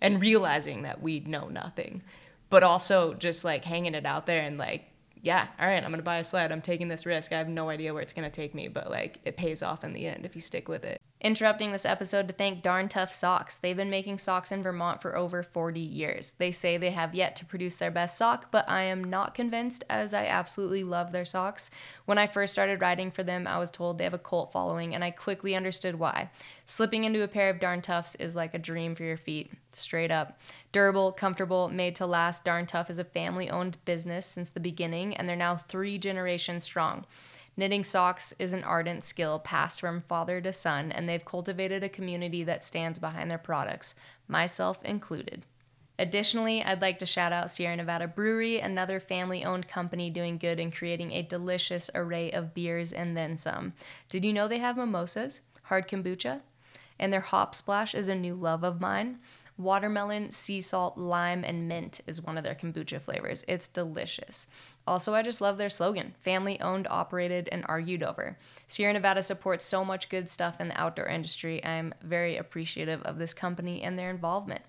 [0.00, 2.02] and realizing that we know nothing,
[2.50, 4.84] but also just like hanging it out there and like
[5.20, 6.52] yeah, all right, I'm gonna buy a sled.
[6.52, 7.32] I'm taking this risk.
[7.32, 9.92] I have no idea where it's gonna take me, but like it pays off in
[9.92, 10.97] the end if you stick with it.
[11.20, 13.56] Interrupting this episode to thank Darn Tough Socks.
[13.56, 16.36] They've been making socks in Vermont for over 40 years.
[16.38, 19.82] They say they have yet to produce their best sock, but I am not convinced
[19.90, 21.72] as I absolutely love their socks.
[22.04, 24.94] When I first started riding for them, I was told they have a cult following,
[24.94, 26.30] and I quickly understood why.
[26.64, 30.12] Slipping into a pair of Darn Toughs is like a dream for your feet, straight
[30.12, 30.38] up.
[30.70, 35.16] Durable, comfortable, made to last, Darn Tough is a family owned business since the beginning,
[35.16, 37.06] and they're now three generations strong.
[37.58, 41.88] Knitting socks is an ardent skill passed from father to son, and they've cultivated a
[41.88, 43.96] community that stands behind their products,
[44.28, 45.42] myself included.
[45.98, 50.60] Additionally, I'd like to shout out Sierra Nevada Brewery, another family owned company doing good
[50.60, 53.72] and creating a delicious array of beers and then some.
[54.08, 56.42] Did you know they have mimosas, hard kombucha?
[56.96, 59.18] And their hop splash is a new love of mine.
[59.56, 63.44] Watermelon, sea salt, lime, and mint is one of their kombucha flavors.
[63.48, 64.46] It's delicious.
[64.88, 68.38] Also, I just love their slogan family owned, operated, and argued over.
[68.66, 71.62] Sierra Nevada supports so much good stuff in the outdoor industry.
[71.62, 74.62] I'm very appreciative of this company and their involvement.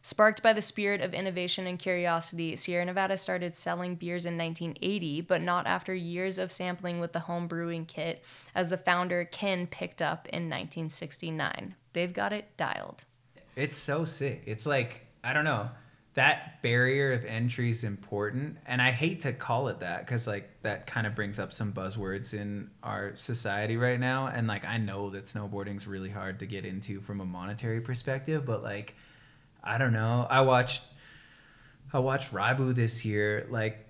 [0.00, 5.22] Sparked by the spirit of innovation and curiosity, Sierra Nevada started selling beers in 1980,
[5.22, 8.22] but not after years of sampling with the home brewing kit,
[8.54, 11.74] as the founder Ken picked up in 1969.
[11.94, 13.06] They've got it dialed.
[13.56, 14.44] It's so sick.
[14.46, 15.68] It's like, I don't know
[16.14, 20.48] that barrier of entry is important and i hate to call it that because like
[20.62, 24.78] that kind of brings up some buzzwords in our society right now and like i
[24.78, 28.94] know that snowboarding's really hard to get into from a monetary perspective but like
[29.62, 30.26] i don't know.
[30.28, 30.82] I watched
[31.92, 33.86] i watched Raibu this year like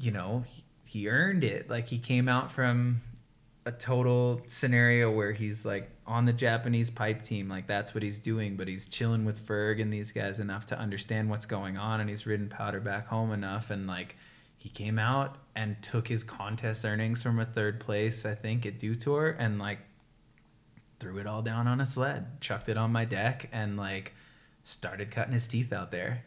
[0.00, 1.70] you know he, he earned it.
[1.70, 3.00] Like he came out from
[3.64, 8.18] a total scenario where he's like on the Japanese pipe team, like that's what he's
[8.18, 12.00] doing, but he's chilling with Ferg and these guys enough to understand what's going on,
[12.00, 14.16] and he's ridden powder back home enough, and like
[14.56, 18.78] he came out and took his contest earnings from a third place, I think, at
[18.78, 19.78] Dew Tour, and like
[20.98, 24.12] threw it all down on a sled, chucked it on my deck, and like
[24.64, 26.24] started cutting his teeth out there.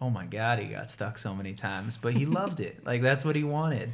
[0.00, 2.78] Oh my god, he got stuck so many times, but he loved it.
[2.84, 3.92] Like that's what he wanted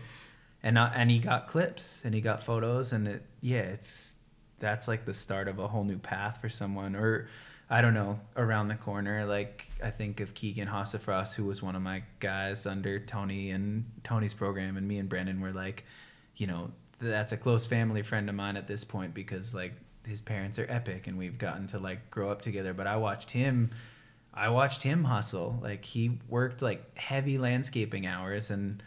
[0.64, 4.16] and uh, and he got clips and he got photos and it yeah it's
[4.58, 7.28] that's like the start of a whole new path for someone or
[7.68, 9.24] I don't know around the corner.
[9.24, 13.84] Like I think of Keegan Hossafrost who was one of my guys under Tony and
[14.02, 15.84] Tony's program and me and Brandon were like
[16.36, 19.74] you know that's a close family friend of mine at this point because like
[20.06, 22.72] his parents are epic and we've gotten to like grow up together.
[22.72, 23.70] But I watched him
[24.32, 25.58] I watched him hustle.
[25.62, 28.82] Like he worked like heavy landscaping hours and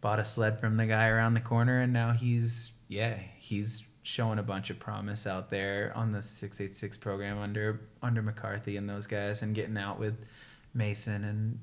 [0.00, 4.38] bought a sled from the guy around the corner and now he's yeah he's showing
[4.38, 9.06] a bunch of promise out there on the 686 program under under McCarthy and those
[9.06, 10.16] guys and getting out with
[10.72, 11.58] Mason and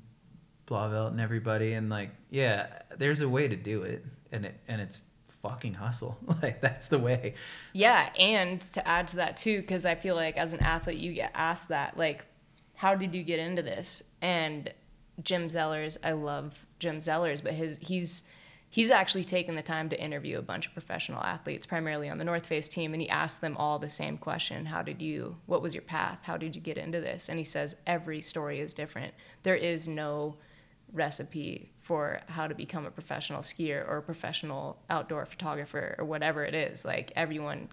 [0.67, 1.73] Blauvelt and everybody.
[1.73, 2.67] And like yeah
[2.97, 6.17] there's a way to do it and it and it's fucking hustle.
[6.41, 7.35] Like that's the way.
[7.71, 11.13] Yeah and to add to that too because I feel like as an athlete you
[11.13, 12.25] get asked that like
[12.75, 14.03] how did you get into this?
[14.21, 14.73] And
[15.23, 18.23] Jim Zellers I love Jim Zellers, but his he's
[18.69, 22.25] he's actually taken the time to interview a bunch of professional athletes, primarily on the
[22.25, 25.37] North Face team, and he asked them all the same question: How did you?
[25.45, 26.19] What was your path?
[26.23, 27.29] How did you get into this?
[27.29, 29.13] And he says every story is different.
[29.43, 30.35] There is no
[30.91, 36.43] recipe for how to become a professional skier or a professional outdoor photographer or whatever
[36.43, 36.83] it is.
[36.83, 37.69] Like everyone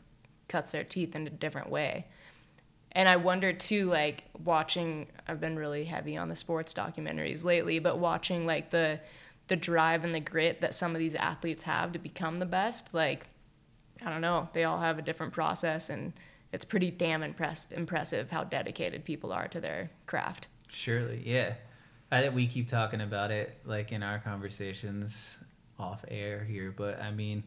[0.48, 2.06] cuts their teeth in a different way
[2.92, 5.08] and I wonder too, like watching.
[5.28, 9.00] I've been really heavy on the sports documentaries lately, but watching like the
[9.46, 12.92] the drive and the grit that some of these athletes have to become the best.
[12.92, 13.26] Like,
[14.04, 16.12] I don't know, they all have a different process, and
[16.52, 20.46] it's pretty damn impress- impressive how dedicated people are to their craft.
[20.68, 21.54] Surely, yeah.
[22.12, 25.38] I think we keep talking about it like in our conversations
[25.78, 27.44] off air here, but I mean,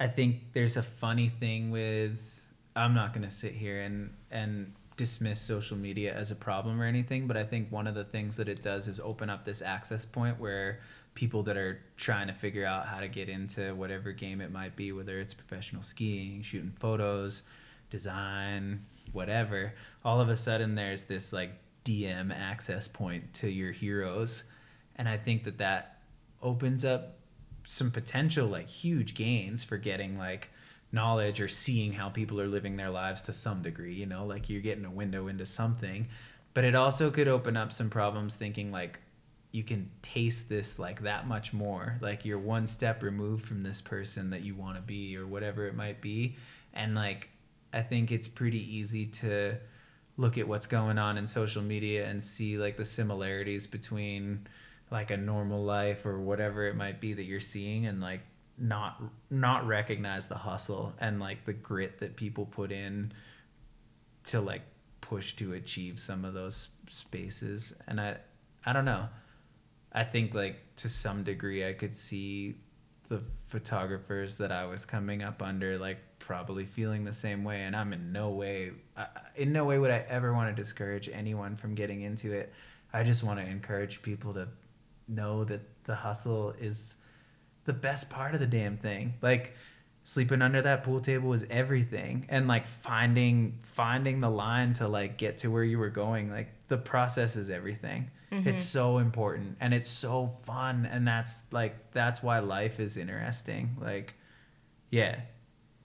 [0.00, 2.20] I think there's a funny thing with
[2.76, 6.84] I'm not going to sit here and and dismiss social media as a problem or
[6.84, 9.62] anything, but I think one of the things that it does is open up this
[9.62, 10.80] access point where
[11.14, 14.76] people that are trying to figure out how to get into whatever game it might
[14.76, 17.42] be, whether it's professional skiing, shooting photos,
[17.90, 18.80] design,
[19.12, 19.72] whatever,
[20.04, 21.52] all of a sudden there's this like
[21.84, 24.44] DM access point to your heroes.
[24.96, 25.98] And I think that that
[26.42, 27.16] opens up
[27.64, 30.50] some potential like huge gains for getting like
[30.92, 34.48] knowledge or seeing how people are living their lives to some degree you know like
[34.48, 36.08] you're getting a window into something.
[36.54, 39.00] But it also could open up some problems thinking like
[39.52, 41.98] you can taste this like that much more.
[42.00, 45.66] Like you're one step removed from this person that you want to be or whatever
[45.66, 46.36] it might be.
[46.74, 47.28] And like
[47.72, 49.54] i think it's pretty easy to
[50.16, 54.46] look at what's going on in social media and see like the similarities between
[54.90, 58.20] like a normal life or whatever it might be that you're seeing and like
[58.60, 59.00] not
[59.30, 63.12] not recognize the hustle and like the grit that people put in
[64.24, 64.62] to like
[65.00, 67.72] push to achieve some of those spaces.
[67.86, 68.16] And i
[68.66, 69.08] i don't know.
[69.92, 72.56] I think like to some degree i could see
[73.08, 77.62] the photographers that i was coming up under like probably feeling the same way.
[77.62, 79.06] And i'm in no way I,
[79.36, 82.52] in no way would i ever want to discourage anyone from getting into it.
[82.92, 84.48] I just want to encourage people to
[85.06, 86.94] know that the hustle is
[87.68, 89.12] the best part of the damn thing.
[89.20, 89.54] Like
[90.02, 92.24] sleeping under that pool table was everything.
[92.30, 96.48] And like finding finding the line to like get to where you were going like
[96.68, 98.10] the process is everything.
[98.32, 98.46] Mm-hmm.
[98.46, 103.76] it's so important and it's so fun and that's like that's why life is interesting.
[103.78, 104.14] Like
[104.90, 105.20] yeah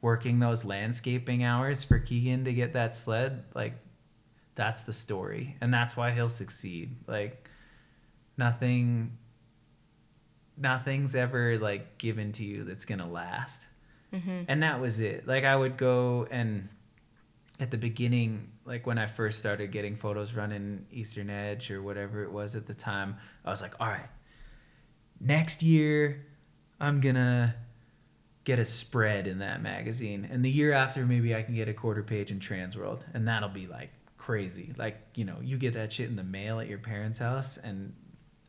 [0.01, 3.73] working those landscaping hours for keegan to get that sled like
[4.55, 6.95] that's the story and that's why he'll succeed.
[7.07, 7.49] Like
[8.38, 9.17] nothing
[10.57, 13.61] nothing's ever like given to you that's gonna last.
[14.13, 14.43] Mm-hmm.
[14.47, 15.27] and that was it.
[15.27, 16.69] Like i would go and
[17.59, 22.23] at the beginning like when i first started getting photos running eastern edge or whatever
[22.23, 24.09] it was at the time i was like all right
[25.19, 26.25] next year
[26.79, 27.55] i'm gonna
[28.43, 30.27] get a spread in that magazine.
[30.29, 33.49] And the year after maybe i can get a quarter page in transworld and that'll
[33.49, 34.73] be like crazy.
[34.77, 37.93] Like you know you get that shit in the mail at your parents house and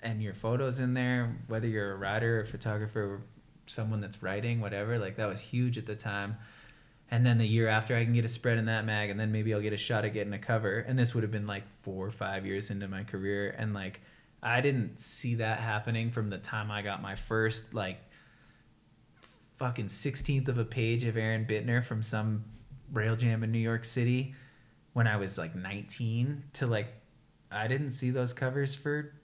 [0.05, 3.22] and your photos in there whether you're a writer or photographer
[3.66, 6.36] someone that's writing whatever like that was huge at the time.
[7.11, 9.32] And then the year after i can get a spread in that mag and then
[9.32, 10.78] maybe i'll get a shot at getting a cover.
[10.78, 13.55] And this would have been like four or five years into my career.
[13.57, 14.00] And like
[14.42, 17.98] i didn't see that happening from the time i got my first like
[19.57, 22.44] fucking 16th of a page of aaron bittner from some
[22.92, 24.34] rail jam in new york city
[24.92, 26.88] when i was like 19 to like
[27.50, 29.14] i didn't see those covers for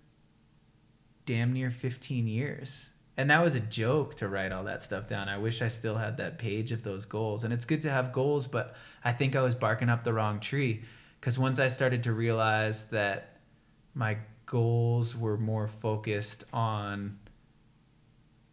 [1.33, 5.29] damn near 15 years and that was a joke to write all that stuff down.
[5.29, 7.45] I wish I still had that page of those goals.
[7.45, 8.75] And it's good to have goals, but
[9.05, 10.85] I think I was barking up the wrong tree
[11.21, 13.37] because once I started to realize that
[13.93, 14.17] my
[14.47, 17.19] goals were more focused on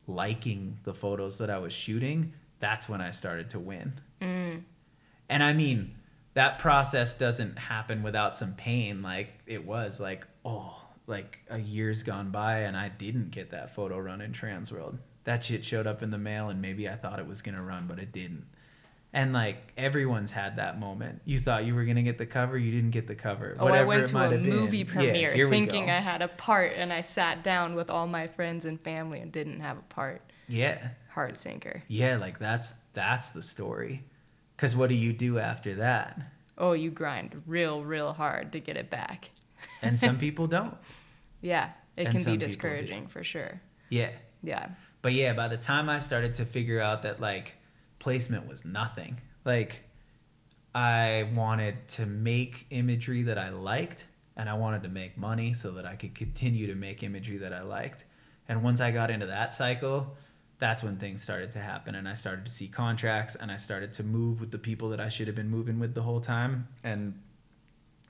[0.06, 3.94] liking the photos that I was shooting, that's when I started to win.
[4.22, 4.64] Mm.
[5.30, 5.96] And I mean,
[6.34, 9.02] that process doesn't happen without some pain.
[9.02, 13.74] Like it was like, oh, like a year's gone by and I didn't get that
[13.74, 14.98] photo run in Transworld.
[15.24, 17.88] That shit showed up in the mail and maybe I thought it was gonna run,
[17.88, 18.46] but it didn't.
[19.14, 21.22] And like everyone's had that moment.
[21.26, 23.56] You thought you were gonna get the cover, you didn't get the cover.
[23.58, 24.50] Oh, I went to a have been.
[24.50, 25.90] movie Yeah, premiere thinking.
[25.90, 29.32] I had a part, and I sat down with all my friends and family and
[29.32, 30.22] didn't have a part.
[30.48, 30.90] Yeah.
[31.10, 31.84] Hard sinker.
[31.88, 34.04] Yeah, like that's that's the story.
[34.58, 36.20] Cause what do you do after that?
[36.58, 39.30] Oh, you grind real, real hard to get it back.
[39.82, 40.76] And some people don't.
[41.42, 43.62] Yeah, it And can be discouraging for sure.
[43.90, 44.10] Yeah.
[44.44, 44.70] Yeah.
[45.02, 47.56] But yeah, by the time I started to figure out that like
[48.00, 49.84] placement was nothing, like
[50.74, 54.06] I wanted to make imagery that I liked
[54.36, 57.54] and I wanted to make money so that I could continue to make imagery that
[57.54, 58.06] I liked.
[58.48, 60.16] And once I got into that cycle,
[60.60, 63.94] that's when things started to happen and I started to see contracts and I started
[63.94, 66.68] to move with the people that I should have been moving with the whole time
[66.84, 67.20] and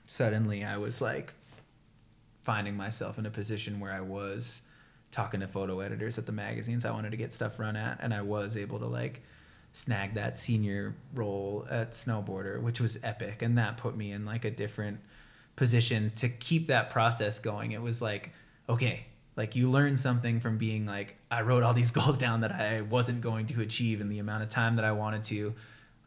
[0.06, 1.34] suddenly I was like
[2.48, 4.62] finding myself in a position where I was
[5.10, 8.14] talking to photo editors at the magazines I wanted to get stuff run at, and
[8.14, 9.20] I was able to like
[9.74, 14.46] snag that senior role at Snowboarder, which was epic, and that put me in like
[14.46, 14.98] a different
[15.56, 17.72] position to keep that process going.
[17.72, 18.32] It was like,
[18.66, 19.04] okay,
[19.36, 22.80] like you learn something from being like, I wrote all these goals down that I
[22.80, 25.52] wasn't going to achieve in the amount of time that I wanted to.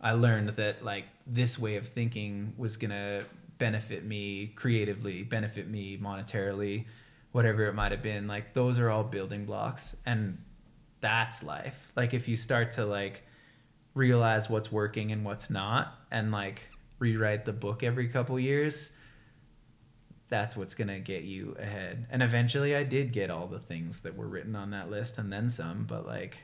[0.02, 3.26] I learned that like this way of thinking was gonna
[3.62, 6.86] benefit me creatively, benefit me monetarily,
[7.32, 8.28] whatever it might have been.
[8.28, 10.40] Like those are all building blocks and
[11.00, 11.92] that's life.
[11.96, 13.22] Like if you start to like
[13.94, 18.94] realize what's working and what's not and like rewrite the book every couple years,
[20.28, 22.08] that's what's going to get you ahead.
[22.10, 25.32] And eventually I did get all the things that were written on that list and
[25.32, 26.40] then some, but like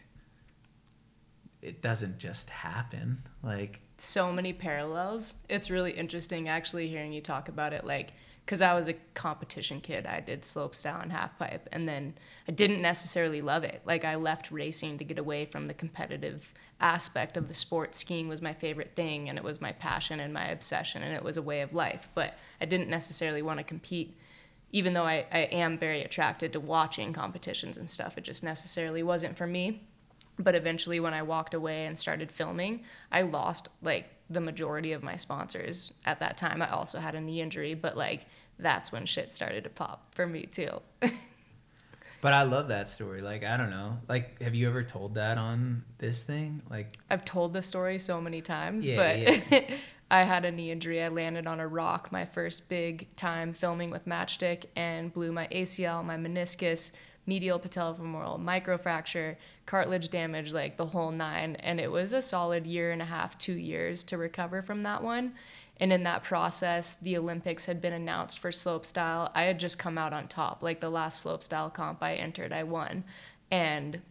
[1.63, 3.24] it doesn't just happen.
[3.41, 5.36] Like so many parallels.
[5.50, 8.14] It's really interesting actually hearing you talk about it like
[8.45, 10.06] cuz I was a competition kid.
[10.06, 12.14] I did slopestyle and half pipe and then
[12.48, 13.82] I didn't necessarily love it.
[13.86, 17.95] Like I left racing to get away from the competitive aspect of the sport.
[17.95, 21.24] Skiing was my favorite thing and it was my passion and my obsession and it
[21.24, 24.18] was a way of life, but I didn't necessarily want to compete
[24.72, 28.18] even though I, I am very attracted to watching competitions and stuff.
[28.18, 29.88] It just necessarily wasn't for me
[30.40, 35.04] but eventually when i walked away and started filming i lost like the majority of
[35.04, 38.26] my sponsors at that time i also had a knee injury but like
[38.60, 40.82] that's when shit started to pop for me too
[42.20, 43.22] But I love that story.
[43.22, 43.98] Like I don't know.
[44.08, 46.62] Like have you ever told that on this thing?
[46.70, 49.76] Like I've told the story so many times, Yeah, but yeah.
[50.12, 51.04] I had a knee injury.
[51.04, 55.48] I landed on a rock my first big time filming with Matchstick and blew my
[55.52, 56.92] ACL, my meniscus,
[57.26, 59.36] medial patellofemoral, microfracture,
[59.68, 61.55] cartilage damage, like the whole nine.
[61.57, 65.03] And it was a solid year and a half, two years to recover from that
[65.03, 65.34] one.
[65.80, 69.30] And in that process, the Olympics had been announced for slopestyle.
[69.36, 70.63] I had just come out on top.
[70.63, 73.03] Like the last slopestyle comp I entered, I won.
[73.51, 74.01] And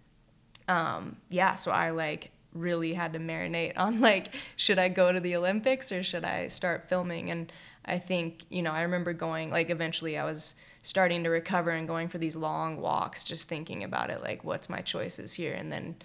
[0.69, 5.21] um, yeah, so I like really had to marinate on like, should I go to
[5.21, 7.31] the Olympics or should I start filming?
[7.31, 7.53] And
[7.85, 10.57] I think, you know, I remember going, like, eventually I was
[10.87, 14.69] starting to recover and going for these long walks, just thinking about it, like, what's
[14.69, 15.53] my choices here?
[15.53, 15.97] And then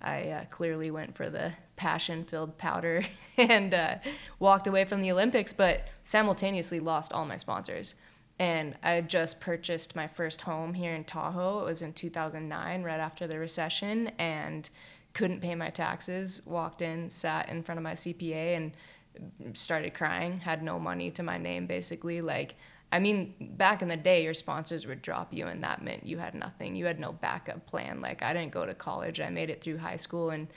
[0.00, 3.02] I uh, clearly went for the passion filled powder
[3.36, 3.96] and uh,
[4.38, 7.96] walked away from the Olympics, but simultaneously lost all my sponsors.
[8.38, 11.62] And I had just purchased my first home here in Tahoe.
[11.62, 14.70] It was in 2009, right after the recession, and
[15.12, 16.40] couldn't pay my taxes.
[16.46, 20.38] Walked in, sat in front of my CPA, and started crying.
[20.38, 22.20] Had no money to my name, basically.
[22.20, 22.54] Like,
[22.92, 26.18] I mean, back in the day, your sponsors would drop you, and that meant you
[26.18, 26.74] had nothing.
[26.74, 28.00] You had no backup plan.
[28.00, 29.20] Like, I didn't go to college.
[29.20, 30.48] I made it through high school, and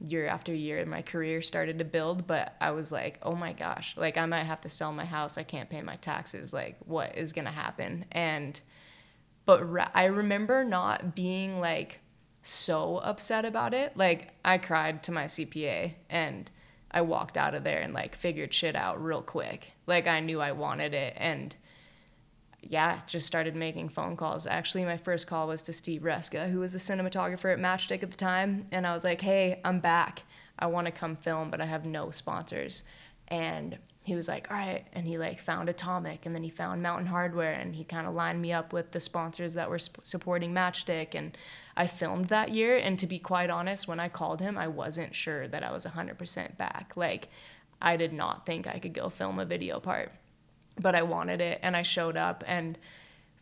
[0.00, 2.26] year after year, my career started to build.
[2.26, 5.36] But I was like, oh my gosh, like, I might have to sell my house.
[5.36, 6.54] I can't pay my taxes.
[6.54, 8.06] Like, what is going to happen?
[8.12, 8.58] And,
[9.44, 9.62] but
[9.94, 12.00] I remember not being like
[12.40, 13.94] so upset about it.
[13.94, 16.50] Like, I cried to my CPA, and
[16.90, 19.72] I walked out of there and like figured shit out real quick.
[19.86, 21.12] Like, I knew I wanted it.
[21.18, 21.54] And,
[22.70, 24.46] yeah, just started making phone calls.
[24.46, 28.10] Actually, my first call was to Steve Reska, who was the cinematographer at Matchstick at
[28.10, 28.66] the time.
[28.72, 30.22] And I was like, hey, I'm back.
[30.58, 32.84] I want to come film, but I have no sponsors.
[33.28, 34.86] And he was like, all right.
[34.92, 38.14] And he like found Atomic and then he found Mountain Hardwear and he kind of
[38.14, 41.14] lined me up with the sponsors that were sp- supporting Matchstick.
[41.14, 41.36] And
[41.76, 42.76] I filmed that year.
[42.76, 45.86] And to be quite honest, when I called him, I wasn't sure that I was
[45.86, 46.92] 100% back.
[46.96, 47.28] Like,
[47.80, 50.12] I did not think I could go film a video part
[50.80, 52.78] but I wanted it and I showed up and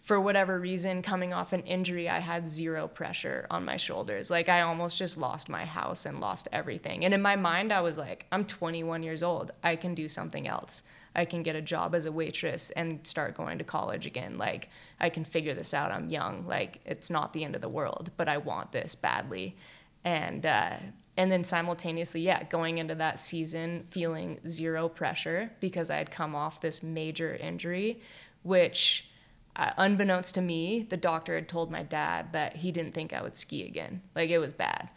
[0.03, 4.31] for whatever reason coming off an injury I had zero pressure on my shoulders.
[4.31, 7.05] Like I almost just lost my house and lost everything.
[7.05, 9.53] And in my mind I was like I'm 21 years old.
[9.63, 10.83] I can do something else.
[11.15, 14.39] I can get a job as a waitress and start going to college again.
[14.39, 15.93] Like I can figure this out.
[15.93, 16.47] I'm young.
[16.47, 19.57] Like it's not the end of the world but I want this badly.
[20.05, 20.77] And uh,
[21.17, 26.35] and then simultaneously yeah going into that season feeling zero pressure because i had come
[26.35, 28.01] off this major injury
[28.43, 29.09] which
[29.57, 33.23] uh, unbeknownst to me the doctor had told my dad that he didn't think i
[33.23, 34.01] would ski again.
[34.15, 34.89] Like it was bad.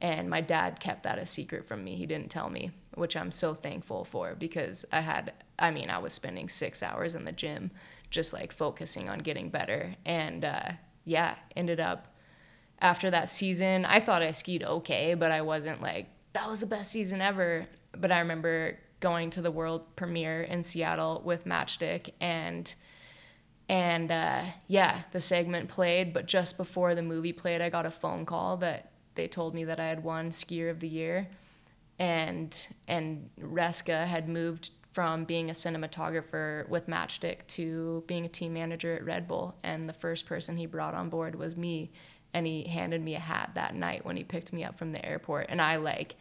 [0.00, 1.94] And my dad kept that a secret from me.
[1.94, 5.96] He didn't tell me which i'm so thankful for because i had i mean i
[5.96, 7.70] was spending six hours in the gym
[8.10, 9.94] just like focusing on getting better.
[10.04, 10.72] And uh,
[11.04, 12.08] yeah ended up
[12.82, 16.66] after that season, I thought I skied okay, but I wasn't like, that was the
[16.66, 17.66] best season ever.
[17.96, 22.74] But I remember going to the world premiere in Seattle with Matchstick and
[23.68, 27.90] and uh, yeah, the segment played, but just before the movie played, I got a
[27.90, 31.28] phone call that they told me that I had won skier of the year.
[31.98, 32.54] And
[32.88, 38.94] and Reska had moved from being a cinematographer with Matchstick to being a team manager
[38.94, 39.54] at Red Bull.
[39.62, 41.92] And the first person he brought on board was me
[42.34, 45.04] and he handed me a hat that night when he picked me up from the
[45.04, 45.46] airport.
[45.48, 46.16] And i like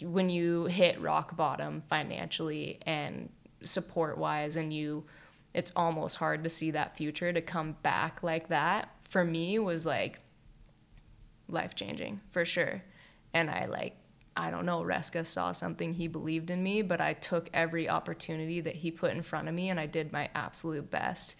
[0.00, 3.28] when you hit rock bottom financially and
[3.62, 5.04] support wise and you
[5.54, 9.84] it's almost hard to see that future to come back like that for me was
[9.84, 10.18] like
[11.48, 12.82] life changing for sure.
[13.34, 13.96] And i like
[14.36, 18.60] i don't know reska saw something he believed in me but i took every opportunity
[18.60, 21.36] that he put in front of me and i did my absolute best.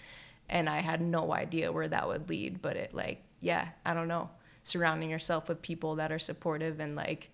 [0.48, 4.08] And i had no idea where that would lead but it like yeah, I don't
[4.08, 4.30] know,
[4.62, 7.28] surrounding yourself with people that are supportive and like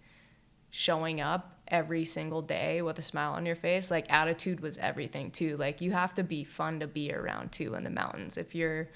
[0.70, 3.90] showing up every single day with a smile on your face.
[3.90, 5.56] Like attitude was everything too.
[5.56, 8.36] Like you have to be fun to be around too in the mountains.
[8.36, 8.88] If you're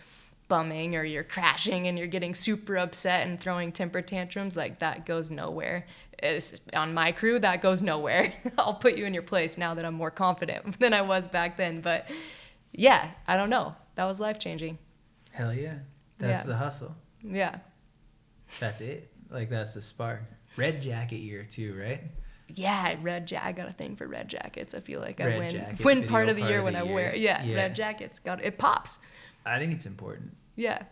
[0.49, 5.07] bumming or you're crashing and you're getting super upset and throwing temper tantrums, like that
[5.07, 5.87] goes nowhere.
[6.19, 8.33] It's, on my crew, that goes nowhere.
[8.59, 11.57] I'll put you in your place now that I'm more confident than I was back
[11.57, 11.81] then.
[11.81, 12.09] But
[12.73, 13.75] yeah, I don't know.
[13.97, 14.79] That was life changing.
[15.31, 15.79] hell yeah,
[16.23, 16.49] that's Yeah.
[16.49, 16.97] the hustle.
[17.23, 17.59] Yeah.
[18.61, 19.11] That's it.
[19.31, 20.23] Like that's the spark.
[20.57, 22.03] Red jacket year too, right?
[22.55, 23.47] Yeah, red jacket.
[23.47, 24.75] I got a thing for red jackets.
[24.75, 26.81] I feel like I win jacket, win part of the part year of when the
[26.81, 26.95] I year.
[26.95, 27.15] wear.
[27.17, 27.57] Yeah, Yeah.
[27.57, 28.19] red jackets.
[28.19, 28.99] Got it pops.
[29.47, 30.37] I think it's important.
[30.57, 30.83] Yeah,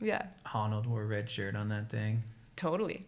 [0.00, 2.24] yeah, Honnold wore a red shirt on that thing.
[2.56, 3.04] totally.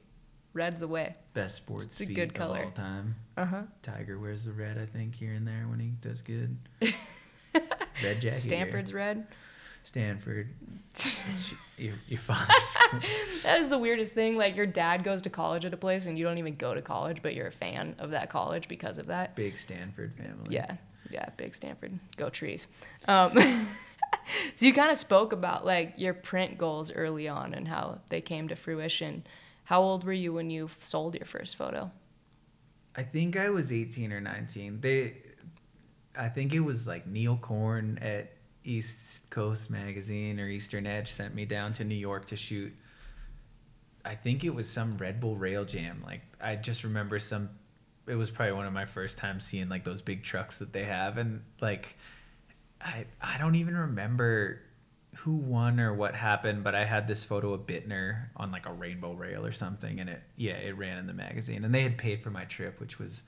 [0.53, 1.17] Red's the way.
[1.35, 2.65] Best sports It's a good of color.
[2.65, 3.17] all time.
[3.37, 3.63] Uh huh.
[3.83, 6.57] Tiger wears the red, I think, here and there when he does good.
[6.81, 6.95] red
[8.03, 8.23] jacket.
[8.23, 8.33] year.
[8.33, 9.27] Stanford's red.
[9.87, 10.49] Stanford.
[11.79, 12.45] you're, you're fine.
[13.45, 14.37] that is the weirdest thing.
[14.37, 16.83] Like your dad goes to college at a place and you don't even go to
[16.83, 19.37] college, but you're a fan of that college because of that.
[19.37, 20.49] Big Stanford family.
[20.51, 20.77] Yeah,
[21.11, 21.97] yeah, big Stanford.
[22.17, 22.67] Go trees.
[23.07, 23.39] Um,
[24.57, 28.21] so you kind of spoke about like your print goals early on and how they
[28.21, 29.25] came to fruition.
[29.65, 31.93] How old were you when you sold your first photo?
[32.97, 34.81] I think I was 18 or 19.
[34.81, 35.15] They,
[36.19, 38.36] I think it was like Neil Korn at
[38.67, 42.75] East Coast Magazine or Eastern Edge sent me down to New York to shoot.
[44.05, 46.03] I think it was some Red Bull Rail Jam.
[46.05, 47.51] Like I just remember some.
[48.07, 50.85] It was probably one of my first times seeing like those big trucks that they
[50.85, 51.97] have, and like,
[52.81, 54.61] I I don't even remember
[55.17, 58.73] who won or what happened, but I had this photo of Bittner on like a
[58.73, 61.99] rainbow rail or something, and it yeah it ran in the magazine, and they had
[61.99, 63.23] paid for my trip, which was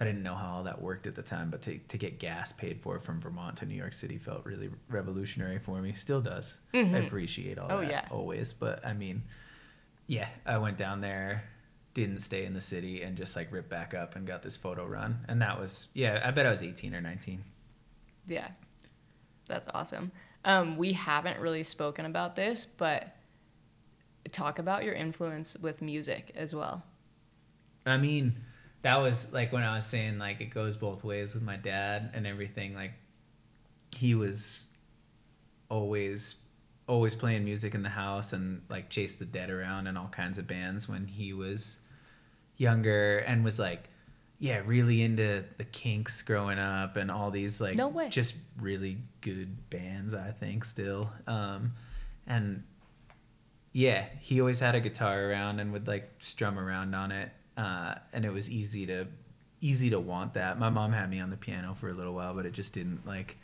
[0.00, 2.52] I didn't know how all that worked at the time, but to to get gas
[2.52, 5.92] paid for from Vermont to New York City felt really revolutionary for me.
[5.92, 6.56] Still does.
[6.72, 6.94] Mhm.
[6.94, 8.08] I appreciate all Oh, that yeah.
[8.10, 9.22] always, but I mean,
[10.06, 11.44] yeah, I went down there,
[11.94, 14.84] didn't stay in the city, and just like ripped back up and got this photo
[14.84, 17.44] run, and that was yeah, I bet I was eighteen or nineteen.
[18.26, 18.48] Yeah,
[19.46, 20.10] that's awesome.
[20.44, 23.14] Um, we haven't really spoken about this, but
[24.32, 26.82] talk about your influence with music as well.
[27.86, 28.34] I mean,
[28.84, 32.10] that was like when I was saying like it goes both ways with my dad
[32.12, 32.74] and everything.
[32.74, 32.92] Like
[33.96, 34.66] he was
[35.70, 36.36] always
[36.86, 40.36] always playing music in the house and like chased the dead around and all kinds
[40.36, 41.78] of bands when he was
[42.58, 43.88] younger and was like
[44.38, 48.10] yeah really into the kinks growing up and all these like No way.
[48.10, 51.72] just really good bands i think still um
[52.26, 52.62] and
[53.72, 57.94] yeah he always had a guitar around and would like strum around on it uh
[58.12, 59.06] and it was easy to
[59.60, 62.34] easy to want that my mom had me on the piano for a little while
[62.34, 63.36] but it just didn't like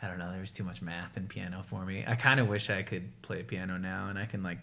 [0.00, 0.30] I don't know.
[0.30, 2.04] There was too much math and piano for me.
[2.06, 4.58] I kind of wish I could play piano now and I can like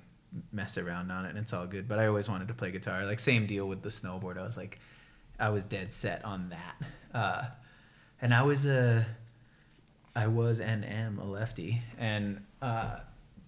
[0.52, 1.88] mess around on it and it's all good.
[1.88, 3.06] But I always wanted to play guitar.
[3.06, 4.38] Like same deal with the snowboard.
[4.38, 4.80] I was like,
[5.38, 6.88] I was dead set on that.
[7.14, 7.46] Uh,
[8.22, 9.06] and I was a,
[10.18, 11.82] I was and am a lefty.
[11.98, 12.98] And uh,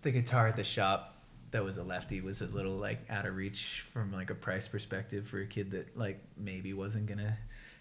[0.04, 1.17] the guitar at the shop
[1.58, 4.68] that was a lefty was a little like out of reach from like a price
[4.68, 7.36] perspective for a kid that like maybe wasn't gonna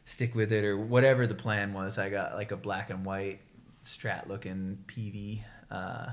[0.06, 1.98] stick with it or whatever the plan was.
[1.98, 3.40] I got like a black and white
[3.84, 6.06] strat looking Peavey, uh,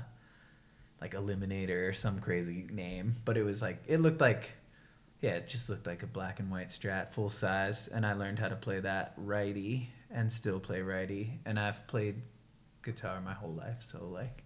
[1.00, 4.50] like Eliminator or some crazy name, but it was like it looked like,
[5.22, 8.40] yeah, it just looked like a black and white strat, full size, and I learned
[8.40, 12.20] how to play that righty and still play righty, and I've played
[12.82, 14.44] guitar my whole life, so like,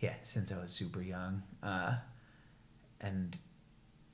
[0.00, 1.94] yeah, since I was super young, uh,
[3.00, 3.36] and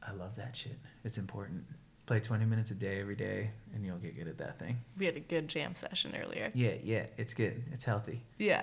[0.03, 0.79] I love that shit.
[1.05, 1.65] It's important.
[2.07, 4.79] Play 20 minutes a day every day, and you'll get good at that thing.
[4.99, 6.53] We had a good jam session earlier.
[6.55, 7.65] Yeah, yeah, it's good.
[7.73, 8.23] It's healthy.
[8.39, 8.63] Yeah.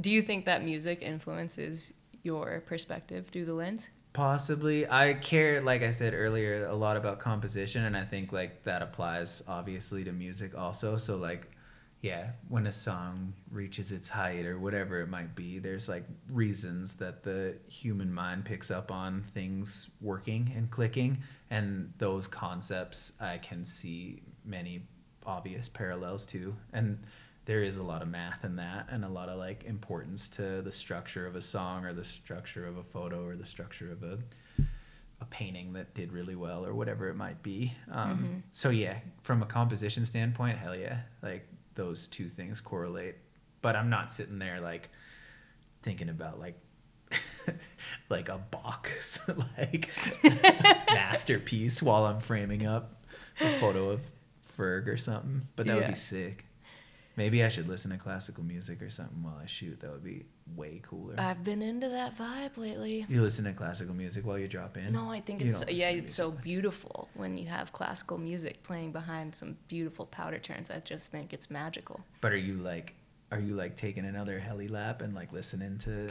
[0.00, 3.90] Do you think that music influences your perspective through the lens?
[4.12, 4.88] Possibly.
[4.88, 8.80] I care, like I said earlier, a lot about composition, and I think like that
[8.80, 10.96] applies obviously to music also.
[10.96, 11.50] So like,
[12.00, 16.94] yeah, when a song reaches its height or whatever it might be, there's like reasons
[16.94, 21.18] that the human mind picks up on things working and clicking,
[21.50, 24.82] and those concepts I can see many
[25.26, 26.98] obvious parallels to, and
[27.46, 30.60] there is a lot of math in that and a lot of like importance to
[30.62, 34.02] the structure of a song or the structure of a photo or the structure of
[34.02, 34.18] a
[35.20, 37.72] a painting that did really well or whatever it might be.
[37.90, 38.42] Um, Mhm.
[38.52, 41.48] So yeah, from a composition standpoint, hell yeah, like
[41.78, 43.14] those two things correlate.
[43.62, 44.90] But I'm not sitting there like
[45.82, 46.60] thinking about like
[48.10, 49.20] like a box
[49.58, 49.88] like
[50.90, 53.06] masterpiece while I'm framing up
[53.40, 54.00] a photo of
[54.46, 55.42] Ferg or something.
[55.56, 56.44] But that would be sick.
[57.18, 59.80] Maybe I should listen to classical music or something while I shoot.
[59.80, 61.16] That would be way cooler.
[61.18, 63.06] I've been into that vibe lately.
[63.08, 64.92] you listen to classical music while you drop in?
[64.92, 68.62] No, I think You it's don't yeah, it's so beautiful when you have classical music
[68.62, 70.70] playing behind some beautiful powder turns.
[70.70, 72.00] I just think it's magical.
[72.20, 72.94] But are you like,
[73.32, 76.08] are you like taking another heli lap and like listening to?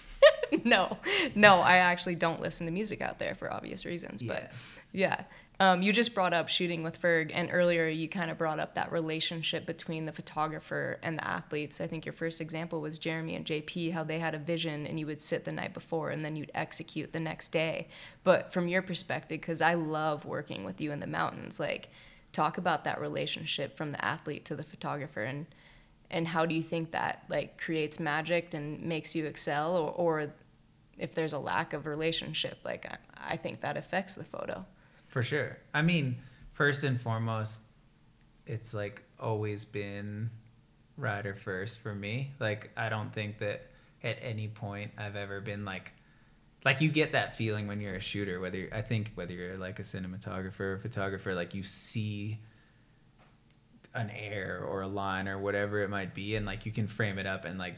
[0.64, 0.96] no,
[1.34, 4.22] no, I actually don't listen to music out there for obvious reasons.
[4.22, 4.50] But
[4.92, 5.24] yeah,
[5.60, 8.74] um, you just brought up shooting with Ferg, and earlier you kind of brought up
[8.74, 11.80] that relationship between the photographer and the athletes.
[11.80, 15.00] I think your first example was Jeremy and JP, how they had a vision and
[15.00, 17.88] you would sit the night before and then you'd execute the next day.
[18.22, 21.88] But from your perspective, because I love working with you in the mountains, like
[22.32, 25.46] talk about that relationship from the athlete to the photographer and
[26.10, 30.32] and how do you think that like creates magic and makes you excel or, or
[30.98, 34.64] if there's a lack of relationship like I, I think that affects the photo
[35.08, 35.58] For sure.
[35.74, 36.18] I mean,
[36.52, 37.60] first and foremost,
[38.46, 40.30] it's like always been
[40.96, 42.32] rider first for me.
[42.38, 43.62] Like I don't think that
[44.02, 45.92] at any point I've ever been like
[46.64, 49.56] like you get that feeling when you're a shooter whether you're, I think whether you're
[49.56, 52.38] like a cinematographer or photographer like you see
[53.94, 57.18] an air or a line or whatever it might be and like you can frame
[57.18, 57.76] it up and like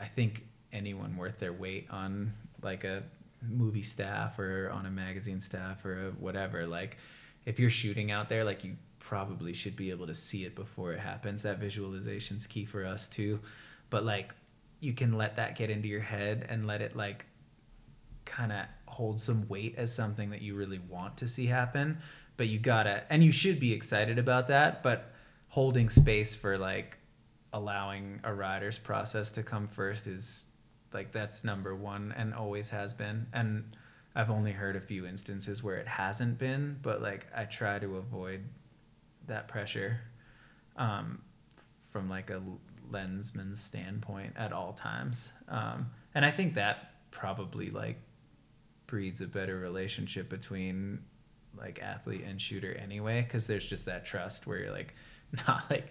[0.00, 2.32] I think anyone worth their weight on
[2.62, 3.02] like a
[3.48, 6.96] movie staff or on a magazine staff or whatever like
[7.44, 10.92] if you're shooting out there like you probably should be able to see it before
[10.92, 11.42] it happens.
[11.42, 13.40] That visualization's key for us too.
[13.90, 14.32] But like
[14.80, 17.26] you can let that get into your head and let it like
[18.24, 21.98] kind of hold some weight as something that you really want to see happen.
[22.36, 25.12] But you gotta and you should be excited about that but
[25.48, 26.96] holding space for like
[27.52, 30.46] allowing a rider's process to come first is
[30.94, 33.26] like that's number one and always has been.
[33.32, 33.76] And
[34.14, 37.96] i've only heard a few instances where it hasn't been but like i try to
[37.96, 38.42] avoid
[39.26, 40.00] that pressure
[40.76, 41.22] um,
[41.88, 42.42] from like a
[42.90, 45.32] lensman's standpoint at all times.
[45.48, 47.98] Um, and i think that probably like
[48.86, 50.98] breeds a better relationship between
[51.56, 54.94] like athlete and shooter anyway because there's just that trust where you're like
[55.46, 55.90] not like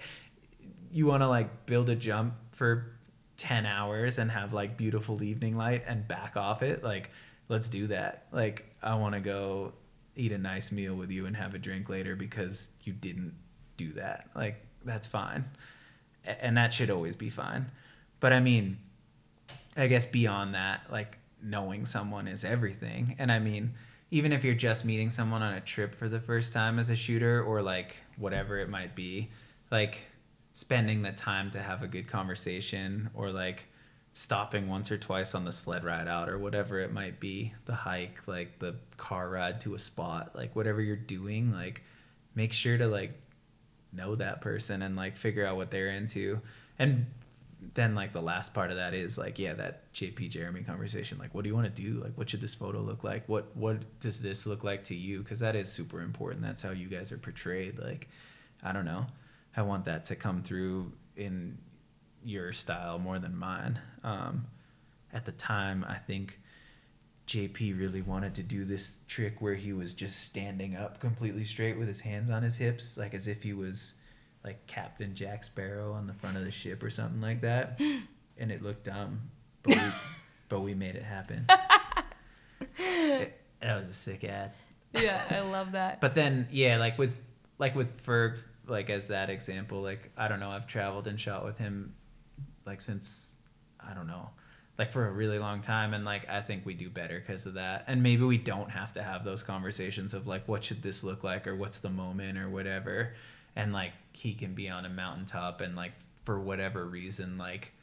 [0.91, 2.93] you want to like build a jump for
[3.41, 7.09] 10 hours and have like beautiful evening light and back off it like
[7.49, 8.27] let's do that.
[8.31, 9.73] Like i want to go
[10.15, 13.33] eat a nice meal with you and have a drink later because you didn't
[13.77, 14.27] do that.
[14.35, 15.45] Like that's fine.
[16.23, 17.71] And that should always be fine.
[18.19, 18.77] But i mean
[19.75, 23.15] i guess beyond that like knowing someone is everything.
[23.17, 23.73] And i mean
[24.11, 26.95] even if you're just meeting someone on a trip for the first time as a
[26.95, 29.31] shooter or like whatever it might be
[29.71, 30.05] like
[30.53, 33.65] spending the time to have a good conversation or like
[34.13, 37.73] stopping once or twice on the sled ride out or whatever it might be the
[37.73, 41.81] hike like the car ride to a spot like whatever you're doing like
[42.35, 43.13] make sure to like
[43.93, 46.39] know that person and like figure out what they're into.
[46.79, 47.07] And
[47.73, 51.31] then like the last part of that is like yeah that jp jeremy conversation like
[51.35, 51.93] what do you want to do?
[51.93, 53.27] Like what should this photo look like?
[53.27, 55.19] What what does this look like to you?
[55.19, 56.41] Because that is super important.
[56.41, 57.79] That's how you guys are portrayed.
[57.79, 58.07] Like
[58.63, 59.07] i don't know
[59.55, 61.57] i want that to come through in
[62.23, 63.79] your style more than mine.
[64.03, 64.47] Um,
[65.13, 66.39] at the time, I think
[67.27, 71.77] JP really wanted to do this trick where he was just standing up completely straight
[71.77, 73.95] with his hands on his hips, like as if he was
[74.43, 77.79] like Captain Jack Sparrow on the front of the ship or something like that.
[78.37, 79.21] and it looked dumb,
[79.63, 79.81] but we,
[80.49, 81.45] but we made it happen.
[82.77, 84.51] it, that was a sick ad.
[84.93, 86.01] Yeah, I love that.
[86.01, 87.17] but then, yeah, like with
[87.59, 91.45] like with Ferg, like as that example, like I don't know, I've traveled and shot
[91.45, 91.93] with him
[92.65, 93.35] like since
[93.79, 94.29] I don't know,
[94.77, 97.55] like for a really long time, and like I think we do better because of
[97.55, 97.85] that.
[97.87, 101.23] And maybe we don't have to have those conversations of like what should this look
[101.23, 103.13] like or what's the moment or whatever.
[103.55, 105.93] And like he can be on a mountaintop and like
[106.25, 107.73] for whatever reason like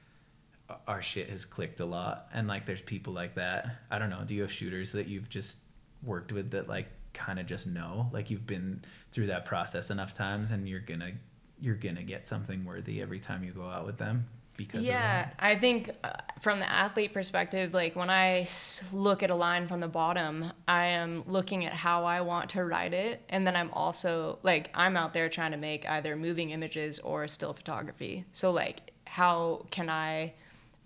[0.86, 4.22] our shit has clicked a lot and like there's people like that i don't know
[4.26, 5.56] do you have shooters that you've just
[6.02, 8.82] worked with that like kind of just know like you've been
[9.12, 11.12] through that process enough times and you're gonna
[11.60, 14.26] you're gonna get something worthy every time you go out with them
[14.56, 18.46] because yeah i think uh, from the athlete perspective like when I
[18.92, 22.64] look at a line from the bottom i am looking at how i want to
[22.64, 26.50] write it and then i'm also like i'm out there trying to make either moving
[26.50, 28.24] images or still photography.
[28.32, 30.34] So like how can i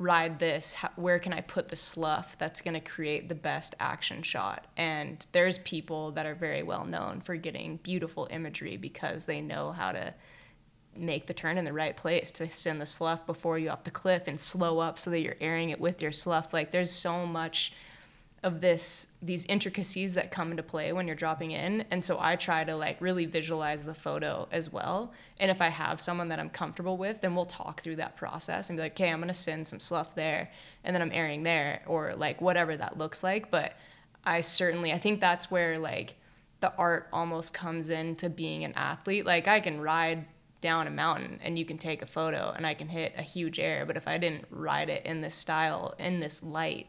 [0.02, 4.22] ride this where can i put the slough that's going to create the best action
[4.22, 9.40] shot and there's people that are very well known for getting beautiful imagery because they
[9.40, 10.12] know how to
[10.96, 13.90] make the turn in the right place to send the slough before you off the
[13.90, 16.52] cliff and slow up so that you're airing it with your slough.
[16.52, 17.72] Like there's so much
[18.42, 21.84] of this these intricacies that come into play when you're dropping in.
[21.90, 25.12] And so i try to like really visualize the photo as well.
[25.38, 28.68] And if i have someone that i'm comfortable with then we'll talk through that process
[28.68, 30.50] and be like okay i'm going to send some slough there
[30.84, 33.50] and then i'm airing there or like whatever that looks like.
[33.50, 33.74] But
[34.24, 36.16] i certainly i think that's where like
[36.60, 39.24] the art almost comes into being an athlete.
[39.24, 40.26] Like i can ride
[40.62, 43.58] down a mountain and you can take a photo and I can hit a huge
[43.58, 43.84] air.
[43.84, 46.86] But if I didn't ride it in this style, in this light,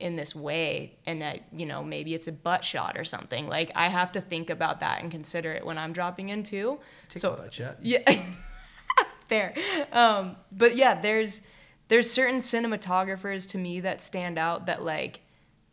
[0.00, 3.72] in this way, and that you know, maybe it's a butt shot or something, like
[3.74, 6.78] I have to think about that and consider it when I'm dropping in too.
[7.08, 7.78] Take so, butt shot.
[7.82, 8.22] Yeah.
[9.28, 9.54] Fair.
[9.92, 11.42] Um, but yeah, there's
[11.88, 15.20] there's certain cinematographers to me that stand out that like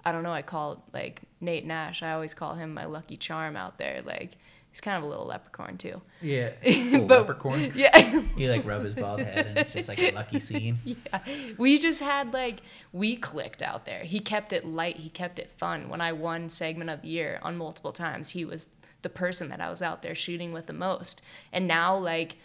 [0.03, 2.03] I don't know, I call like Nate Nash.
[2.03, 4.01] I always call him my lucky charm out there.
[4.05, 4.37] Like
[4.75, 6.01] He's kind of a little leprechaun too.
[6.21, 6.49] Yeah,
[7.07, 7.71] but, leprechaun.
[7.75, 10.79] Yeah, you like rub his bald head, and it's just like a lucky scene.
[10.83, 11.19] Yeah,
[11.57, 12.59] we just had like
[12.91, 14.01] we clicked out there.
[14.01, 14.97] He kept it light.
[14.97, 15.87] He kept it fun.
[15.87, 18.67] When I won segment of the year on multiple times, he was
[19.01, 21.21] the person that I was out there shooting with the most.
[21.53, 22.35] And now like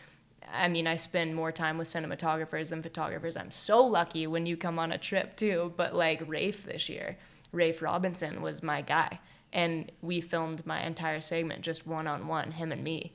[0.54, 3.36] I mean, I spend more time with cinematographers than photographers.
[3.36, 5.74] I'm so lucky when you come on a trip too.
[5.76, 7.18] But like Rafe this year,
[7.50, 9.18] Rafe Robinson was my guy.
[9.52, 13.14] And we filmed my entire segment just one on one, him and me.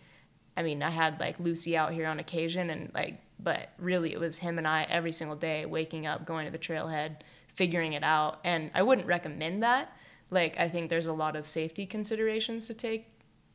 [0.58, 4.20] I mean, I had like Lucy out here on occasion and like, but really it
[4.20, 7.18] was him and I every single day, waking up, going to the trailhead,
[7.48, 8.40] figuring it out.
[8.44, 9.96] And I wouldn't recommend that.
[10.32, 13.08] Like, I think there's a lot of safety considerations to take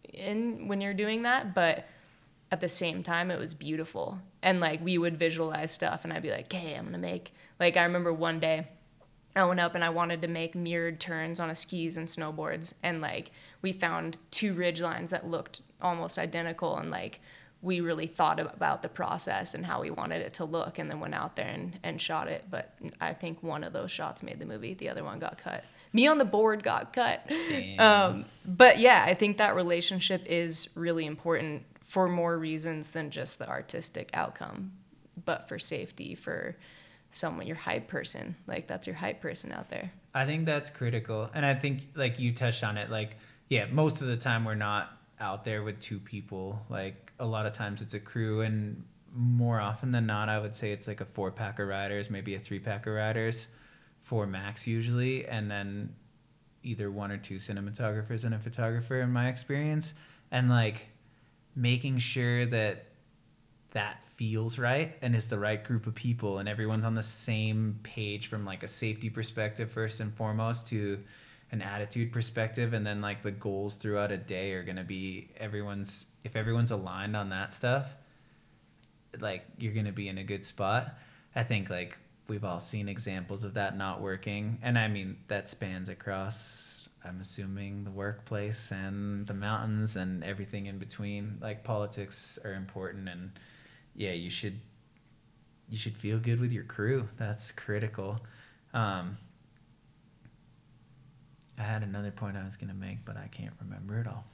[0.05, 1.55] in when you're doing that.
[1.55, 1.86] But
[2.52, 4.19] at the same time, it was beautiful.
[4.43, 7.77] And like, we would visualize stuff and I'd be like, hey, I'm to make, like,
[7.77, 8.69] I remember one day,
[9.36, 12.74] I went up and I wanted to make mirrored turns on a skis and snowboards.
[12.82, 13.31] And like
[13.62, 17.20] we found two ridge lines that looked almost identical and like
[17.62, 20.98] we really thought about the process and how we wanted it to look and then
[20.98, 22.44] went out there and, and shot it.
[22.51, 24.74] But I think one of those shots made the movie.
[24.74, 25.65] The other one got cut.
[25.93, 27.31] Me on the board got cut.
[27.78, 33.39] Um, but yeah, I think that relationship is really important for more reasons than just
[33.39, 34.73] the artistic outcome,
[35.24, 36.57] but for safety, for
[37.10, 38.36] someone your hype person.
[38.46, 39.92] Like that's your hype person out there.
[40.14, 41.30] I think that's critical.
[41.34, 43.16] And i think like you touched on it like
[43.48, 46.60] yeah most of the time we're not out there with two people.
[46.68, 50.54] Like a lot of times it's a crew and more often than not i would
[50.54, 53.48] say it's like a four pack of riders maybe a three pack of riders
[54.02, 55.92] four max usually and then
[56.62, 59.94] either one or two cinematographers and a photographer in my experience.
[60.30, 60.88] And like
[61.56, 62.86] making sure that
[63.72, 66.38] that feels right and is the right group of people.
[66.38, 70.98] And everyone's on the same page from like a safety perspective first and foremost to
[71.52, 72.72] an attitude perspective.
[72.72, 76.70] And then like the goals throughout a day are going to be everyone's if everyone's
[76.70, 77.94] aligned on that stuff
[79.18, 80.94] like you're going to be in a good spot.
[81.34, 81.98] I think like
[82.28, 84.59] we've all seen examples of that not working.
[84.62, 90.66] And i mean that spans across i'm assuming the workplace and the mountains and everything
[90.66, 91.38] in between.
[91.40, 93.32] Like politics are important and
[94.01, 94.59] yeah, you should
[95.68, 97.06] you should feel good with your crew.
[97.18, 98.18] That's critical.
[98.72, 99.18] Um,
[101.59, 104.24] I had another point I was gonna make, but I can't remember it all.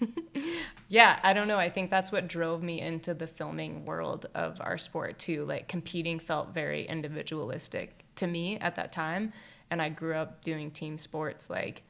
[0.88, 1.58] yeah, I don't know.
[1.58, 5.44] I think that's what drove me into the filming world of our sport too.
[5.46, 9.32] Like competing felt very individualistic to me at that time,
[9.68, 11.50] and I grew up doing team sports.
[11.50, 11.82] Like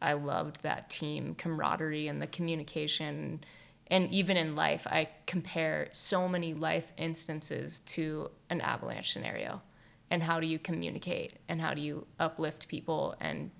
[0.00, 3.42] I loved that team camaraderie and the communication
[3.88, 9.60] and even in life, I compare so many life instances to an avalanche scenario.
[10.10, 13.50] And how do you communicate and how do you uplift people and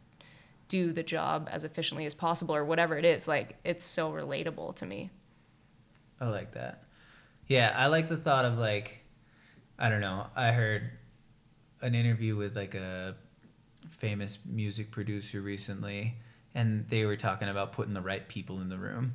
[0.69, 3.29] do the job as efficiently as possible or whatever it is?
[3.29, 5.11] Like, it's so relatable to me.
[6.21, 6.85] I like that.
[7.47, 9.05] Yeah, I like the thought of like,
[9.79, 10.91] I don't know, I heard
[11.83, 13.17] an interview with like a
[13.91, 16.15] famous music producer recently,
[16.55, 19.15] and they were talking about putting the right people in the room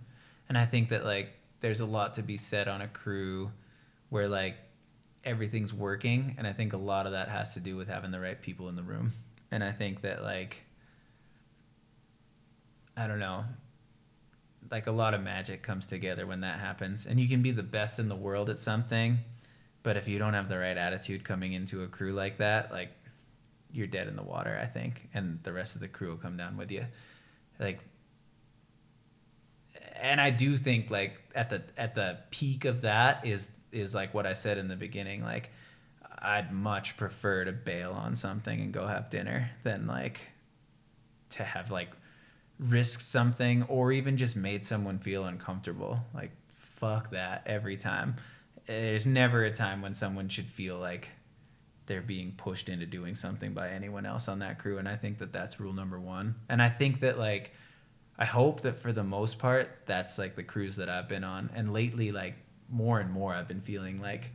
[0.49, 1.31] and I think that like
[1.61, 3.51] there's a lot to be said on a crew
[4.09, 4.55] where like
[5.23, 8.19] everything's working and I think a lot of that has to do with having the
[8.19, 9.13] right people in the room.
[9.51, 10.61] And I think that like
[12.97, 13.45] I don't know
[14.71, 17.05] like a lot of magic comes together when that happens.
[17.05, 19.19] And you can be the best in the world at something
[19.81, 22.89] but if you don't have the right attitude coming into a crew like that like
[23.71, 25.09] you're dead in the water i think.
[25.13, 26.85] And the rest of the crew will come down with you.
[27.59, 27.79] Like
[30.01, 34.13] and I do think like at the at the peak of that is is like
[34.13, 35.23] what I said in the beginning.
[35.23, 35.51] Like
[36.17, 40.21] I'd much prefer to bail on something and go have dinner than like
[41.31, 41.89] to have like
[42.59, 45.99] risked something or even just made someone feel uncomfortable.
[46.13, 48.15] Like fuck that every time.
[48.65, 51.09] There's never a time when someone should feel like
[51.87, 55.17] they're being pushed into doing something by anyone else on that crew and I think
[55.19, 56.35] that that's rule number 1.
[56.49, 57.53] And I think that like
[58.19, 61.49] I hope that for the most part, that's like the cruise that I've been on.
[61.55, 62.35] And lately, like
[62.69, 64.33] more and more, I've been feeling like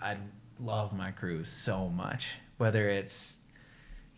[0.00, 0.16] I
[0.60, 2.28] love my cruise so much.
[2.58, 3.40] Whether it's,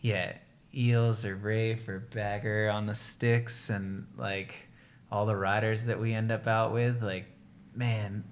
[0.01, 0.33] yeah,
[0.73, 4.53] eels or rafe or bagger on the sticks and like
[5.11, 7.25] all the riders that we end up out with, like,
[7.73, 8.23] man,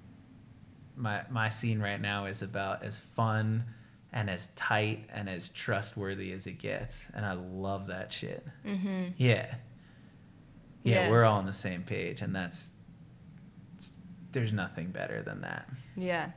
[0.94, 3.64] my my scene right now is about as fun
[4.12, 7.06] and as tight and as trustworthy as it gets.
[7.14, 8.46] And I love that shit.
[8.66, 9.04] Mm-hmm.
[9.16, 9.34] Yeah.
[9.36, 9.54] yeah.
[10.82, 12.70] Yeah, we're all on the same page, and that's
[14.32, 15.68] there's nothing better than that.
[15.96, 16.30] Yeah.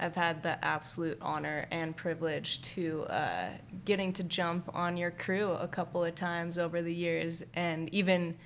[0.00, 3.50] I've had the absolute honor and privilege to uh,
[3.84, 8.36] getting to jump on your crew a couple of times over the years and even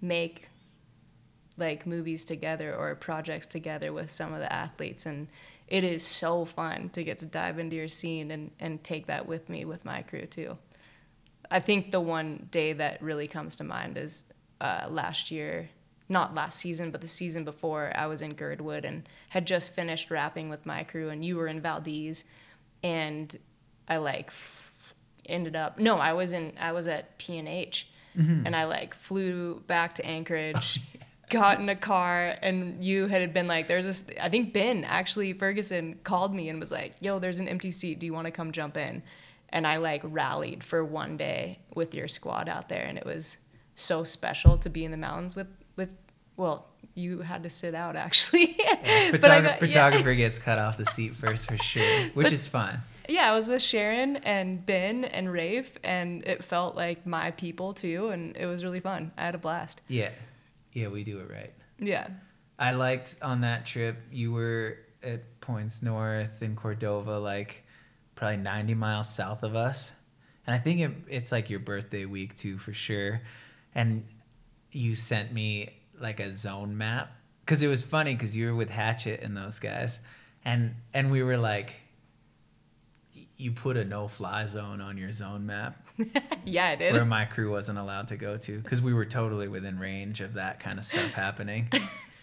[0.00, 0.48] make
[1.56, 5.28] like movies together or projects together with some of the athletes and
[5.68, 9.26] it is so fun to get to dive into your scene and, and take that
[9.26, 10.58] with me with my crew too.
[11.50, 14.26] I think the one day that really comes to mind is
[14.60, 15.68] uh, last year
[16.06, 20.10] not last season, but the season before, I was in Girdwood and had just finished
[20.10, 22.24] rapping with my crew, and you were in Valdez,
[22.82, 23.34] and
[23.88, 24.30] I like
[25.24, 25.78] ended up.
[25.78, 26.52] No, I was in.
[26.60, 27.88] I was at P and H,
[28.18, 28.46] Mm-hmm.
[28.46, 30.80] and I like flew back to Anchorage.
[31.30, 34.04] Got in a car and you had been like, there's this.
[34.20, 37.98] I think Ben actually Ferguson called me and was like, "Yo, there's an empty seat.
[37.98, 39.02] Do you want to come jump in?"
[39.48, 43.38] And I like rallied for one day with your squad out there, and it was
[43.74, 45.90] so special to be in the mountains with with.
[46.36, 49.56] Well, you had to sit out actually, I Photog- got- yeah.
[49.56, 52.78] photographer gets cut off the seat first for sure, which But- is fine.
[53.08, 57.74] Yeah, I was with Sharon and Ben and Rafe, and it felt like my people
[57.74, 59.12] too, and it was really fun.
[59.18, 59.82] I had a blast.
[59.88, 60.08] Yeah,
[60.74, 61.54] yeah, we do it right.
[61.78, 62.08] Yeah.
[62.58, 67.64] I liked on that trip you were at points north in Cordova, like
[68.14, 69.92] probably 90 miles south of us.
[70.46, 73.22] And I think it, it's like your birthday week too, for sure.
[73.74, 74.04] And
[74.70, 77.10] you sent me like a zone map
[77.40, 80.00] because it was funny because you were with Hatchet and those guys,
[80.44, 81.74] and and we were like,
[83.36, 85.83] you put a no fly zone on your zone map
[86.44, 86.92] Yeah, I did.
[86.92, 90.34] where my crew wasn't allowed to go to because we were totally within range of
[90.34, 91.70] that kind of stuff happening.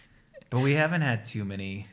[0.50, 1.86] but we haven't had too many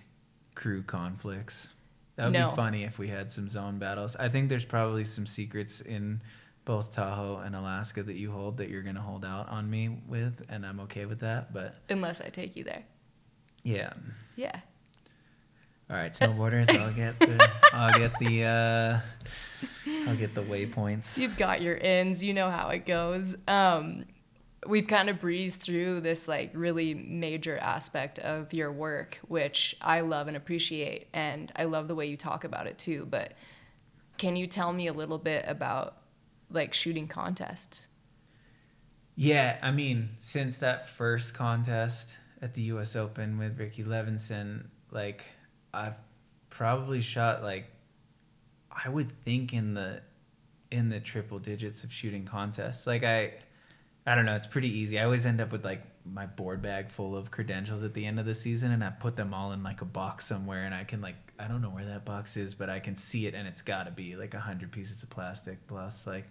[0.55, 1.73] crew conflicts.
[2.17, 2.49] That would No.
[2.49, 4.15] be funny if we had some zone battles.
[4.15, 6.21] I think there's probably some secrets in
[6.65, 10.43] both Tahoe and Alaska that you hold that you're gonna hold out on me with,
[10.49, 11.51] and I'm okay with that.
[11.53, 12.83] But Unless I take you there.
[13.63, 13.93] yeah,
[14.35, 14.59] Yeah.
[15.89, 18.99] All right, snowboarders, I'll get the, I'll get the, uh,
[20.07, 21.17] I'll get the waypoints.
[21.17, 23.35] You've got your ins, you know how it goes.
[23.47, 24.05] Um,
[24.67, 30.01] we've kind of breezed through this like really major aspect of your work, which I
[30.01, 33.07] love and appreciate, and I love the way you talk about it too.
[33.09, 33.33] But
[34.17, 35.97] can you tell me a little bit about
[36.51, 37.87] like shooting contests?
[39.15, 42.95] Yeah, I mean, since that first contest at the U.S.
[42.95, 45.25] Open with Ricky Levinson, like
[45.73, 45.95] I've
[46.49, 47.65] probably shot like
[48.71, 50.01] I would think in the
[50.71, 52.85] in the triple digits of shooting contests.
[52.85, 53.33] Like I,
[54.05, 54.99] I don't know, it's pretty easy.
[54.99, 58.19] I always end up with like my board bag full of credentials at the end
[58.19, 60.83] of the season, and I put them all in like a box somewhere, and I
[60.83, 63.47] can like I don't know where that box is, but I can see it, and
[63.47, 66.25] it's got to be like a hundred pieces of plastic plus like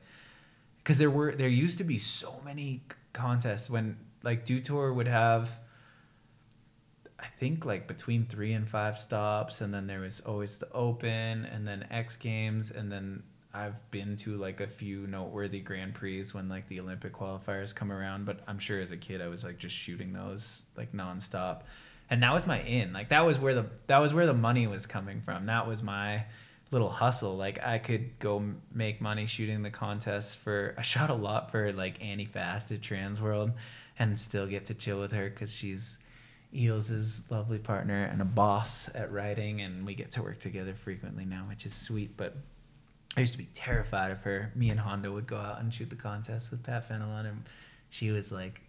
[0.79, 2.83] because there were there used to be so many
[3.13, 5.51] contests when like Dew Tour would have
[7.21, 11.45] I think like between three and five stops and then there was always the open
[11.47, 13.23] and then X Games and then
[13.53, 17.91] I've been to like a few noteworthy Grand Prix when like the Olympic qualifiers come
[17.91, 21.63] around, but I'm sure as a kid I was like just shooting those like nonstop.
[22.11, 22.93] And that was my in.
[22.93, 25.47] Like that was where the that was where the money was coming from.
[25.47, 26.25] That was my
[26.71, 27.37] little hustle.
[27.37, 28.43] Like I could go
[28.73, 30.75] make money shooting the contests for.
[30.79, 33.53] I shot a lot for like Annie Fast at Trans World,
[33.99, 35.99] and still get to chill with her because she's
[36.55, 41.25] Eels' lovely partner and a boss at writing, and we get to work together frequently
[41.25, 42.17] now, which is sweet.
[42.17, 42.37] But
[43.17, 44.53] I used to be terrified of her.
[44.55, 47.45] Me and Honda would go out and shoot the contests with Pat Fenelon, and
[47.91, 48.63] she was like,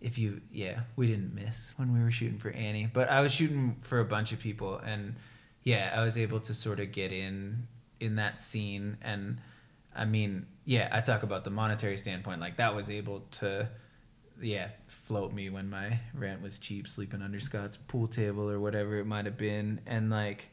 [0.00, 3.32] if you, yeah, we didn't miss when we were shooting for Annie, but I was
[3.32, 5.16] shooting for a bunch of people, and
[5.64, 7.66] yeah, I was able to sort of get in
[7.98, 9.40] in that scene, and
[9.96, 13.68] I mean, yeah, I talk about the monetary standpoint, like that was able to,
[14.40, 18.96] yeah, float me when my rent was cheap, sleeping under Scott's pool table or whatever
[18.96, 20.50] it might have been, and like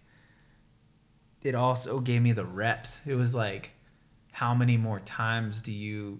[1.41, 3.01] it also gave me the reps.
[3.05, 3.71] It was like,
[4.31, 6.19] how many more times do you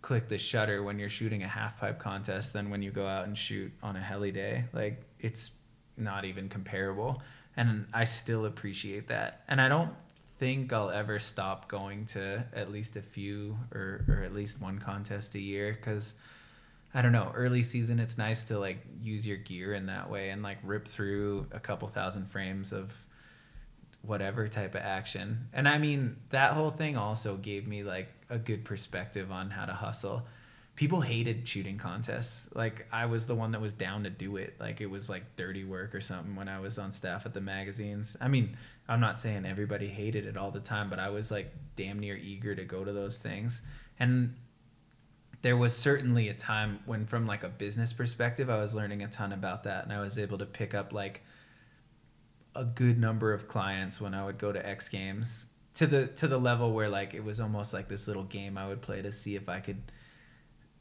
[0.00, 3.26] click the shutter when you're shooting a half pipe contest than when you go out
[3.26, 4.64] and shoot on a heli day?
[4.72, 5.50] Like it's
[5.96, 7.22] not even comparable.
[7.56, 9.42] And I still appreciate that.
[9.48, 9.90] And I don't
[10.38, 14.78] think I'll ever stop going to at least a few or, or at least one
[14.78, 16.14] contest a year because
[16.94, 20.30] I don't know, early season it's nice to like use your gear in that way
[20.30, 22.92] and like rip through a couple thousand frames of
[24.02, 25.48] whatever type of action.
[25.52, 29.66] And I mean, that whole thing also gave me like a good perspective on how
[29.66, 30.26] to hustle.
[30.74, 32.48] People hated shooting contests.
[32.54, 34.54] Like I was the one that was down to do it.
[34.60, 37.40] Like it was like dirty work or something when I was on staff at the
[37.40, 38.16] magazines.
[38.20, 38.56] I mean,
[38.88, 42.16] I'm not saying everybody hated it all the time, but I was like damn near
[42.16, 43.62] eager to go to those things.
[43.98, 44.34] And
[45.42, 49.08] there was certainly a time when from like a business perspective, I was learning a
[49.08, 51.22] ton about that and I was able to pick up like
[52.54, 56.26] a good number of clients when I would go to X Games to the to
[56.26, 59.12] the level where like it was almost like this little game I would play to
[59.12, 59.80] see if I could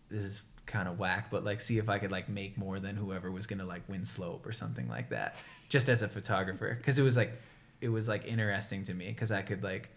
[0.09, 2.95] this is kind of whack but like see if I could like make more than
[2.95, 5.35] whoever was to like win slope or something like that
[5.67, 7.33] just as a photographer cuz it was like
[7.85, 9.91] it was like interesting to me cuz I could like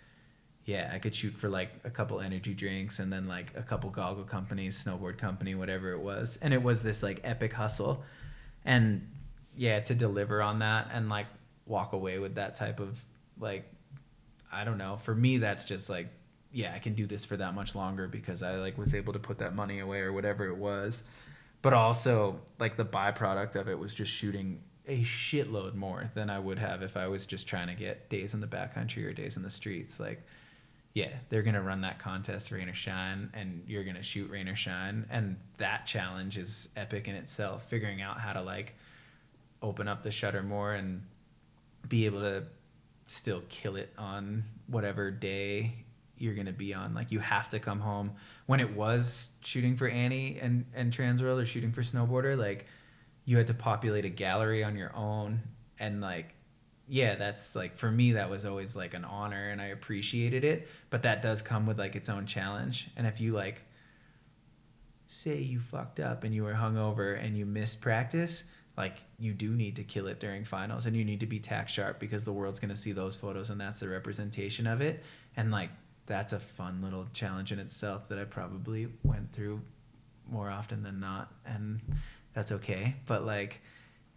[0.68, 3.88] yeah, I could shoot for like a couple energy drinks and then like a couple
[3.88, 6.38] goggle companies, snowboard company, whatever it was.
[6.42, 8.04] And it was this like epic hustle.
[8.66, 9.08] And
[9.56, 11.24] yeah, to deliver on that and like
[11.64, 13.02] walk away with that type of
[13.40, 13.64] like
[14.52, 14.98] I don't know.
[14.98, 16.08] For me that's just like
[16.52, 19.18] yeah, I can do this for that much longer because I like was able to
[19.18, 21.02] put that money away or whatever it was.
[21.62, 26.38] But also like the byproduct of it was just shooting a shitload more than I
[26.38, 29.36] would have if I was just trying to get days in the backcountry or days
[29.36, 30.00] in the streets.
[30.00, 30.22] Like
[30.94, 34.56] yeah, they're gonna run that contest, rain or shine, and you're gonna shoot rain or
[34.56, 37.68] shine, and that challenge is epic in itself.
[37.68, 38.74] Figuring out how to like
[39.62, 41.02] open up the shutter more and
[41.88, 42.44] be able to
[43.06, 45.72] still kill it on whatever day
[46.16, 46.94] you're gonna be on.
[46.94, 48.12] Like you have to come home.
[48.46, 52.66] When it was shooting for Annie and and Transworld or shooting for Snowboarder, like
[53.28, 55.38] you had to populate a gallery on your own
[55.78, 56.34] and like
[56.86, 60.66] yeah, that's like for me that was always like an honor and I appreciated it,
[60.88, 62.88] but that does come with like its own challenge.
[62.96, 63.60] And if you like
[65.06, 68.44] say you fucked up and you were hungover and you missed practice,
[68.78, 71.68] like you do need to kill it during finals and you need to be tack
[71.68, 75.04] sharp because the world's going to see those photos and that's the representation of it.
[75.36, 75.68] And like
[76.06, 79.60] that's a fun little challenge in itself that I probably went through
[80.30, 81.82] more often than not and
[82.38, 82.94] that's okay.
[83.06, 83.60] But like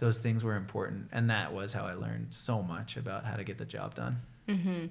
[0.01, 3.43] those things were important and that was how i learned so much about how to
[3.43, 4.19] get the job done
[4.49, 4.87] mm-hmm.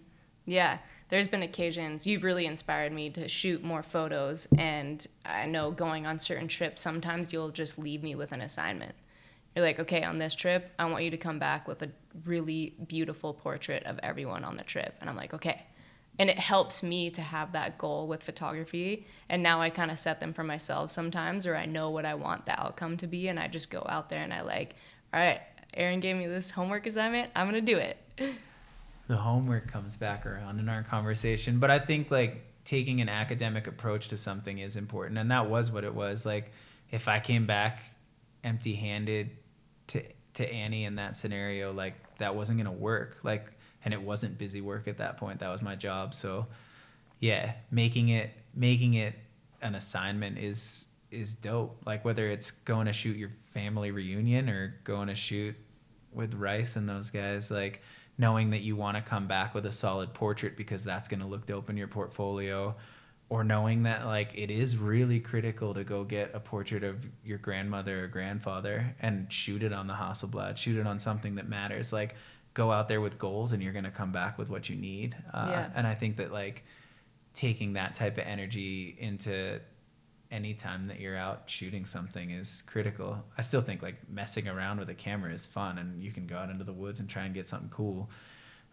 [0.46, 0.78] yeah
[1.10, 6.06] there's been occasions you've really inspired me to shoot more photos and i know going
[6.06, 8.94] on certain trips sometimes you'll just leave me with an assignment
[9.54, 11.90] you're like okay on this trip i want you to come back with a
[12.24, 15.60] really beautiful portrait of everyone on the trip and i'm like okay
[16.20, 19.98] and it helps me to have that goal with photography and now i kind of
[19.98, 23.26] set them for myself sometimes or i know what i want the outcome to be
[23.26, 24.76] and i just go out there and i like
[25.12, 25.40] all right,
[25.74, 27.30] Aaron gave me this homework assignment.
[27.34, 27.96] I'm to do it.
[29.08, 31.58] The homework comes back around in our conversation.
[31.58, 35.18] But I think like taking an academic approach to something is important.
[35.18, 36.24] And that was what it was.
[36.24, 36.52] Like
[36.92, 37.82] if I came back
[38.44, 39.30] empty handed
[39.88, 40.02] to,
[40.34, 43.18] to Annie in that scenario, like that wasn't to work.
[43.24, 43.46] Like,
[43.84, 45.40] and it wasn't busy work at that point.
[45.40, 46.14] That was my job.
[46.14, 46.46] So
[47.18, 49.14] yeah, making it, making it
[49.62, 51.82] an assignment is is dope.
[51.86, 55.56] Like whether it's going to shoot your family reunion or going to shoot
[56.12, 57.82] with Rice and those guys, like
[58.16, 61.26] knowing that you want to come back with a solid portrait because that's going to
[61.26, 62.74] look dope in your portfolio
[63.30, 67.38] or knowing that like it is really critical to go get a portrait of your
[67.38, 71.92] grandmother or grandfather and shoot it on the Hasselblad, shoot it on something that matters.
[71.92, 72.16] Like
[72.54, 75.16] go out there with goals and you're going to come back with what you need.
[75.32, 75.70] Uh, yeah.
[75.74, 76.64] And I think that like
[77.32, 79.60] taking that type of energy into
[80.30, 83.24] any time that you're out shooting something is critical.
[83.36, 86.36] I still think like messing around with a camera is fun and you can go
[86.36, 88.10] out into the woods and try and get something cool.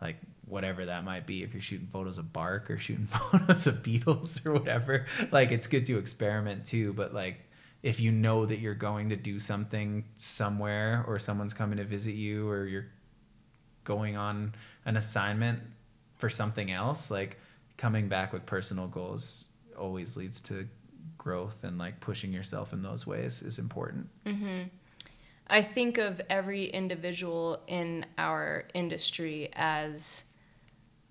[0.01, 3.81] Like whatever that might be, if you're shooting photos of bark or shooting photos of
[3.81, 6.93] beetles or whatever, like it's good to experiment too.
[6.93, 7.49] But like
[7.81, 12.13] if you know that you're going to do something somewhere or someone's coming to visit
[12.13, 12.87] you or you're
[13.87, 14.53] going on
[14.85, 15.59] an assignment
[16.17, 17.39] for something else, like
[17.77, 19.45] coming back with personal goals
[19.79, 20.67] always leads to
[21.17, 24.09] growth and like pushing yourself in those ways is important.
[24.25, 24.63] Mm-hmm.
[25.47, 30.25] I think of every individual in our industry as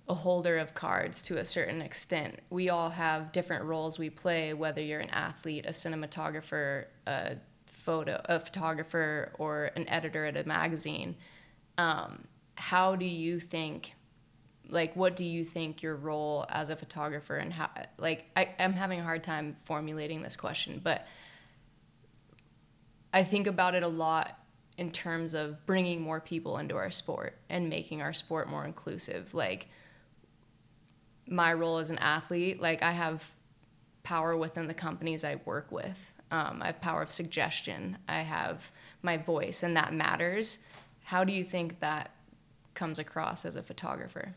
[0.09, 2.40] a holder of cards to a certain extent.
[2.51, 7.36] We all have different roles we play, whether you're an athlete, a cinematographer, a
[7.66, 11.16] photo, a photographer, or an editor at a magazine.
[11.78, 12.24] Um,
[12.57, 13.95] how do you think
[14.69, 18.73] like what do you think your role as a photographer and how like I, i'm
[18.73, 21.07] having a hard time formulating this question but
[23.12, 24.41] i think about it a lot
[24.78, 29.33] in terms of bringing more people into our sport and making our sport more inclusive.
[29.33, 29.69] Like
[31.27, 33.33] my role as an athlete like i have
[34.05, 35.99] power within the companies i work with.
[36.31, 37.99] Um, i have power of suggestion.
[38.09, 38.70] I have
[39.03, 40.59] my voice and that matters.
[41.03, 42.12] How do you think that
[42.77, 44.35] comes across as a photographer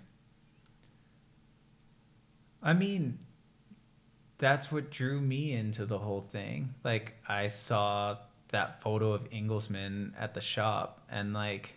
[2.61, 3.20] I mean,
[4.38, 6.74] that's what drew me into the whole thing.
[6.84, 8.18] Like I saw
[8.49, 11.76] that photo of Engelsman at the shop and like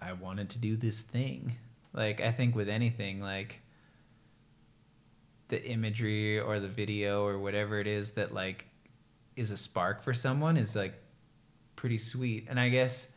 [0.00, 1.56] I wanted to do this thing.
[1.92, 3.60] Like I think with anything like
[5.48, 8.66] the imagery or the video or whatever it is that like
[9.36, 10.94] is a spark for someone is like
[11.76, 12.46] pretty sweet.
[12.48, 13.08] And I guess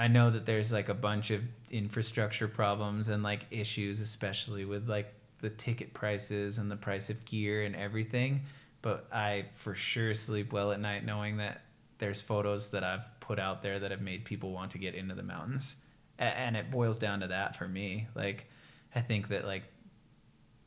[0.00, 4.88] I know that there's like a bunch of infrastructure problems and like issues, especially with
[4.88, 5.12] like
[5.42, 8.40] the ticket prices and the price of gear and everything.
[8.80, 11.60] But I for sure sleep well at night knowing that
[11.98, 15.14] there's photos that I've put out there that have made people want to get into
[15.14, 15.76] the mountains.
[16.18, 18.06] And it boils down to that for me.
[18.14, 18.46] Like,
[18.94, 19.64] I think that like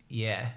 [0.10, 0.50] yeah.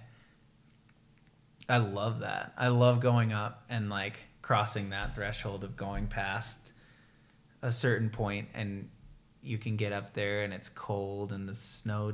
[1.67, 2.53] I love that.
[2.59, 6.66] I love going up and like crossing that threshold of going past
[7.63, 8.89] a certain point and
[9.43, 12.13] you can get up there and it's cold and the snow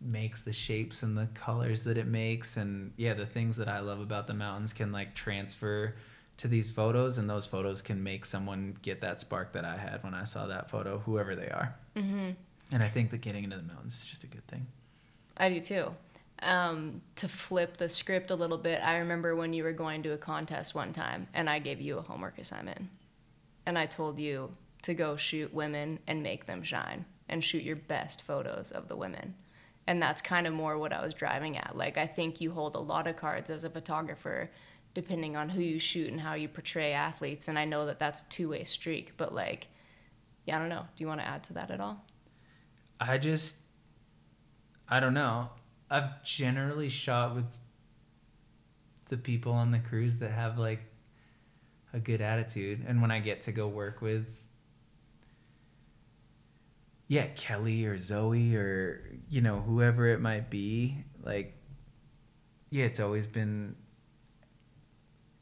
[0.00, 2.56] makes the shapes and the colors that it makes.
[2.56, 5.96] And yeah the things that i love about the mountains can like transfer
[6.38, 10.02] to these photos and those photos can make someone get that spark that i had
[10.04, 11.74] when i saw that photo whoever they are.
[11.96, 12.30] Mm-hmm.
[12.72, 14.66] and i think that getting into the mountains is just a good thing.
[15.36, 15.94] I do too.
[16.40, 20.12] Um, to flip the script a little bit i remember when you were going to
[20.12, 22.82] a contest one time and i gave you a homework assignment.
[23.66, 24.50] And i told you
[24.88, 28.96] to go shoot women and make them shine and shoot your best photos of the
[28.96, 29.34] women
[29.86, 31.74] and that's kind of more what I was driving at.
[31.74, 34.50] Like I think you hold a lot of cards as a photographer
[34.94, 38.22] depending on who you shoot and how you portray athletes and I know that that's
[38.22, 39.68] a two-way streak, but like
[40.46, 40.86] yeah, I don't know.
[40.96, 42.02] Do you want to add to that at all?
[42.98, 43.56] I just
[44.88, 45.50] I don't know.
[45.90, 47.58] I've generally shot with
[49.10, 50.80] the people on the crews that have like
[51.94, 54.47] a good attitude and when I get to go work with
[57.08, 61.54] yeah, Kelly or Zoe or you know whoever it might be, like
[62.70, 63.74] yeah, it's always been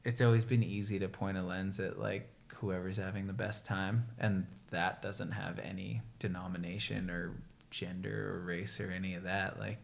[0.04, 4.06] it's always been easy to point a lens at like whoever's having the best time
[4.20, 7.34] and that doesn't have any denomination or
[7.70, 9.82] gender or race or any of that like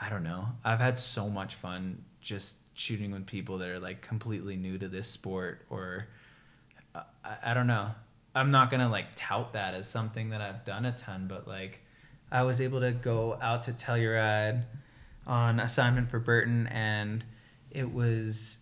[0.00, 0.46] i don't know.
[0.64, 4.86] I've had so much fun just shooting with people that are like completely new to
[4.86, 6.06] this sport or
[6.94, 7.88] uh, I, I don't know
[8.34, 11.80] I'm not gonna like tout that as something that I've done a ton, but like
[12.30, 14.64] I was able to go out to Telluride
[15.26, 17.24] on assignment for Burton, and
[17.70, 18.58] it was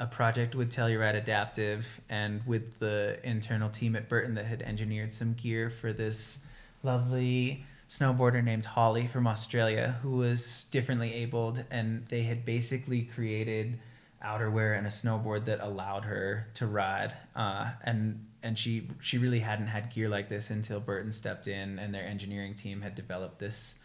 [0.00, 5.12] a project with Telluride Adaptive and with the internal team at Burton that had engineered
[5.12, 6.40] some gear for this
[6.82, 13.78] lovely snowboarder named Holly from Australia who was differently abled, and they had basically created
[14.24, 17.14] outerwear and a snowboard that allowed her to ride.
[17.36, 21.78] Uh, and and she she really hadn't had gear like this until Burton stepped in
[21.78, 23.78] and their engineering team had developed this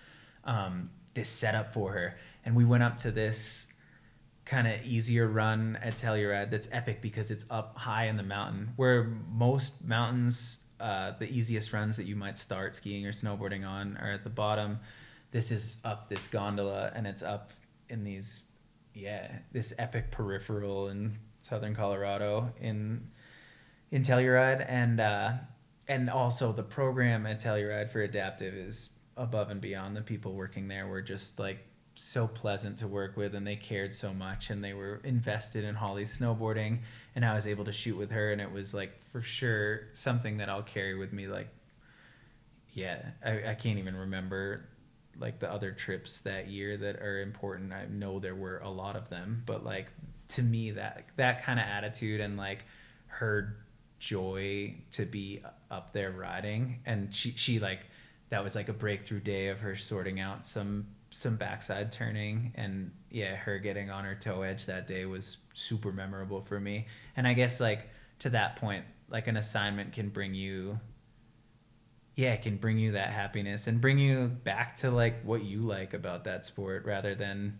[0.43, 2.17] um, this setup for her.
[2.45, 3.67] And we went up to this
[4.45, 8.71] kind of easier run at Telluride that's epic because it's up high in the mountain
[8.77, 13.97] where most mountains uh, the easiest runs that you might start skiing or snowboarding on
[13.97, 14.79] are at the bottom
[15.31, 17.51] this is up this gondola and it's up
[17.89, 18.43] in these
[18.93, 23.05] yeah this epic peripheral in southern colorado in
[23.91, 25.33] in Telluride, and uh,
[25.87, 29.95] and also the program at Telluride for adaptive is above and beyond.
[29.95, 31.65] The people working there were just like
[31.95, 35.75] so pleasant to work with, and they cared so much, and they were invested in
[35.75, 36.79] Holly's snowboarding,
[37.15, 40.37] and I was able to shoot with her, and it was like for sure something
[40.37, 41.27] that I'll carry with me.
[41.27, 41.49] Like,
[42.71, 44.65] yeah, I, I can't even remember
[45.19, 47.73] like the other trips that year that are important.
[47.73, 49.87] I know there were a lot of them, but like
[50.29, 52.65] to me that that kind of attitude and like
[53.07, 53.55] her
[53.99, 56.79] joy to be up there riding.
[56.85, 57.85] And she she like
[58.29, 62.53] that was like a breakthrough day of her sorting out some some backside turning.
[62.55, 66.87] And yeah her getting on her toe edge that day was super memorable for me.
[67.15, 70.79] And i guess like to that point like an assignment can bring you
[72.15, 75.61] yeah it can bring you that happiness and bring you back to like what you
[75.61, 77.59] like about that sport rather than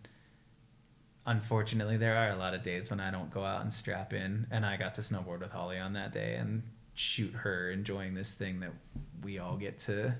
[1.28, 4.48] unfortunately, there are a lot of days when I don't go out and strap in.
[4.50, 6.64] And I got to snowboard with Holly on that day and
[6.96, 8.72] shoot her enjoying this thing that
[9.22, 10.16] we all get to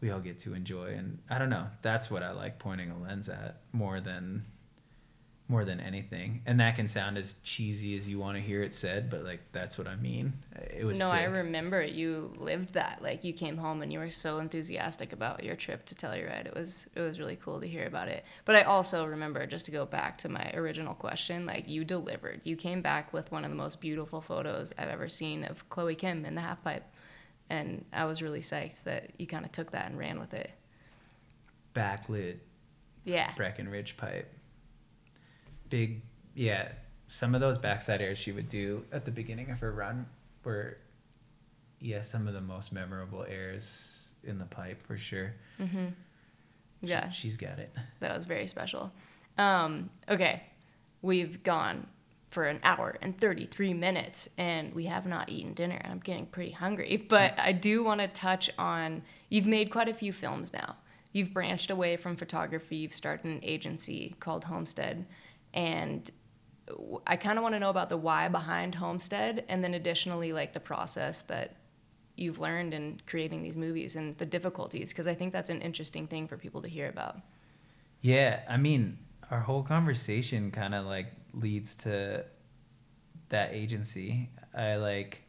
[0.00, 2.98] we all get to enjoy and i don't know that's what i like pointing a
[2.98, 4.42] lens at more than
[5.50, 6.42] more than anything.
[6.46, 9.40] And that can sound as cheesy as you want to hear it said, but like
[9.50, 10.34] that's what I mean.
[10.54, 11.20] It was No, sick.
[11.20, 13.02] I remember you lived that.
[13.02, 16.46] Like you came home and you were so enthusiastic about your trip to Telluride.
[16.46, 18.24] It was it was really cool to hear about it.
[18.44, 22.42] But I also remember just to go back to my original question, like you delivered.
[22.44, 25.96] You came back with one of the most beautiful photos I've ever seen of Chloe
[25.96, 26.84] Kim in the half pipe.
[27.50, 30.52] And I was really psyched that you kind of took that and ran with it.
[31.74, 32.38] Backlit.
[33.04, 33.32] Yeah.
[33.34, 34.32] Breckenridge pipe
[35.70, 36.02] big,
[36.34, 36.68] yeah.
[37.06, 40.06] Some of those backside airs she would do at the beginning of her run
[40.44, 40.76] were,
[41.80, 45.34] yeah, some of the most memorable airs in the pipe for sure.
[45.60, 45.86] Mm-hmm.
[46.82, 47.74] Yeah, she, has got it.
[48.00, 48.92] That was very special.
[49.38, 50.42] Um, okay,
[51.02, 51.86] we've gone
[52.30, 56.26] for an hour and 33 minutes and we have not eaten dinner and I'm getting
[56.26, 57.04] pretty hungry.
[57.08, 60.76] But I do want to touch on you've made quite a few films now.
[61.12, 65.06] You've branched away from photography, you've started an agency called Homestead
[65.54, 66.10] and
[67.06, 70.52] I kind of want to know about the why behind Homestead, and then additionally, like
[70.52, 71.56] the process that
[72.16, 76.06] you've learned in creating these movies and the difficulties, because I think that's an interesting
[76.06, 77.16] thing for people to hear about.
[78.00, 78.98] Yeah, I mean,
[79.30, 82.24] our whole conversation kind of like leads to
[83.30, 84.30] that agency.
[84.56, 85.22] I like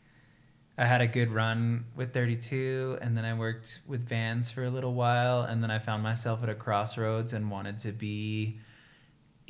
[0.77, 4.69] I had a good run with 32 and then I worked with Vans for a
[4.69, 8.59] little while and then I found myself at a crossroads and wanted to be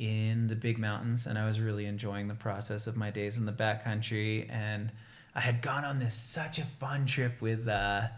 [0.02, 3.46] in the big mountains and I was really enjoying the process of my days in
[3.46, 4.90] the backcountry and
[5.32, 8.08] I had gone on this such a fun trip with uh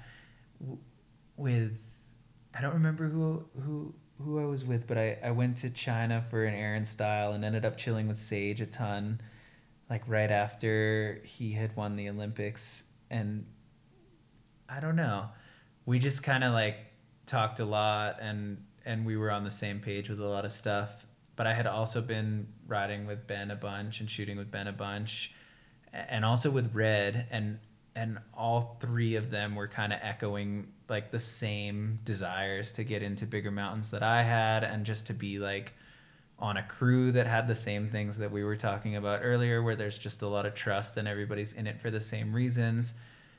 [1.37, 1.79] with
[2.55, 6.25] I don't remember who who who I was with, but I, I went to China
[6.31, 9.21] for an Air and Style and ended up chilling with Sage a ton,
[9.91, 12.85] like right after he had won the Olympics.
[13.11, 13.45] And
[14.69, 15.29] I don't know,
[15.85, 16.77] we just kind of like
[17.27, 20.53] talked a lot and and we were on the same page with a lot of
[20.53, 21.04] stuff.
[21.37, 24.73] But I had also been riding with Ben a bunch and shooting with Ben a
[24.73, 25.33] bunch,
[25.93, 27.59] and also with Red and
[27.97, 33.03] and all three of them were kind of echoing like the same desires to get
[33.03, 35.75] into bigger mountains that I had and just to be like
[36.39, 39.77] on a crew that had the same things that we were talking about earlier where
[39.77, 42.95] there's just a lot of trust and everybody's in it for the same reasons.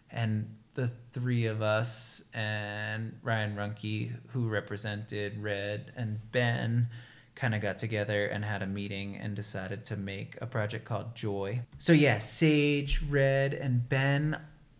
[0.09, 6.87] And the three of us and Ryan Runke who represented Red and Ben
[7.35, 11.13] kind of got together and had a meeting and decided to make a project called
[11.15, 11.61] Joy.
[11.77, 14.39] So yeah, Sage, Red, and Ben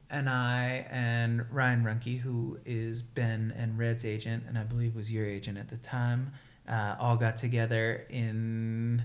[0.10, 5.12] and I and Ryan Runke, who is Ben and Red's agent, and I believe was
[5.12, 6.32] your agent at the time,
[6.68, 9.04] uh, all got together in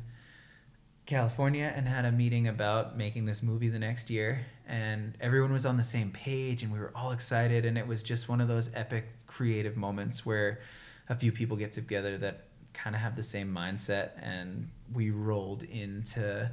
[1.07, 4.47] California and had a meeting about making this movie the next year.
[4.69, 7.65] And everyone was on the same page, and we were all excited.
[7.65, 10.61] And it was just one of those epic creative moments where
[11.09, 15.63] a few people get together that kind of have the same mindset and we rolled
[15.63, 16.51] into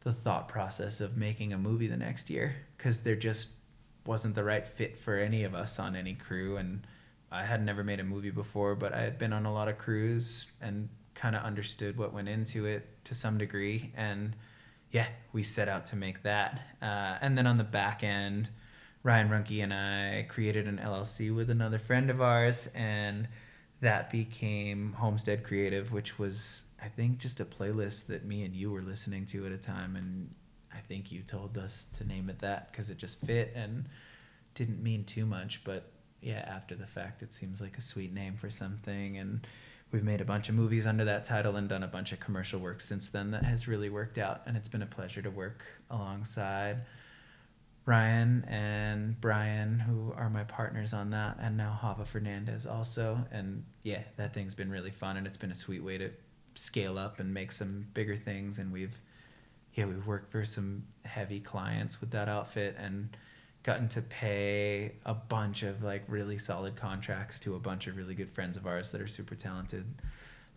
[0.00, 3.48] the thought process of making a movie the next year because there just
[4.06, 6.86] wasn't the right fit for any of us on any crew and
[7.32, 9.78] i had never made a movie before but i had been on a lot of
[9.78, 14.36] crews and kind of understood what went into it to some degree and
[14.90, 16.60] yeah we set out to make that.
[16.80, 18.48] Uh, and then on the back end
[19.02, 23.28] ryan runke and i created an llc with another friend of ours and
[23.80, 28.70] that became Homestead Creative, which was I think just a playlist that me and you
[28.70, 30.34] were listening to at a time, and
[30.72, 33.86] I think you told us to name it that because it just fit and
[34.54, 35.90] didn't mean too much, but
[36.20, 39.46] yeah, after the fact, it seems like a sweet name for something, and
[39.92, 42.60] we've made a bunch of movies under that title and done a bunch of commercial
[42.60, 45.62] work since then that has really worked out, and it's been a pleasure to work
[45.90, 46.78] alongside
[47.86, 53.18] Ryan and Brian, who are my partners on that, and now Hava Fernandez also.
[53.30, 56.10] And yeah, that thing's been really fun, and it's been a sweet way to
[56.54, 58.58] scale up and make some bigger things.
[58.58, 58.98] And we've,
[59.74, 63.14] yeah, we've worked for some heavy clients with that outfit and
[63.64, 68.14] gotten to pay a bunch of like really solid contracts to a bunch of really
[68.14, 69.84] good friends of ours that are super talented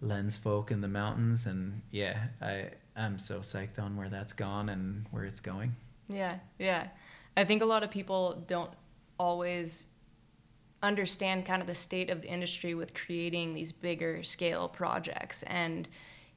[0.02, 1.46] lens folk in the mountains.
[1.46, 5.76] And yeah, I I'm so psyched on where that's gone and where it's going.
[6.10, 6.88] Yeah, yeah.
[7.38, 8.72] I think a lot of people don't
[9.20, 9.88] always
[10.82, 15.44] understand kind of the state of the industry with creating these bigger scale projects.
[15.44, 15.88] And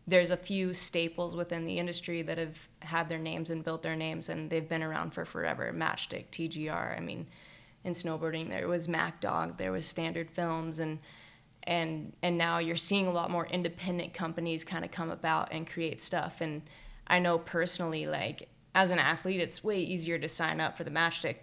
[0.06, 3.96] there's a few staples within the industry that have had their names and built their
[3.96, 5.72] names and they've been around for forever.
[5.74, 7.26] Matchstick tgr i mean
[7.84, 10.98] in snowboarding there was Mack Dawg there was standard films and
[11.64, 15.66] and and now you're seeing a lot more independent companies kind of come about and
[15.66, 16.40] create stuff.
[16.40, 16.62] And
[17.06, 20.90] i know personally like as an athlete, it's way easier to sign up for the
[20.90, 21.36] matchstick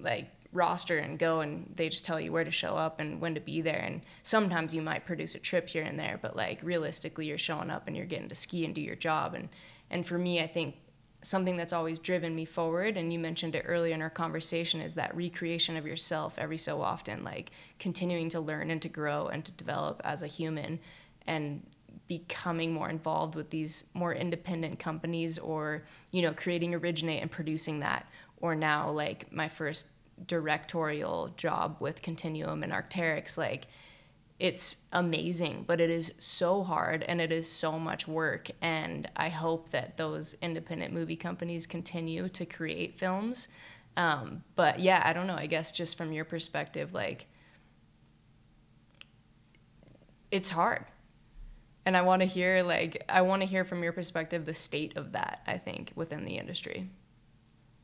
[0.00, 3.34] like roster and go and they just tell you where to show up and when
[3.34, 3.80] to be there.
[3.80, 7.70] And sometimes you might produce a trip here and there but like realistically you're showing
[7.70, 9.34] up and you're getting to ski and do your job.
[9.34, 9.48] And
[9.90, 10.76] and for me I think
[11.22, 14.94] something that's always driven me forward and you mentioned it earlier in our conversation is
[14.94, 19.44] that recreation of yourself every so often like continuing to learn and to grow and
[19.44, 20.78] to develop as a human.
[21.26, 21.66] And
[22.08, 27.80] becoming more involved with these more independent companies or you know creating originate and producing
[27.80, 28.06] that
[28.38, 29.88] or now like my first
[30.26, 33.66] directorial job with continuum and arc'teryx like
[34.38, 39.28] it's amazing but it is so hard and it is so much work and i
[39.28, 43.48] hope that those independent movie companies continue to create films.
[43.96, 47.28] Um, but yeah i don't know i guess just from your perspective like
[50.32, 50.84] it's hard
[51.86, 54.96] and I want to hear like I want to hear from your perspective the state
[54.96, 55.40] of that.
[55.46, 56.88] I think within the industry.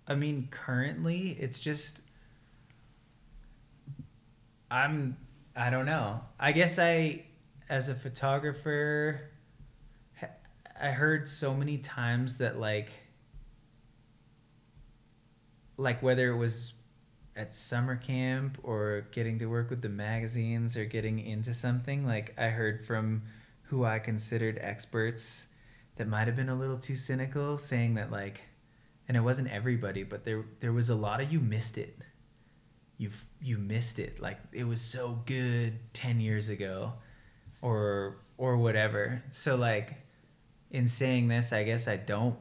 [0.06, 2.01] I mean, currently it's just
[4.70, 5.16] I'm
[5.55, 6.20] I don't know.
[6.39, 7.24] I guess I
[7.68, 9.31] as a photographer
[10.81, 12.90] I heard so many times that like
[15.77, 16.74] like whether it was
[17.36, 22.35] at summer camp or getting to work with the magazines or getting into something like
[22.39, 23.22] I heard from
[23.70, 25.47] who I considered experts
[25.97, 28.42] that might have been a little too cynical, saying that like,
[29.09, 31.97] and it wasn't everybody, but there there was a lot of you missed it.
[32.98, 33.10] You
[33.40, 34.20] you missed it.
[34.20, 36.94] Like it was so good ten years ago,
[37.62, 39.22] or or whatever.
[39.30, 39.94] So like,
[40.70, 42.36] in saying this, I guess I don't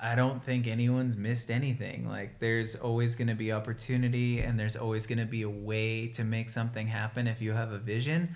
[0.00, 2.08] I don't think anyone's missed anything.
[2.08, 6.08] Like there's always going to be opportunity and there's always going to be a way
[6.08, 8.34] to make something happen if you have a vision.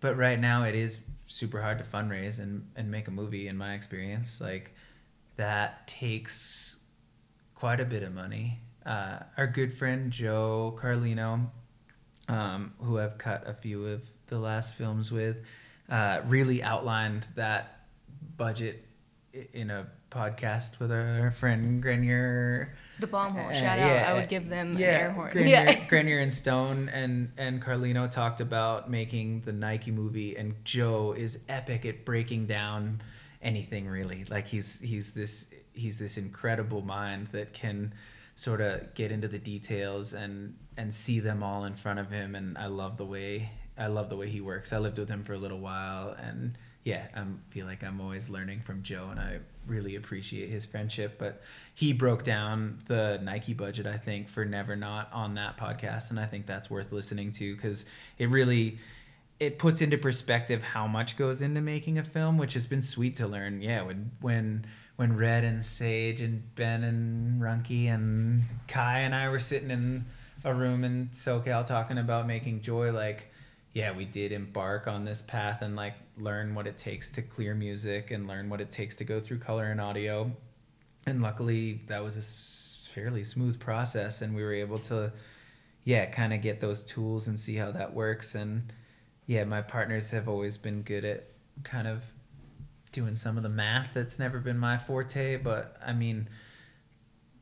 [0.00, 0.98] But right now it is
[1.28, 4.40] super hard to fundraise and, and make a movie in my experience.
[4.40, 4.74] Like
[5.36, 6.76] that takes
[7.54, 8.58] quite a bit of money.
[8.84, 11.50] Uh, our good friend Joe Carlino,
[12.28, 15.36] um, who I've cut a few of the last films with,
[15.88, 17.80] uh, really outlined that
[18.36, 18.84] budget
[19.52, 22.74] in a podcast with our friend Grenier.
[23.00, 23.48] The bomb hole.
[23.48, 23.90] Uh, Shout out.
[23.90, 25.30] I would give them yeah, an air horn.
[25.32, 25.84] Grenier, yeah.
[25.88, 31.38] Grenier and Stone and, and Carlino talked about making the Nike movie, and Joe is
[31.48, 33.00] epic at breaking down
[33.42, 34.24] anything really.
[34.24, 37.94] Like he's he's this he's this incredible mind that can
[38.34, 42.34] sort of get into the details and and see them all in front of him
[42.34, 44.72] and I love the way I love the way he works.
[44.72, 46.58] I lived with him for a little while and
[46.88, 51.16] yeah, I feel like I'm always learning from Joe, and I really appreciate his friendship.
[51.18, 51.42] But
[51.74, 56.18] he broke down the Nike budget, I think, for Never Not on that podcast, and
[56.18, 57.84] I think that's worth listening to because
[58.16, 58.78] it really
[59.38, 63.16] it puts into perspective how much goes into making a film, which has been sweet
[63.16, 63.60] to learn.
[63.60, 64.64] Yeah, when when
[64.96, 70.06] when Red and Sage and Ben and Runky and Kai and I were sitting in
[70.42, 73.30] a room in SoCal talking about making Joy, like
[73.74, 77.54] yeah, we did embark on this path and like learn what it takes to clear
[77.54, 80.30] music and learn what it takes to go through color and audio.
[81.06, 85.12] And luckily, that was a fairly smooth process, and we were able to,
[85.84, 88.34] yeah, kind of get those tools and see how that works.
[88.34, 88.72] And
[89.26, 91.28] yeah, my partners have always been good at
[91.64, 92.02] kind of
[92.92, 96.28] doing some of the math that's never been my forte, but I mean,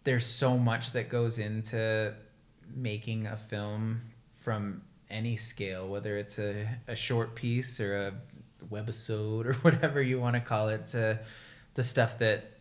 [0.04, 2.14] there's so much that goes into
[2.74, 4.02] making a film
[4.36, 8.12] from any scale, whether it's a, a short piece or a
[8.70, 11.20] webisode or whatever you want to call it, to
[11.74, 12.52] the stuff that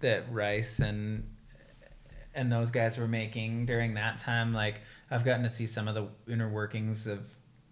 [0.00, 1.24] that Rice and
[2.34, 4.52] and those guys were making during that time.
[4.52, 4.80] Like
[5.10, 7.20] I've gotten to see some of the inner workings of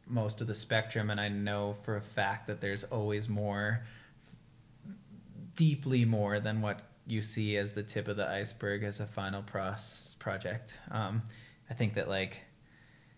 [0.07, 3.85] most of the spectrum, and I know for a fact that there's always more,
[5.57, 9.43] deeply more than what you see as the tip of the iceberg as a final
[9.43, 10.79] pros project.
[10.91, 11.23] Um,
[11.71, 12.41] I think that like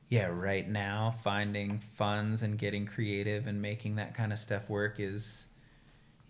[0.08, 5.00] yeah, right now finding funds and getting creative and making that kind of stuff work
[5.00, 5.48] is,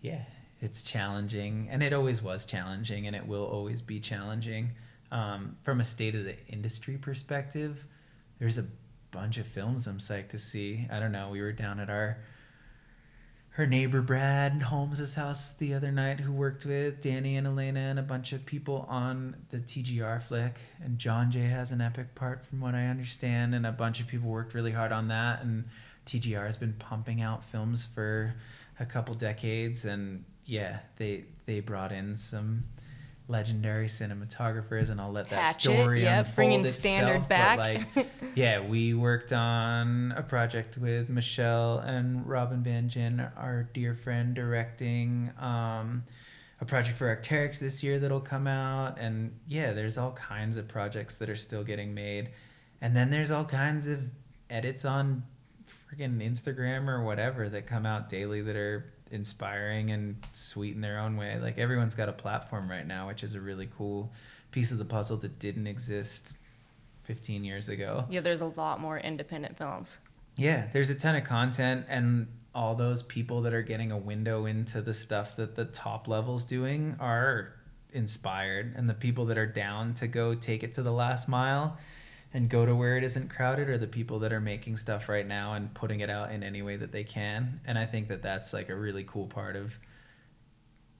[0.01, 0.23] yeah,
[0.61, 4.71] it's challenging, and it always was challenging, and it will always be challenging.
[5.11, 7.85] Um, from a state of the industry perspective,
[8.39, 8.65] there's a
[9.11, 10.87] bunch of films I'm psyched to see.
[10.91, 11.29] I don't know.
[11.29, 12.17] We were down at our
[13.57, 17.97] her neighbor Brad Holmes's house the other night, who worked with Danny and Elena and
[17.97, 20.59] a bunch of people on the TGR flick.
[20.79, 24.05] And John Jay has an epic part, from what I understand, and a bunch of
[24.05, 25.41] people worked really hard on that.
[25.41, 25.63] And
[26.05, 28.35] TGR has been pumping out films for
[28.79, 32.61] a couple decades, and yeah, they they brought in some
[33.27, 37.57] legendary cinematographers, and I'll let that Hatchet, story yeah, unfold bringing itself, standard back.
[37.57, 43.95] like, yeah, we worked on a project with Michelle and Robin Van Gyn, our dear
[43.95, 46.03] friend, directing um,
[46.61, 50.67] a project for Arc'teryx this year that'll come out, and yeah, there's all kinds of
[50.67, 52.29] projects that are still getting made,
[52.81, 54.01] and then there's all kinds of
[54.49, 55.23] edits on
[55.67, 60.99] freaking Instagram or whatever that come out daily that are inspiring and sweet in their
[60.99, 61.39] own way.
[61.39, 64.11] Like everyone's got a platform right now, which is a really cool
[64.51, 66.33] piece of the puzzle that didn't exist
[67.03, 68.05] 15 years ago.
[68.09, 69.97] Yeah, there's a lot more independent films.
[70.35, 74.45] Yeah, there's a ton of content and all those people that are getting a window
[74.45, 77.53] into the stuff that the top levels doing are
[77.93, 81.77] inspired and the people that are down to go take it to the last mile
[82.37, 85.25] and go to where it isn't crowded are the people that are making stuff right
[85.25, 87.59] now and putting it out in any way that they can.
[87.65, 89.77] And i think that that's like a really cool part of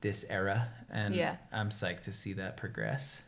[0.02, 0.70] this era.
[0.90, 1.38] And yeah.
[1.54, 3.22] i'm psyched to see that progress.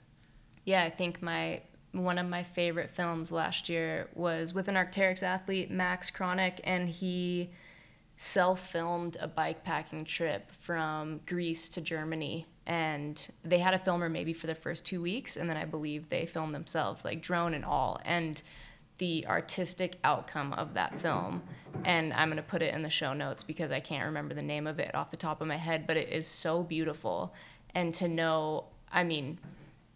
[0.66, 1.62] Yeah i think my
[1.92, 6.90] one of my favorite films last year was with an arc'teryx athlete max chronic and
[6.90, 7.52] he
[8.18, 14.32] self-filmed a bike packing trip from greece to germany and they had a filmer maybe
[14.32, 17.66] for the first two weeks and then i believe they filmed themselves like drone and
[17.66, 18.44] all and
[19.00, 21.42] the artistic outcome of that film
[21.84, 24.42] and i'm going to put it in the show notes because i can't remember the
[24.42, 27.34] name of it off the top of my head but it is so beautiful.
[27.76, 29.40] And to know i mean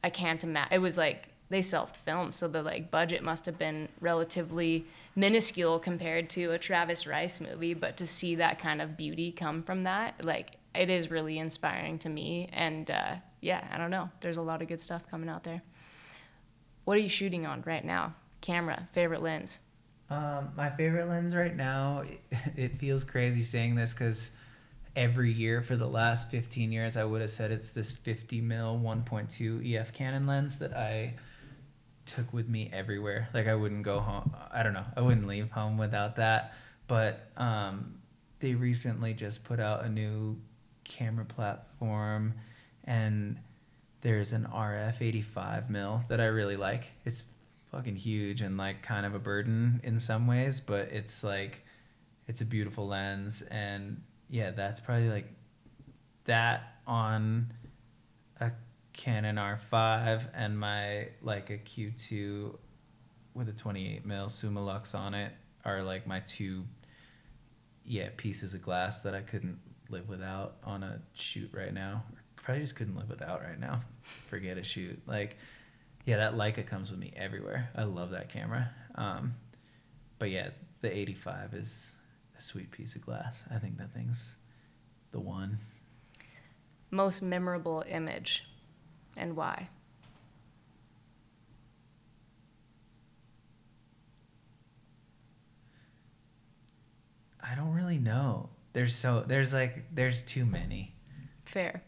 [0.03, 3.87] i can't imagine it was like they self-filmed so the like budget must have been
[3.99, 4.85] relatively
[5.15, 9.61] minuscule compared to a Travis Rice movie but to see that kind of beauty come
[9.61, 14.09] from that like it is really inspiring to me and uh, yeah I don't know
[14.21, 15.61] there's a lot of good stuff coming out there
[16.85, 19.59] what are you shooting on right now camera favorite lens
[20.09, 22.03] um, my favorite lens right now
[22.57, 24.31] it, feels crazy saying this because
[24.95, 28.79] every year for the last 15 years i would have said it's this 50 mil
[28.83, 31.13] 1.2 ef canon lens that i
[32.05, 33.29] took with me everywhere.
[33.33, 34.33] Like I wouldn't go home.
[34.51, 34.85] I don't know.
[34.95, 36.53] I wouldn't leave home without that.
[36.87, 37.95] But um,
[38.39, 40.37] they recently just put out a new
[40.83, 42.33] camera platform,
[42.83, 43.39] and
[44.01, 46.91] there's an RF 85 mil that I really like.
[47.05, 47.25] It's
[47.71, 51.63] fucking huge and like kind of a burden in some ways, but it's like
[52.27, 55.27] it's a beautiful lens, and yeah, that's probably like
[56.25, 57.53] that on
[58.39, 58.51] a
[58.93, 62.57] Canon R5 and my like a Q2
[63.33, 65.33] with a 28 mil Summilux on it
[65.65, 66.65] are like my two
[67.85, 69.59] yeah pieces of glass that I couldn't
[69.93, 72.03] live without on a shoot right now.
[72.35, 73.81] Probably just couldn't live without right now.
[74.27, 75.01] Forget a shoot.
[75.07, 75.37] Like
[76.05, 77.69] yeah, that Leica comes with me everywhere.
[77.75, 78.69] I love that camera.
[78.95, 79.35] Um,
[80.19, 80.49] but yeah,
[80.81, 81.93] the 85 is
[82.37, 83.43] a sweet piece of glass.
[83.49, 84.35] I think that thing's
[85.11, 85.59] the one.
[86.91, 88.45] Most memorable image
[89.15, 89.69] and why?
[97.41, 98.49] I don't really know.
[98.73, 100.95] There's so there's like there's too many.
[101.45, 101.83] Fair.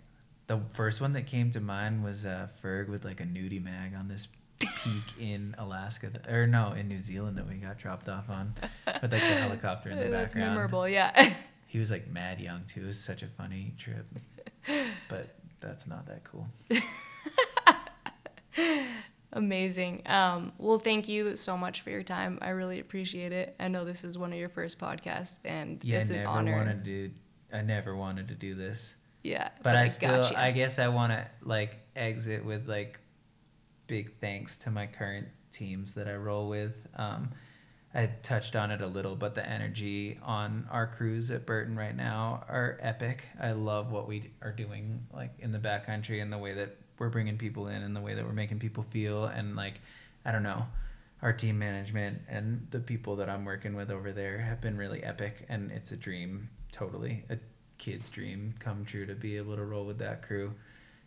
[0.47, 3.95] The first one that came to mind was uh, Ferg with like a nudie mag
[3.97, 4.27] on this
[4.59, 4.69] peak
[5.19, 8.53] in Alaska, th- or no, in New Zealand that we got dropped off on,
[8.85, 10.53] with like the helicopter in the That's background.
[10.53, 11.33] memorable, yeah.
[11.67, 12.83] He was like mad young too.
[12.83, 14.05] It was such a funny trip,
[15.09, 16.47] but that's not that cool.
[19.35, 20.01] Amazing.
[20.05, 22.39] Um, well, thank you so much for your time.
[22.41, 23.53] I really appreciate it.
[23.59, 26.29] I know this is one of your first podcasts, and Yeah, it's I an never
[26.31, 26.55] honor.
[26.57, 27.07] wanted to.
[27.09, 27.13] do,
[27.53, 28.95] I never wanted to do this.
[29.23, 30.39] Yeah, but, I still gotcha.
[30.39, 32.99] I guess I want to like exit with like
[33.87, 36.87] big thanks to my current teams that I roll with.
[36.95, 37.31] Um,
[37.93, 41.95] I touched on it a little, but the energy on our crews at Burton right
[41.95, 43.27] now are epic.
[43.41, 47.09] I love what we are doing like in the backcountry and the way that we're
[47.09, 49.81] bringing people in and the way that we're making people feel and like
[50.25, 50.65] I don't know
[51.21, 55.03] our team management and the people that I'm working with over there have been really
[55.03, 57.23] epic and it's a dream totally.
[57.29, 57.37] A
[57.77, 60.53] kid's dream come true to be able to roll with that crew.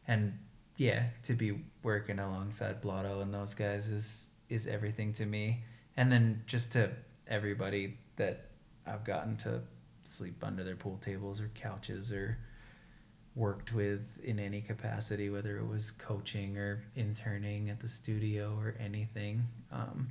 [0.06, 0.38] And
[0.76, 5.62] yeah to be working alongside Blotto and those guys is is everything to me.
[5.96, 6.90] And then just to
[7.26, 8.46] everybody that
[8.86, 9.60] I've gotten to
[10.04, 12.38] sleep under their pool tables or couches or
[13.38, 18.74] worked with in any capacity, whether it was coaching or interning at the studio or
[18.80, 19.44] anything.
[19.70, 20.10] Um,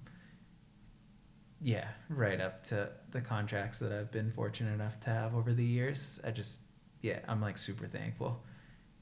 [1.62, 5.64] yeah, right up to the contracts that I've been fortunate enough to have over the
[5.64, 6.22] years.
[6.24, 6.62] I just,
[7.02, 8.42] yeah, I'm like super thankful.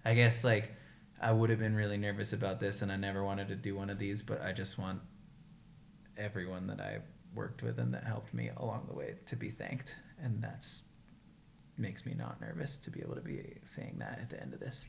[0.03, 0.73] I guess like
[1.21, 3.91] I would have been really nervous about this and I never wanted to do one
[3.91, 5.01] of these, but I just want
[6.17, 6.99] everyone that I
[7.35, 9.95] worked with and that helped me along the way to be thanked.
[10.23, 10.81] And that's
[11.77, 14.59] makes me not nervous to be able to be saying that at the end of
[14.59, 14.87] this.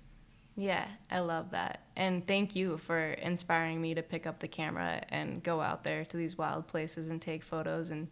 [0.56, 1.82] Yeah, I love that.
[1.96, 6.04] And thank you for inspiring me to pick up the camera and go out there
[6.06, 7.90] to these wild places and take photos.
[7.90, 8.08] And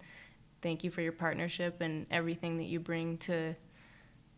[0.60, 3.56] thank you for your partnership and everything that you bring to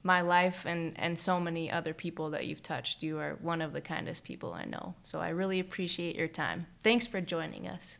[0.04, 3.02] my life and, and so many other people that you've touched.
[3.02, 4.94] You are one of the kindest people I know.
[5.02, 6.66] So I really appreciate your time.
[6.84, 7.98] Thanks for joining us.